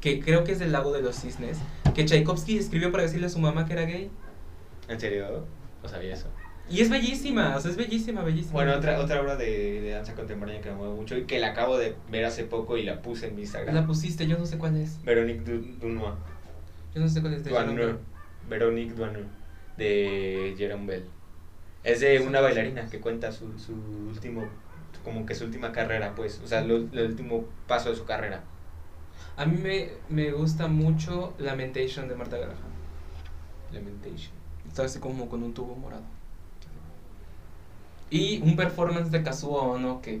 que 0.00 0.20
creo 0.20 0.44
que 0.44 0.52
es 0.52 0.58
del 0.58 0.72
lago 0.72 0.92
de 0.92 1.02
los 1.02 1.16
cisnes 1.16 1.58
que 1.94 2.04
Tchaikovsky 2.04 2.58
escribió 2.58 2.90
para 2.92 3.04
decirle 3.04 3.26
a 3.26 3.30
su 3.30 3.38
mamá 3.38 3.66
que 3.66 3.72
era 3.72 3.82
gay. 3.82 4.10
¿En 4.88 5.00
serio? 5.00 5.46
No 5.82 5.88
sabía 5.88 6.14
eso. 6.14 6.26
Y 6.68 6.80
es 6.80 6.90
bellísima, 6.90 7.54
o 7.56 7.60
sea, 7.60 7.70
es 7.70 7.76
bellísima, 7.76 8.22
bellísima. 8.22 8.52
Bueno, 8.54 8.74
otra, 8.74 8.98
otra 9.00 9.20
obra 9.20 9.36
de, 9.36 9.80
de 9.82 9.90
danza 9.90 10.14
contemporánea 10.14 10.60
que 10.60 10.70
me 10.70 10.76
mueve 10.76 10.94
mucho 10.94 11.16
y 11.16 11.24
que 11.24 11.38
la 11.38 11.48
acabo 11.48 11.78
de 11.78 11.94
ver 12.10 12.24
hace 12.24 12.42
poco 12.44 12.76
y 12.76 12.82
la 12.82 13.02
puse 13.02 13.28
en 13.28 13.36
mi 13.36 13.42
Instagram. 13.42 13.74
La 13.74 13.86
pusiste, 13.86 14.26
yo 14.26 14.36
no 14.36 14.46
sé 14.46 14.58
cuál 14.58 14.76
es. 14.76 15.00
Veronique 15.04 15.42
Du- 15.44 15.76
Dunois. 15.80 16.14
Yo 16.94 17.00
no 17.00 17.08
sé 17.08 17.20
cuál 17.20 17.34
es 17.34 17.44
de. 17.44 17.50
Veronique 18.48 18.94
Duanoux. 18.94 19.26
De 19.76 20.54
Jerome 20.58 20.86
Bell. 20.86 21.04
Es 21.84 22.00
de 22.00 22.18
una 22.20 22.40
bailarina 22.40 22.86
que 22.90 22.98
cuenta 22.98 23.30
su, 23.30 23.56
su 23.60 23.72
último, 24.08 24.48
como 25.04 25.24
que 25.24 25.34
su 25.36 25.44
última 25.44 25.70
carrera, 25.70 26.14
pues. 26.16 26.40
O 26.44 26.48
sea, 26.48 26.62
lo- 26.62 26.76
el 26.76 27.06
último 27.10 27.44
paso 27.68 27.90
de 27.90 27.96
su 27.96 28.04
carrera. 28.04 28.42
A 29.36 29.44
mí 29.46 29.56
me, 29.58 29.90
me 30.08 30.32
gusta 30.32 30.66
mucho 30.66 31.34
Lamentation 31.38 32.08
de 32.08 32.16
Marta 32.16 32.38
Graham. 32.38 32.56
Lamentation. 33.72 34.32
Está 34.66 34.84
así 34.84 34.98
como 34.98 35.28
con 35.28 35.42
un 35.42 35.54
tubo 35.54 35.76
morado. 35.76 36.02
Y 38.10 38.40
un 38.42 38.56
performance 38.56 39.10
de 39.10 39.22
Kazuo 39.22 39.60
Ono 39.72 40.00
que... 40.00 40.20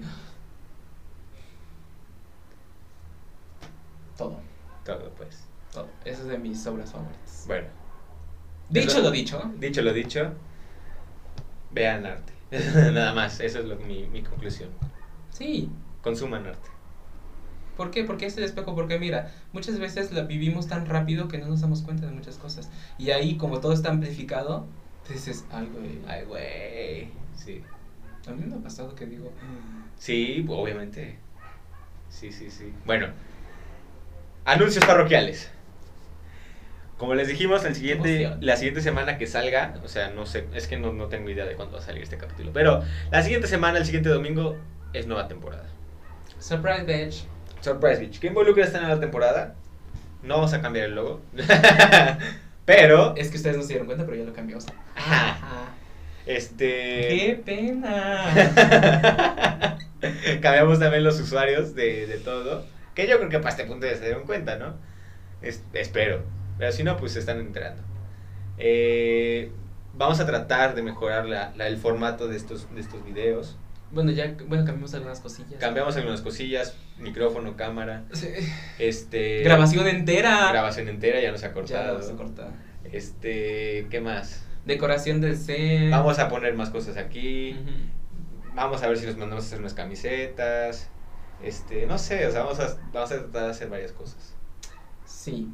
Todo, 4.16 4.38
Todo, 4.84 5.10
pues. 5.16 5.44
todo. 5.72 5.88
Esa 6.04 6.22
es 6.22 6.28
de 6.28 6.38
mis 6.38 6.66
obras 6.66 6.92
favoritas. 6.92 7.44
Bueno, 7.46 7.66
Dicho 8.70 9.00
lo 9.00 9.10
dicho. 9.10 9.40
dicho 9.58 9.82
lo 9.82 9.92
dicho, 9.92 10.32
vean 11.70 12.06
arte. 12.06 12.32
Nada 12.92 13.12
más, 13.14 13.40
esa 13.40 13.58
es 13.60 13.64
lo, 13.66 13.76
mi, 13.76 14.06
mi 14.06 14.22
conclusión. 14.22 14.70
Sí. 15.30 15.70
Consuman 16.02 16.46
arte. 16.46 16.68
¿Por 17.76 17.90
qué? 17.90 18.04
Porque 18.04 18.26
es 18.26 18.36
el 18.38 18.44
espejo, 18.44 18.74
porque 18.74 18.98
mira, 18.98 19.34
muchas 19.52 19.78
veces 19.78 20.10
la 20.12 20.22
vivimos 20.22 20.66
tan 20.66 20.86
rápido 20.86 21.28
que 21.28 21.36
no 21.38 21.46
nos 21.48 21.60
damos 21.60 21.82
cuenta 21.82 22.06
de 22.06 22.12
muchas 22.12 22.38
cosas. 22.38 22.70
Y 22.96 23.10
ahí, 23.10 23.36
como 23.36 23.60
todo 23.60 23.72
está 23.74 23.90
amplificado, 23.90 24.66
dices, 25.10 25.44
ay, 25.52 25.68
güey. 25.72 26.00
Ay, 26.08 26.24
güey. 26.24 27.08
Sí. 27.36 27.62
A 28.26 28.30
mí 28.32 28.44
me 28.46 28.56
ha 28.56 28.58
pasado 28.58 28.94
que 28.94 29.06
digo, 29.06 29.30
"Mm, 29.30 29.86
Sí, 29.98 30.44
obviamente. 30.48 31.18
Sí, 32.10 32.30
sí, 32.32 32.50
sí. 32.50 32.72
Bueno, 32.84 33.08
anuncios 34.44 34.84
parroquiales. 34.84 35.50
Como 36.98 37.14
les 37.14 37.28
dijimos, 37.28 37.64
el 37.64 37.74
siguiente, 37.74 38.36
la 38.40 38.56
siguiente 38.56 38.80
semana 38.80 39.18
que 39.18 39.26
salga, 39.26 39.74
o 39.84 39.88
sea, 39.88 40.08
no 40.10 40.24
sé, 40.24 40.46
es 40.54 40.66
que 40.66 40.78
no, 40.78 40.92
no 40.94 41.06
tengo 41.08 41.28
idea 41.28 41.44
de 41.44 41.54
cuándo 41.54 41.74
va 41.76 41.82
a 41.82 41.84
salir 41.84 42.02
este 42.02 42.16
capítulo, 42.16 42.52
pero 42.54 42.82
la 43.10 43.22
siguiente 43.22 43.48
semana, 43.48 43.78
el 43.78 43.84
siguiente 43.84 44.08
domingo, 44.08 44.56
es 44.94 45.06
nueva 45.06 45.28
temporada. 45.28 45.68
surprise 46.38 46.84
bitch. 46.84 47.24
Surprise 47.60 47.98
Beach. 48.00 48.18
¿Qué 48.20 48.28
involucra 48.28 48.64
esta 48.64 48.80
nueva 48.80 49.00
temporada? 49.00 49.54
No 50.22 50.36
vamos 50.36 50.52
a 50.52 50.60
cambiar 50.62 50.86
el 50.86 50.94
logo. 50.94 51.20
pero, 52.64 53.14
Es 53.16 53.30
que 53.30 53.36
ustedes 53.38 53.56
no 53.56 53.62
se 53.62 53.68
dieron 53.70 53.86
cuenta, 53.86 54.04
pero 54.04 54.16
ya 54.16 54.24
lo 54.24 54.32
cambió. 54.32 54.58
Ajá. 54.94 55.65
Este... 56.26 57.08
¡Qué 57.08 57.42
pena! 57.44 58.24
Cambiamos 60.42 60.78
también 60.78 61.04
los 61.04 61.18
usuarios 61.20 61.74
de, 61.74 62.06
de 62.06 62.18
todo. 62.18 62.66
Que 62.94 63.06
yo 63.06 63.16
creo 63.18 63.28
que 63.28 63.38
para 63.38 63.50
este 63.50 63.64
punto 63.64 63.86
ya 63.86 63.94
se 63.96 64.04
dieron 64.06 64.24
cuenta, 64.24 64.56
¿no? 64.56 64.74
Es- 65.42 65.62
espero. 65.72 66.22
Pero 66.58 66.72
si 66.72 66.82
no, 66.84 66.96
pues 66.96 67.12
se 67.12 67.18
están 67.20 67.38
enterando. 67.40 67.82
Eh, 68.58 69.50
vamos 69.94 70.18
a 70.20 70.26
tratar 70.26 70.74
de 70.74 70.82
mejorar 70.82 71.26
la, 71.26 71.52
la- 71.56 71.68
el 71.68 71.76
formato 71.76 72.26
de 72.28 72.36
estos, 72.36 72.72
de 72.74 72.80
estos 72.80 73.04
videos. 73.04 73.56
Bueno, 73.90 74.10
ya 74.10 74.34
bueno, 74.48 74.64
cambiamos 74.64 74.94
algunas 74.94 75.20
cosillas. 75.20 75.60
Cambiamos 75.60 75.96
algunas 75.96 76.20
cosillas, 76.20 76.76
micrófono, 76.98 77.56
cámara, 77.56 78.02
Sí. 78.12 78.28
este... 78.80 79.42
Grabación 79.44 79.86
entera. 79.86 80.48
Grabación 80.50 80.88
entera, 80.88 81.20
ya 81.20 81.30
nos 81.30 81.44
ha 81.44 81.48
Ya 81.48 81.52
cortado. 81.54 81.92
vamos 81.94 82.10
a 82.10 82.16
cortar. 82.16 82.48
Este, 82.92 83.86
¿qué 83.90 84.00
más? 84.00 84.44
Decoración 84.66 85.20
del 85.20 85.36
set. 85.36 85.92
Vamos 85.92 86.18
a 86.18 86.28
poner 86.28 86.54
más 86.54 86.70
cosas 86.70 86.96
aquí. 86.96 87.56
Vamos 88.52 88.82
a 88.82 88.88
ver 88.88 88.98
si 88.98 89.06
nos 89.06 89.16
mandamos 89.16 89.44
a 89.44 89.46
hacer 89.46 89.60
unas 89.60 89.74
camisetas. 89.74 90.88
Este, 91.40 91.86
no 91.86 91.98
sé, 91.98 92.26
o 92.26 92.32
sea, 92.32 92.42
vamos 92.42 92.58
a, 92.58 92.76
vamos 92.92 93.12
a 93.12 93.20
tratar 93.20 93.44
de 93.44 93.50
hacer 93.50 93.68
varias 93.68 93.92
cosas. 93.92 94.34
Sí. 95.04 95.48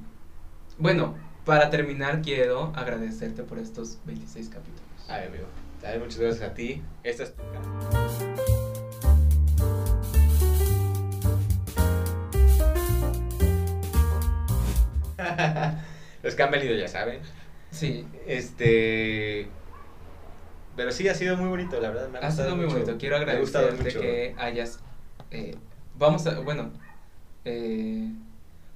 Bueno, 0.78 1.14
para 1.44 1.68
terminar, 1.68 2.22
quiero 2.22 2.72
agradecerte 2.74 3.42
por 3.42 3.58
estos 3.58 3.98
26 4.06 4.48
capítulos. 4.48 4.80
Ay, 5.08 5.26
amigo. 5.26 5.44
Ay, 5.84 5.98
muchas 5.98 6.18
gracias 6.18 6.50
a 6.50 6.54
ti. 6.54 6.82
Esta 7.02 7.24
es 7.24 7.34
tu. 7.34 7.42
Los 16.22 16.34
que 16.34 16.42
han 16.42 16.50
venido 16.50 16.74
ya 16.76 16.88
saben. 16.88 17.20
Sí. 17.82 18.06
Este. 18.26 19.48
Pero 20.76 20.90
sí, 20.92 21.06
ha 21.08 21.14
sido 21.14 21.36
muy 21.36 21.48
bonito, 21.48 21.78
la 21.80 21.90
verdad. 21.90 22.08
Me 22.08 22.18
ha 22.18 22.22
Ha 22.26 22.30
sido 22.30 22.56
muy 22.56 22.64
mucho. 22.64 22.76
bonito. 22.78 22.96
Quiero 22.98 23.16
agradecerte 23.16 23.82
mucho. 23.82 24.00
que 24.00 24.34
hayas. 24.38 24.80
eh, 25.30 25.56
vamos 25.98 26.26
a. 26.26 26.40
Bueno. 26.40 26.70
eh, 27.44 28.08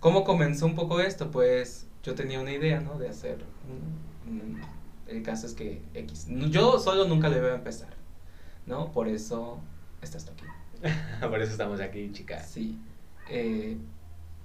¿Cómo 0.00 0.24
comenzó 0.24 0.66
un 0.66 0.74
poco 0.74 1.00
esto? 1.00 1.30
Pues 1.30 1.86
yo 2.02 2.14
tenía 2.14 2.40
una 2.40 2.52
idea, 2.52 2.80
¿no? 2.80 2.98
De 2.98 3.09
hacer. 3.09 3.38
el 5.09 5.22
caso 5.22 5.46
es 5.46 5.54
que 5.54 5.80
X. 5.94 6.26
Yo 6.50 6.78
solo 6.78 7.07
nunca 7.07 7.28
le 7.28 7.38
iba 7.38 7.48
a 7.48 7.54
empezar, 7.54 7.88
¿no? 8.66 8.92
Por 8.92 9.09
eso 9.09 9.59
estás 10.02 10.28
aquí. 10.28 10.44
Por 11.20 11.40
eso 11.40 11.52
estamos 11.52 11.80
aquí, 11.80 12.11
chica. 12.12 12.42
Sí. 12.42 12.78
eh, 13.30 13.78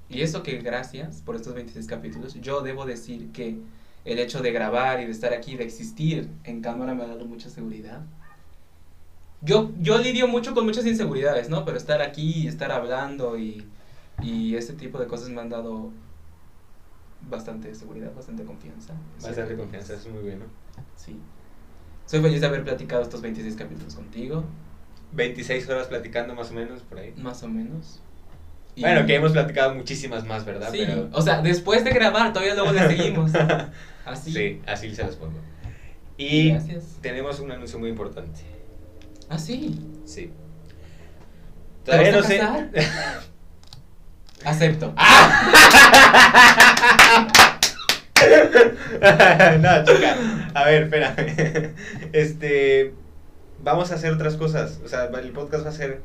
y 0.09 0.21
eso 0.23 0.43
que 0.43 0.57
gracias 0.57 1.21
por 1.21 1.35
estos 1.37 1.53
26 1.53 1.87
capítulos, 1.87 2.33
yo 2.41 2.61
debo 2.61 2.85
decir 2.85 3.31
que 3.31 3.57
el 4.05 4.19
hecho 4.19 4.41
de 4.41 4.51
grabar 4.51 5.01
y 5.01 5.05
de 5.05 5.11
estar 5.11 5.33
aquí, 5.33 5.55
de 5.55 5.63
existir 5.63 6.29
en 6.43 6.61
cámara 6.61 6.93
me 6.93 7.03
ha 7.03 7.07
dado 7.07 7.25
mucha 7.25 7.49
seguridad. 7.49 8.01
Yo, 9.41 9.71
yo 9.79 9.97
lidio 9.97 10.27
mucho 10.27 10.53
con 10.53 10.65
muchas 10.65 10.85
inseguridades, 10.85 11.49
¿no? 11.49 11.65
Pero 11.65 11.77
estar 11.77 12.01
aquí 12.01 12.47
estar 12.47 12.71
hablando 12.71 13.37
y, 13.37 13.65
y 14.21 14.55
ese 14.55 14.73
tipo 14.73 14.99
de 14.99 15.07
cosas 15.07 15.29
me 15.29 15.41
han 15.41 15.49
dado 15.49 15.91
bastante 17.27 17.73
seguridad, 17.73 18.13
bastante 18.13 18.43
confianza. 18.43 18.93
Bastante 19.21 19.55
confianza, 19.55 19.93
es 19.95 20.07
muy 20.07 20.21
bueno. 20.21 20.45
Sí. 20.95 21.19
Soy 22.05 22.21
feliz 22.21 22.41
de 22.41 22.47
haber 22.47 22.63
platicado 22.63 23.01
estos 23.01 23.21
26 23.21 23.55
capítulos 23.55 23.95
contigo, 23.95 24.43
26 25.13 25.67
horas 25.69 25.87
platicando 25.87 26.35
más 26.35 26.51
o 26.51 26.53
menos 26.53 26.81
por 26.81 26.99
ahí. 26.99 27.13
más 27.17 27.41
o 27.43 27.47
menos. 27.47 28.01
Y- 28.75 28.81
Bueno, 28.81 29.05
que 29.05 29.15
hemos 29.15 29.31
platicado 29.33 29.75
muchísimas 29.75 30.25
más, 30.25 30.45
¿verdad? 30.45 30.69
Sí, 30.71 30.83
Pero... 30.85 31.09
o 31.11 31.21
sea, 31.21 31.41
después 31.41 31.83
de 31.83 31.91
grabar, 31.91 32.33
todavía 32.33 32.55
luego 32.55 32.71
le 32.71 32.87
seguimos. 32.95 33.31
Así. 34.05 34.31
Sí, 34.33 34.61
así 34.65 34.95
se 34.95 35.03
los 35.03 35.15
pongo. 35.15 35.39
Y 36.17 36.51
Gracias. 36.51 36.83
tenemos 37.01 37.39
un 37.39 37.51
anuncio 37.51 37.79
muy 37.79 37.89
importante. 37.89 38.41
Ah, 39.29 39.37
sí. 39.37 39.79
Sí. 40.05 40.31
¿Te 41.83 41.91
Todavía 41.91 42.11
no 42.11 42.23
sé. 42.23 42.41
Acepto. 44.45 44.93
no, 49.59 49.83
chica. 49.83 50.15
A 50.53 50.65
ver, 50.65 50.83
espérame. 50.83 51.73
Este. 52.13 52.93
Vamos 53.63 53.91
a 53.91 53.95
hacer 53.95 54.13
otras 54.13 54.35
cosas. 54.35 54.79
O 54.83 54.87
sea, 54.87 55.05
el 55.05 55.31
podcast 55.31 55.65
va 55.65 55.69
a 55.69 55.73
ser 55.73 56.01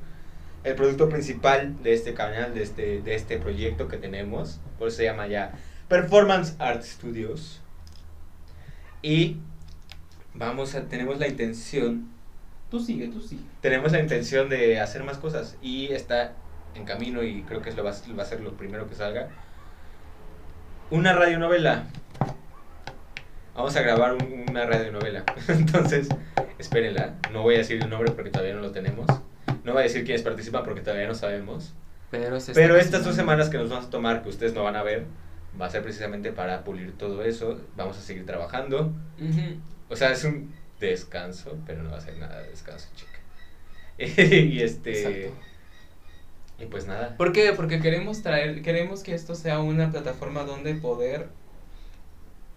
el 0.67 0.75
producto 0.75 1.09
principal 1.09 1.83
de 1.83 1.95
este 1.95 2.13
canal, 2.15 2.53
de 2.55 2.63
este, 2.63 3.01
de 3.03 3.15
este 3.15 3.39
proyecto 3.39 3.89
que 3.89 3.97
tenemos. 3.97 4.61
Por 4.79 4.89
eso 4.89 4.99
se 4.99 5.05
llama 5.05 5.27
ya 5.27 5.53
Performance 5.89 6.57
Art 6.59 6.83
Studios. 6.83 7.61
Y 9.03 9.37
vamos 10.35 10.75
a. 10.75 10.83
Tenemos 10.89 11.19
la 11.19 11.29
intención 11.29 12.09
Tú 12.71 12.81
sigue, 12.81 13.07
tú 13.09 13.21
sigue. 13.21 13.43
tenemos 13.61 13.93
la 13.93 14.01
intención 14.01 14.49
de 14.49 14.81
hacer 14.81 15.05
más 15.05 15.19
cosas 15.19 15.57
y 15.63 15.87
está 15.93 16.33
en 16.75 16.85
camino 16.85 17.23
y 17.23 17.43
creo 17.43 17.63
que 17.63 17.71
es 17.71 17.77
lo 17.77 17.85
va, 17.85 17.91
a- 17.93 18.13
va 18.19 18.23
a 18.25 18.27
ser 18.27 18.41
lo 18.41 18.53
primero 18.57 18.89
que 18.89 18.97
salga. 18.97 19.29
Una 20.91 21.13
radionovela. 21.15 21.85
Vamos 23.55 23.77
a 23.77 23.83
grabar 23.83 24.15
un- 24.15 24.45
una 24.51 24.67
radionovela. 24.67 25.25
Entonces, 25.49 26.09
espérenla. 26.59 27.15
No 27.33 27.43
voy 27.43 27.55
a 27.55 27.59
decir 27.59 27.81
el 27.81 27.89
nombre 27.89 28.11
porque 28.13 28.31
todavía 28.31 28.55
no 28.55 28.61
lo 28.61 28.73
tenemos. 28.73 29.07
No 29.67 29.73
voy 29.73 29.81
a 29.81 29.83
decir 29.85 30.05
quiénes 30.05 30.23
participan 30.23 30.63
porque 30.65 30.81
todavía 30.81 31.09
no 31.09 31.15
sabemos. 31.15 31.75
Pero, 32.11 32.39
se 32.39 32.53
está 32.53 32.61
Pero 32.63 32.77
estas 32.77 33.05
dos 33.05 33.17
semanas 33.17 33.49
que 33.49 33.59
nos 33.59 33.69
vamos 33.69 33.87
a 33.87 33.91
tomar, 33.91 34.23
que 34.23 34.29
ustedes 34.29 34.55
no 34.55 34.63
van 34.63 34.77
a 34.77 34.85
ver, 34.85 35.07
va 35.61 35.67
a 35.67 35.71
ser 35.71 35.83
precisamente 35.83 36.31
para 36.31 36.63
pulir 36.63 36.97
todo 36.97 37.25
eso. 37.25 37.61
Vamos 37.77 37.99
a 37.99 38.01
seguir 38.01 38.25
trabajando. 38.25 38.93
O 39.89 39.97
sea, 39.97 40.13
es 40.13 40.23
un 40.23 40.55
descanso, 40.79 41.59
pero 41.67 41.83
no 41.83 41.91
va 41.91 41.99
a 41.99 42.01
ser 42.01 42.17
nada 42.17 42.43
de 42.43 42.51
descanso, 42.51 42.89
chica. 42.95 43.19
y 44.23 44.63
este. 44.63 45.25
Exacto. 45.25 45.43
Y 46.61 46.67
pues 46.67 46.87
nada. 46.87 47.17
¿Por 47.17 47.33
qué? 47.33 47.53
Porque 47.53 47.81
queremos 47.81 48.23
traer, 48.23 48.63
queremos 48.63 49.03
que 49.03 49.15
esto 49.15 49.35
sea 49.35 49.59
una 49.59 49.91
plataforma 49.91 50.45
donde 50.45 50.75
poder 50.75 51.27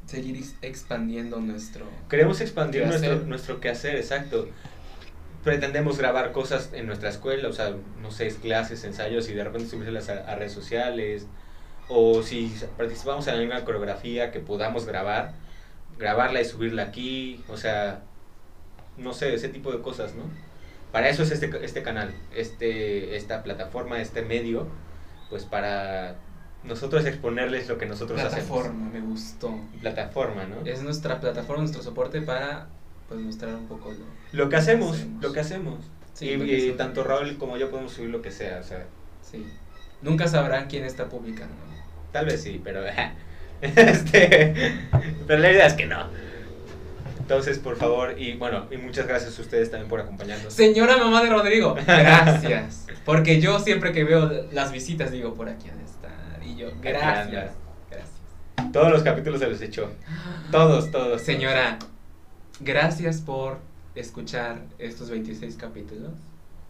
seguir 0.05 0.37
ex- 0.37 0.55
expandiendo 0.61 1.39
nuestro... 1.39 1.85
Queremos 2.09 2.39
expandir 2.39 2.83
Quehacer. 2.83 3.09
nuestro, 3.09 3.27
nuestro 3.27 3.59
quehacer, 3.59 3.95
exacto. 3.95 4.47
Pretendemos 5.43 5.97
grabar 5.97 6.31
cosas 6.31 6.71
en 6.73 6.85
nuestra 6.87 7.09
escuela, 7.09 7.47
o 7.47 7.53
sea, 7.53 7.73
no 8.01 8.11
sé, 8.11 8.27
clases, 8.35 8.83
ensayos 8.83 9.29
y 9.29 9.33
de 9.33 9.43
repente 9.43 9.69
subirlas 9.69 10.09
a, 10.09 10.29
a 10.29 10.35
redes 10.35 10.51
sociales. 10.51 11.27
O 11.87 12.21
si 12.21 12.53
participamos 12.77 13.27
en 13.27 13.35
alguna 13.35 13.65
coreografía 13.65 14.31
que 14.31 14.39
podamos 14.39 14.85
grabar, 14.85 15.33
grabarla 15.97 16.41
y 16.41 16.45
subirla 16.45 16.83
aquí, 16.83 17.43
o 17.47 17.57
sea, 17.57 18.01
no 18.97 19.13
sé, 19.13 19.33
ese 19.33 19.49
tipo 19.49 19.71
de 19.71 19.81
cosas, 19.81 20.13
¿no? 20.13 20.23
Para 20.91 21.09
eso 21.09 21.23
es 21.23 21.31
este, 21.31 21.51
este 21.63 21.83
canal, 21.83 22.13
este, 22.35 23.15
esta 23.15 23.43
plataforma, 23.43 24.01
este 24.01 24.23
medio, 24.23 24.67
pues 25.29 25.45
para 25.45 26.15
nosotros 26.63 27.05
exponerles 27.05 27.69
lo 27.69 27.77
que 27.77 27.85
nosotros 27.85 28.19
hacemos. 28.19 28.49
Plataforma, 28.49 28.89
me 28.89 29.01
gustó. 29.01 29.59
Plataforma, 29.81 30.45
¿no? 30.45 30.65
Es 30.65 30.81
nuestra 30.81 31.19
plataforma, 31.19 31.61
nuestro 31.61 31.83
soporte 31.83 32.21
para 32.21 32.67
pues 33.09 33.19
mostrar 33.19 33.55
un 33.55 33.67
poco 33.67 33.91
lo... 33.91 34.05
Lo 34.43 34.49
que 34.49 34.55
hacemos, 34.55 34.95
Hacemos. 34.95 35.21
lo 35.23 35.33
que 35.33 35.39
hacemos. 35.41 35.79
Sí, 36.13 36.29
y 36.29 36.37
lo 36.37 36.45
que 36.45 36.51
y 36.51 36.55
hacemos. 36.57 36.77
tanto 36.77 37.03
Raúl 37.03 37.37
como 37.37 37.57
yo 37.57 37.69
podemos 37.69 37.91
subir 37.93 38.09
lo 38.11 38.21
que 38.21 38.31
sea, 38.31 38.59
o 38.59 38.63
sea, 38.63 38.85
Sí. 39.29 39.45
Nunca 40.01 40.27
sabrán 40.27 40.67
quién 40.67 40.85
está 40.85 41.09
publicando. 41.09 41.55
tal 42.13 42.25
vez 42.27 42.41
sí, 42.41 42.61
pero 42.63 42.81
este, 43.61 44.87
pero 45.27 45.39
la 45.41 45.51
idea 45.51 45.65
es 45.67 45.73
que 45.73 45.85
no. 45.85 46.07
Entonces, 47.19 47.59
por 47.59 47.75
favor, 47.75 48.15
y 48.17 48.33
bueno, 48.37 48.65
y 48.71 48.77
muchas 48.77 49.05
gracias 49.05 49.37
a 49.37 49.41
ustedes 49.41 49.69
también 49.69 49.87
por 49.89 49.99
acompañarnos. 49.99 50.51
Señora 50.53 50.97
mamá 50.97 51.21
de 51.21 51.29
Rodrigo, 51.29 51.75
gracias. 51.85 52.87
Porque 53.05 53.39
yo 53.39 53.59
siempre 53.59 53.91
que 53.91 54.03
veo 54.03 54.47
las 54.51 54.71
visitas 54.71 55.11
digo, 55.11 55.33
por 55.35 55.47
aquí 55.49 55.69
han 55.69 55.77
de 55.77 55.83
estar. 55.85 56.43
Y 56.43 56.55
yo, 56.55 56.69
gracias. 56.81 57.51
Gracias. 57.91 58.71
Todos 58.73 58.91
los 58.91 59.03
capítulos 59.03 59.39
se 59.39 59.47
los 59.47 59.61
echó. 59.61 59.91
Todos, 60.51 60.89
todos. 60.91 61.21
Señora, 61.21 61.77
gracias 62.59 63.21
por 63.21 63.57
escuchar 63.95 64.61
estos 64.77 65.09
26 65.09 65.55
capítulos. 65.55 66.11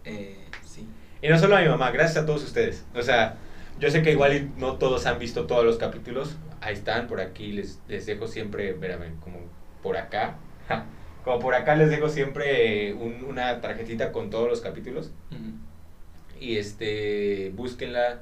Eh, 0.06 0.38
sí. 0.66 0.88
Y 1.22 1.28
no 1.30 1.38
solo 1.38 1.58
a 1.58 1.62
mi 1.62 1.68
mamá, 1.68 1.92
gracias 1.92 2.24
a 2.24 2.26
todos 2.26 2.44
ustedes. 2.44 2.86
O 2.96 3.02
sea, 3.02 3.38
yo 3.80 3.90
sé 3.92 4.02
que 4.02 4.12
igual 4.12 4.50
no 4.58 4.78
todos 4.78 5.06
han 5.06 5.20
visto 5.20 5.46
todos 5.46 5.66
los 5.66 5.78
capítulos. 5.78 6.36
Ahí 6.62 6.74
están, 6.74 7.08
por 7.08 7.22
aquí 7.22 7.52
les, 7.52 7.80
les 7.88 8.06
dejo 8.06 8.28
siempre, 8.28 8.70
espérame, 8.72 9.16
como 9.22 9.40
por 9.84 9.98
acá. 9.98 10.36
Ja, 10.68 10.86
Como 11.24 11.40
por 11.40 11.54
acá 11.56 11.76
les 11.76 11.90
dejo 11.90 12.10
siempre 12.10 12.94
un- 12.94 13.24
una 13.26 13.60
tarjetita 13.62 14.12
con 14.12 14.30
todos 14.30 14.48
los 14.50 14.62
capítulos. 14.62 15.12
Ujú. 15.32 16.40
Y 16.40 16.58
este, 16.58 17.52
búsquenla, 17.56 18.20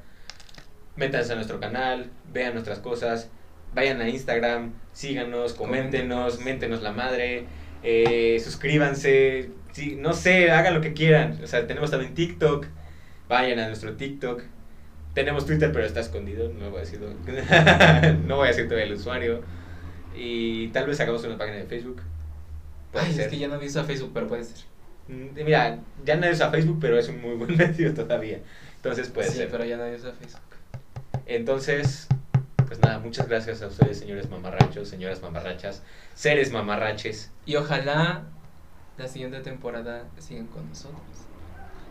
métanse 0.96 1.34
a 1.34 1.36
nuestro 1.36 1.60
canal, 1.60 2.10
vean 2.34 2.54
nuestras 2.54 2.80
cosas, 2.80 3.30
vayan 3.76 4.02
a 4.02 4.10
Instagram, 4.10 4.74
síganos, 4.98 5.54
coméntenos, 5.54 6.40
méntenos 6.40 6.82
la 6.82 6.92
madre, 6.92 7.46
eh, 7.84 8.42
suscríbanse, 8.44 9.52
sí, 9.72 9.96
no 9.96 10.14
sé, 10.14 10.50
hagan 10.50 10.74
lo 10.74 10.82
que 10.82 10.94
quieran. 10.94 11.40
O 11.44 11.46
sea, 11.46 11.68
tenemos 11.68 11.92
también 11.92 12.16
TikTok, 12.16 12.66
vayan 13.30 13.60
a 13.60 13.68
nuestro 13.68 13.94
TikTok. 13.94 14.42
Tenemos 15.14 15.46
Twitter, 15.46 15.72
pero 15.72 15.86
está 15.86 16.00
escondido, 16.00 16.52
no 16.52 16.72
voy 16.72 16.80
a 16.80 16.82
decir, 16.82 17.00
no 18.28 18.38
voy 18.38 18.46
a 18.46 18.48
decir 18.50 18.66
todavía 18.66 18.86
el 18.86 18.94
usuario. 18.94 19.44
Y 20.16 20.70
tal 20.70 20.88
vez 20.88 21.00
hagamos 21.00 21.24
una 21.24 21.38
página 21.38 21.58
de 21.58 21.66
Facebook. 21.66 22.02
Ay, 22.94 23.14
ser. 23.14 23.26
es 23.26 23.28
que 23.28 23.38
ya 23.38 23.48
no 23.48 23.60
usa 23.60 23.84
Facebook, 23.84 24.12
pero 24.16 24.28
puede 24.28 24.46
ser. 24.46 24.66
Mm, 25.10 25.44
Mira, 25.46 25.78
ya 26.06 26.16
nadie 26.16 26.34
usa 26.34 26.50
Facebook, 26.50 26.80
pero 26.82 26.98
es 26.98 27.08
un 27.08 27.22
muy 27.22 27.36
buen 27.36 27.56
medio 27.58 27.94
todavía. 27.94 28.40
Entonces 28.78 29.10
puede 29.10 29.30
sí, 29.30 29.38
ser. 29.38 29.50
pero 29.50 29.64
ya 29.64 29.78
nadie 29.78 29.96
usa 29.96 30.12
Facebook. 30.14 30.42
Entonces, 31.28 32.08
pues 32.68 32.80
nada, 32.82 33.00
muchas 33.00 33.28
gracias 33.28 33.62
a 33.62 33.68
ustedes, 33.68 34.00
señores 34.00 34.30
mamarrachos, 34.30 34.90
señoras 34.90 35.22
mamarrachas, 35.22 35.82
seres 36.14 36.52
mamarraches. 36.52 37.32
Y 37.46 37.56
ojalá 37.56 38.24
la 38.98 39.08
siguiente 39.08 39.40
temporada 39.40 40.06
sigan 40.20 40.48
con 40.48 40.68
nosotros. 40.70 41.02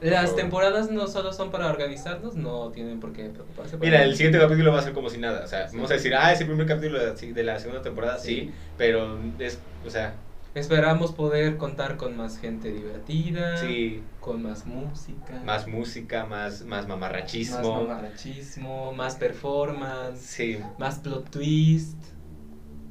Las 0.02 0.36
temporadas 0.36 0.90
no 0.90 1.06
solo 1.06 1.32
son 1.32 1.50
para 1.50 1.68
organizarnos, 1.68 2.34
no 2.36 2.70
tienen 2.70 3.00
por 3.00 3.14
qué 3.14 3.30
preocuparse. 3.30 3.78
por 3.78 3.86
Mira, 3.86 4.02
el 4.02 4.14
siguiente 4.14 4.38
capítulo 4.38 4.70
va 4.70 4.80
a 4.80 4.82
ser 4.82 4.92
como 4.92 5.08
si 5.08 5.16
nada. 5.16 5.42
O 5.44 5.46
sea, 5.46 5.68
Sí. 5.68 5.76
vamos 5.76 5.90
a 5.90 5.94
decir, 5.94 6.14
ah, 6.14 6.32
es 6.32 6.40
el 6.42 6.46
primer 6.48 6.66
capítulo 6.66 6.98
de 6.98 7.06
la, 7.06 7.14
de 7.34 7.42
la 7.42 7.58
segunda 7.58 7.80
temporada, 7.80 8.18
sí. 8.18 8.26
Sí. 8.34 8.52
pero 8.76 9.18
es, 9.38 9.58
o 9.86 9.88
sea, 9.90 10.14
Esperamos 10.56 11.12
poder 11.12 11.58
contar 11.58 11.98
con 11.98 12.16
más 12.16 12.38
gente 12.38 12.72
divertida, 12.72 13.58
sí, 13.58 14.02
con 14.20 14.42
más 14.42 14.64
música, 14.64 15.42
más 15.44 15.68
música, 15.68 16.24
más, 16.24 16.62
más 16.62 16.68
más 16.68 16.88
mamarrachismo. 16.88 17.82
mamarrachismo, 17.82 18.92
más 18.94 19.16
performance, 19.16 20.18
Sí, 20.18 20.58
más 20.78 20.98
plot 21.00 21.28
twist 21.28 21.98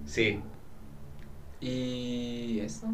sí. 0.05 0.39
y 1.59 2.59
eso. 2.59 2.86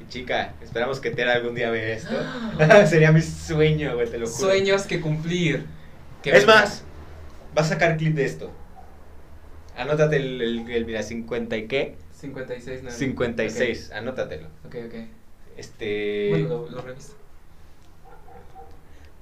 Y 0.00 0.08
chica, 0.08 0.54
esperamos 0.62 1.00
que 1.00 1.10
Tera 1.10 1.32
algún 1.32 1.56
día 1.56 1.68
vea 1.70 1.96
esto. 1.96 2.14
Sería 2.86 3.10
mi 3.10 3.22
sueño, 3.22 3.96
güey, 3.96 4.08
te 4.08 4.18
lo 4.18 4.28
juro. 4.28 4.50
Sueños 4.50 4.86
que 4.86 5.00
cumplir. 5.00 5.66
Que 6.22 6.30
Es 6.30 6.46
más, 6.46 6.84
vas 7.56 7.66
a 7.66 7.68
sacar 7.70 7.96
clip 7.96 8.14
de 8.14 8.24
esto. 8.24 8.52
Anótate 9.76 10.14
el, 10.18 10.40
el, 10.40 10.70
el, 10.70 10.86
mira, 10.86 11.02
50 11.02 11.56
y 11.56 11.66
qué? 11.66 12.03
56, 12.14 12.82
no, 12.82 12.90
56, 12.90 13.92
anótatelo. 13.92 14.46
Ok, 14.66 14.76
ok. 14.86 14.94
Este. 15.56 16.28
Bueno, 16.30 16.48
lo, 16.48 16.70
lo 16.70 16.80
reviso. 16.82 17.14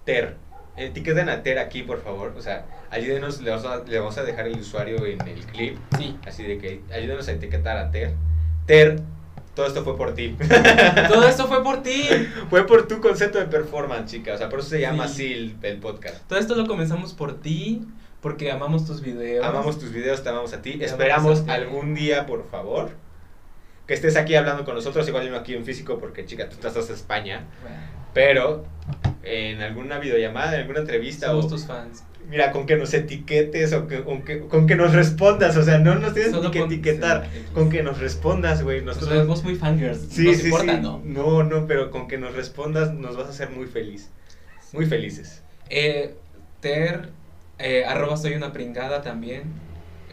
Ter. 0.04 0.36
Etiqueten 0.76 1.28
a 1.28 1.42
Ter 1.42 1.58
aquí, 1.58 1.82
por 1.82 2.02
favor. 2.02 2.34
O 2.36 2.40
sea, 2.42 2.64
ayúdenos, 2.90 3.40
le 3.42 3.50
vamos, 3.50 3.66
a, 3.66 3.84
le 3.84 3.98
vamos 3.98 4.16
a 4.18 4.22
dejar 4.24 4.46
el 4.46 4.58
usuario 4.58 5.04
en 5.04 5.20
el 5.28 5.44
clip. 5.46 5.76
Sí. 5.98 6.16
Así 6.26 6.42
de 6.44 6.58
que 6.58 6.80
ayúdenos 6.92 7.28
a 7.28 7.32
etiquetar 7.32 7.76
a 7.76 7.90
Ter. 7.90 8.14
Ter, 8.66 9.00
todo 9.54 9.66
esto 9.66 9.84
fue 9.84 9.96
por 9.98 10.14
ti. 10.14 10.34
Todo 11.08 11.28
esto 11.28 11.46
fue 11.46 11.62
por 11.62 11.82
ti. 11.82 12.04
fue 12.50 12.66
por 12.66 12.88
tu 12.88 13.00
concepto 13.02 13.38
de 13.38 13.44
performance, 13.46 14.10
chica. 14.10 14.32
O 14.32 14.38
sea, 14.38 14.48
por 14.48 14.60
eso 14.60 14.70
se 14.70 14.80
llama 14.80 15.06
Sí. 15.08 15.12
así 15.26 15.32
el, 15.34 15.56
el 15.62 15.78
podcast. 15.78 16.26
Todo 16.26 16.38
esto 16.38 16.54
lo 16.54 16.66
comenzamos 16.66 17.12
por 17.12 17.40
ti, 17.42 17.82
porque 18.22 18.50
amamos 18.50 18.86
tus 18.86 19.02
videos. 19.02 19.44
Amamos 19.44 19.78
tus 19.78 19.92
videos, 19.92 20.22
te 20.22 20.30
amamos 20.30 20.52
a 20.54 20.62
ti. 20.62 20.78
Te 20.78 20.84
Esperamos 20.86 21.24
amamos 21.24 21.40
a 21.40 21.44
ti. 21.44 21.50
algún 21.50 21.94
día, 21.94 22.24
por 22.24 22.48
favor, 22.48 22.90
que 23.86 23.94
estés 23.94 24.16
aquí 24.16 24.34
hablando 24.36 24.64
con 24.64 24.74
nosotros. 24.76 25.06
Igual 25.08 25.30
no 25.30 25.36
aquí 25.36 25.54
en 25.54 25.64
físico, 25.64 25.98
porque 25.98 26.24
chica, 26.24 26.48
tú 26.48 26.54
estás 26.54 26.88
en 26.88 26.94
España. 26.94 27.44
Bueno, 27.62 27.76
Pero 28.14 28.64
en 29.24 29.60
alguna 29.60 29.98
videollamada, 29.98 30.54
en 30.54 30.60
alguna 30.62 30.80
entrevista 30.80 31.26
somos 31.26 31.46
o 31.46 31.48
tus 31.48 31.66
fans. 31.66 32.04
mira, 32.28 32.52
con 32.52 32.64
que 32.66 32.76
nos 32.76 32.94
etiquetes 32.94 33.72
o 33.72 33.86
que, 33.88 34.04
con, 34.04 34.22
que, 34.22 34.40
con 34.40 34.66
que 34.66 34.76
nos 34.76 34.92
respondas, 34.92 35.56
o 35.56 35.62
sea, 35.64 35.78
no 35.78 35.96
nos 35.96 36.14
tienes 36.14 36.30
Solo 36.32 36.44
ni 36.44 36.52
que 36.52 36.60
sí, 36.60 37.40
con 37.52 37.70
que 37.70 37.82
nos 37.82 37.98
respondas, 37.98 38.62
güey. 38.62 38.82
Nosotros 38.82 39.18
somos 39.18 39.42
muy 39.42 39.56
fangirls. 39.56 40.06
Sí, 40.10 40.26
Nos 40.26 40.36
sí, 40.36 40.44
importa, 40.46 40.76
sí. 40.76 40.80
¿no? 40.80 41.00
No, 41.04 41.42
no, 41.42 41.66
pero 41.66 41.90
con 41.90 42.06
que 42.06 42.18
nos 42.18 42.34
respondas 42.34 42.92
nos 42.94 43.16
vas 43.16 43.26
a 43.26 43.30
hacer 43.30 43.50
muy 43.50 43.66
feliz. 43.66 44.10
Muy 44.72 44.86
felices. 44.86 45.42
Eh, 45.68 46.14
ter, 46.60 47.10
eh, 47.62 47.84
arroba 47.84 48.16
soy 48.16 48.34
una 48.34 48.52
pringada 48.52 49.02
también. 49.02 49.44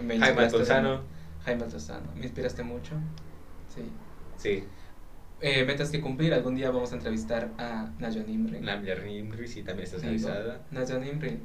Me 0.02 0.18
Jaime 0.18 0.44
Altozano. 0.44 1.02
Jaime 1.44 1.64
Altozano. 1.64 2.12
Me 2.16 2.24
inspiraste 2.24 2.64
mucho. 2.64 2.96
Sí. 3.74 3.82
Sí. 4.38 4.64
Eh, 5.42 5.66
metas 5.66 5.90
que 5.90 6.02
cumplir. 6.02 6.34
Algún 6.34 6.56
día 6.56 6.70
vamos 6.72 6.92
a 6.92 6.96
entrevistar 6.96 7.50
a 7.58 7.90
Nayan 8.00 8.30
Imri. 8.30 8.60
Namia 8.60 8.96
Rimri, 8.96 9.48
sí, 9.48 9.64
también 9.64 9.86
estás 9.86 10.04
avisada. 10.04 10.62
Nayan 10.72 11.06
Imri. 11.06 11.40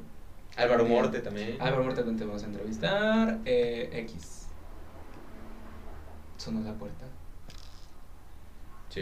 Álvaro. 0.57 0.85
Morte 0.85 1.19
también. 1.19 1.57
Álvaro 1.59 1.83
Morte 1.83 1.97
también 1.97 2.17
te 2.17 2.25
vamos 2.25 2.43
a 2.43 2.45
entrevistar. 2.45 3.39
Eh, 3.45 3.89
X. 3.91 4.47
Sonó 6.37 6.61
la 6.61 6.73
puerta. 6.73 7.05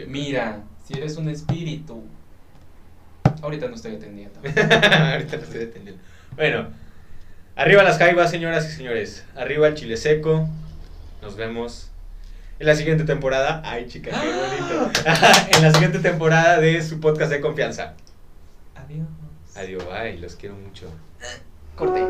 Mira, 0.08 0.64
si 0.84 0.94
eres 0.94 1.16
un 1.16 1.28
espíritu. 1.28 2.02
Ahorita 3.42 3.68
no 3.68 3.74
estoy 3.74 3.96
atendiendo. 3.96 4.40
Ahorita 4.44 5.36
lo 5.36 5.42
estoy 5.42 5.60
deteniendo. 5.60 6.02
Bueno, 6.34 6.68
arriba 7.56 7.82
las 7.82 7.98
jaivas, 7.98 8.30
señoras 8.30 8.68
y 8.68 8.72
señores. 8.72 9.24
Arriba 9.36 9.68
el 9.68 9.74
chile 9.74 9.96
seco. 9.96 10.48
Nos 11.22 11.36
vemos 11.36 11.90
en 12.58 12.66
la 12.66 12.74
siguiente 12.74 13.04
temporada. 13.04 13.62
Ay, 13.64 13.86
chica, 13.86 14.10
qué 14.10 14.26
bonito. 14.26 14.90
en 15.56 15.62
la 15.62 15.72
siguiente 15.72 15.98
temporada 15.98 16.60
de 16.60 16.82
su 16.82 17.00
podcast 17.00 17.30
de 17.30 17.40
confianza. 17.40 17.94
Adiós. 18.74 19.06
Adiós, 19.56 19.84
bye, 19.86 20.18
los 20.18 20.36
quiero 20.36 20.56
mucho. 20.56 20.90
Corte. 21.76 22.04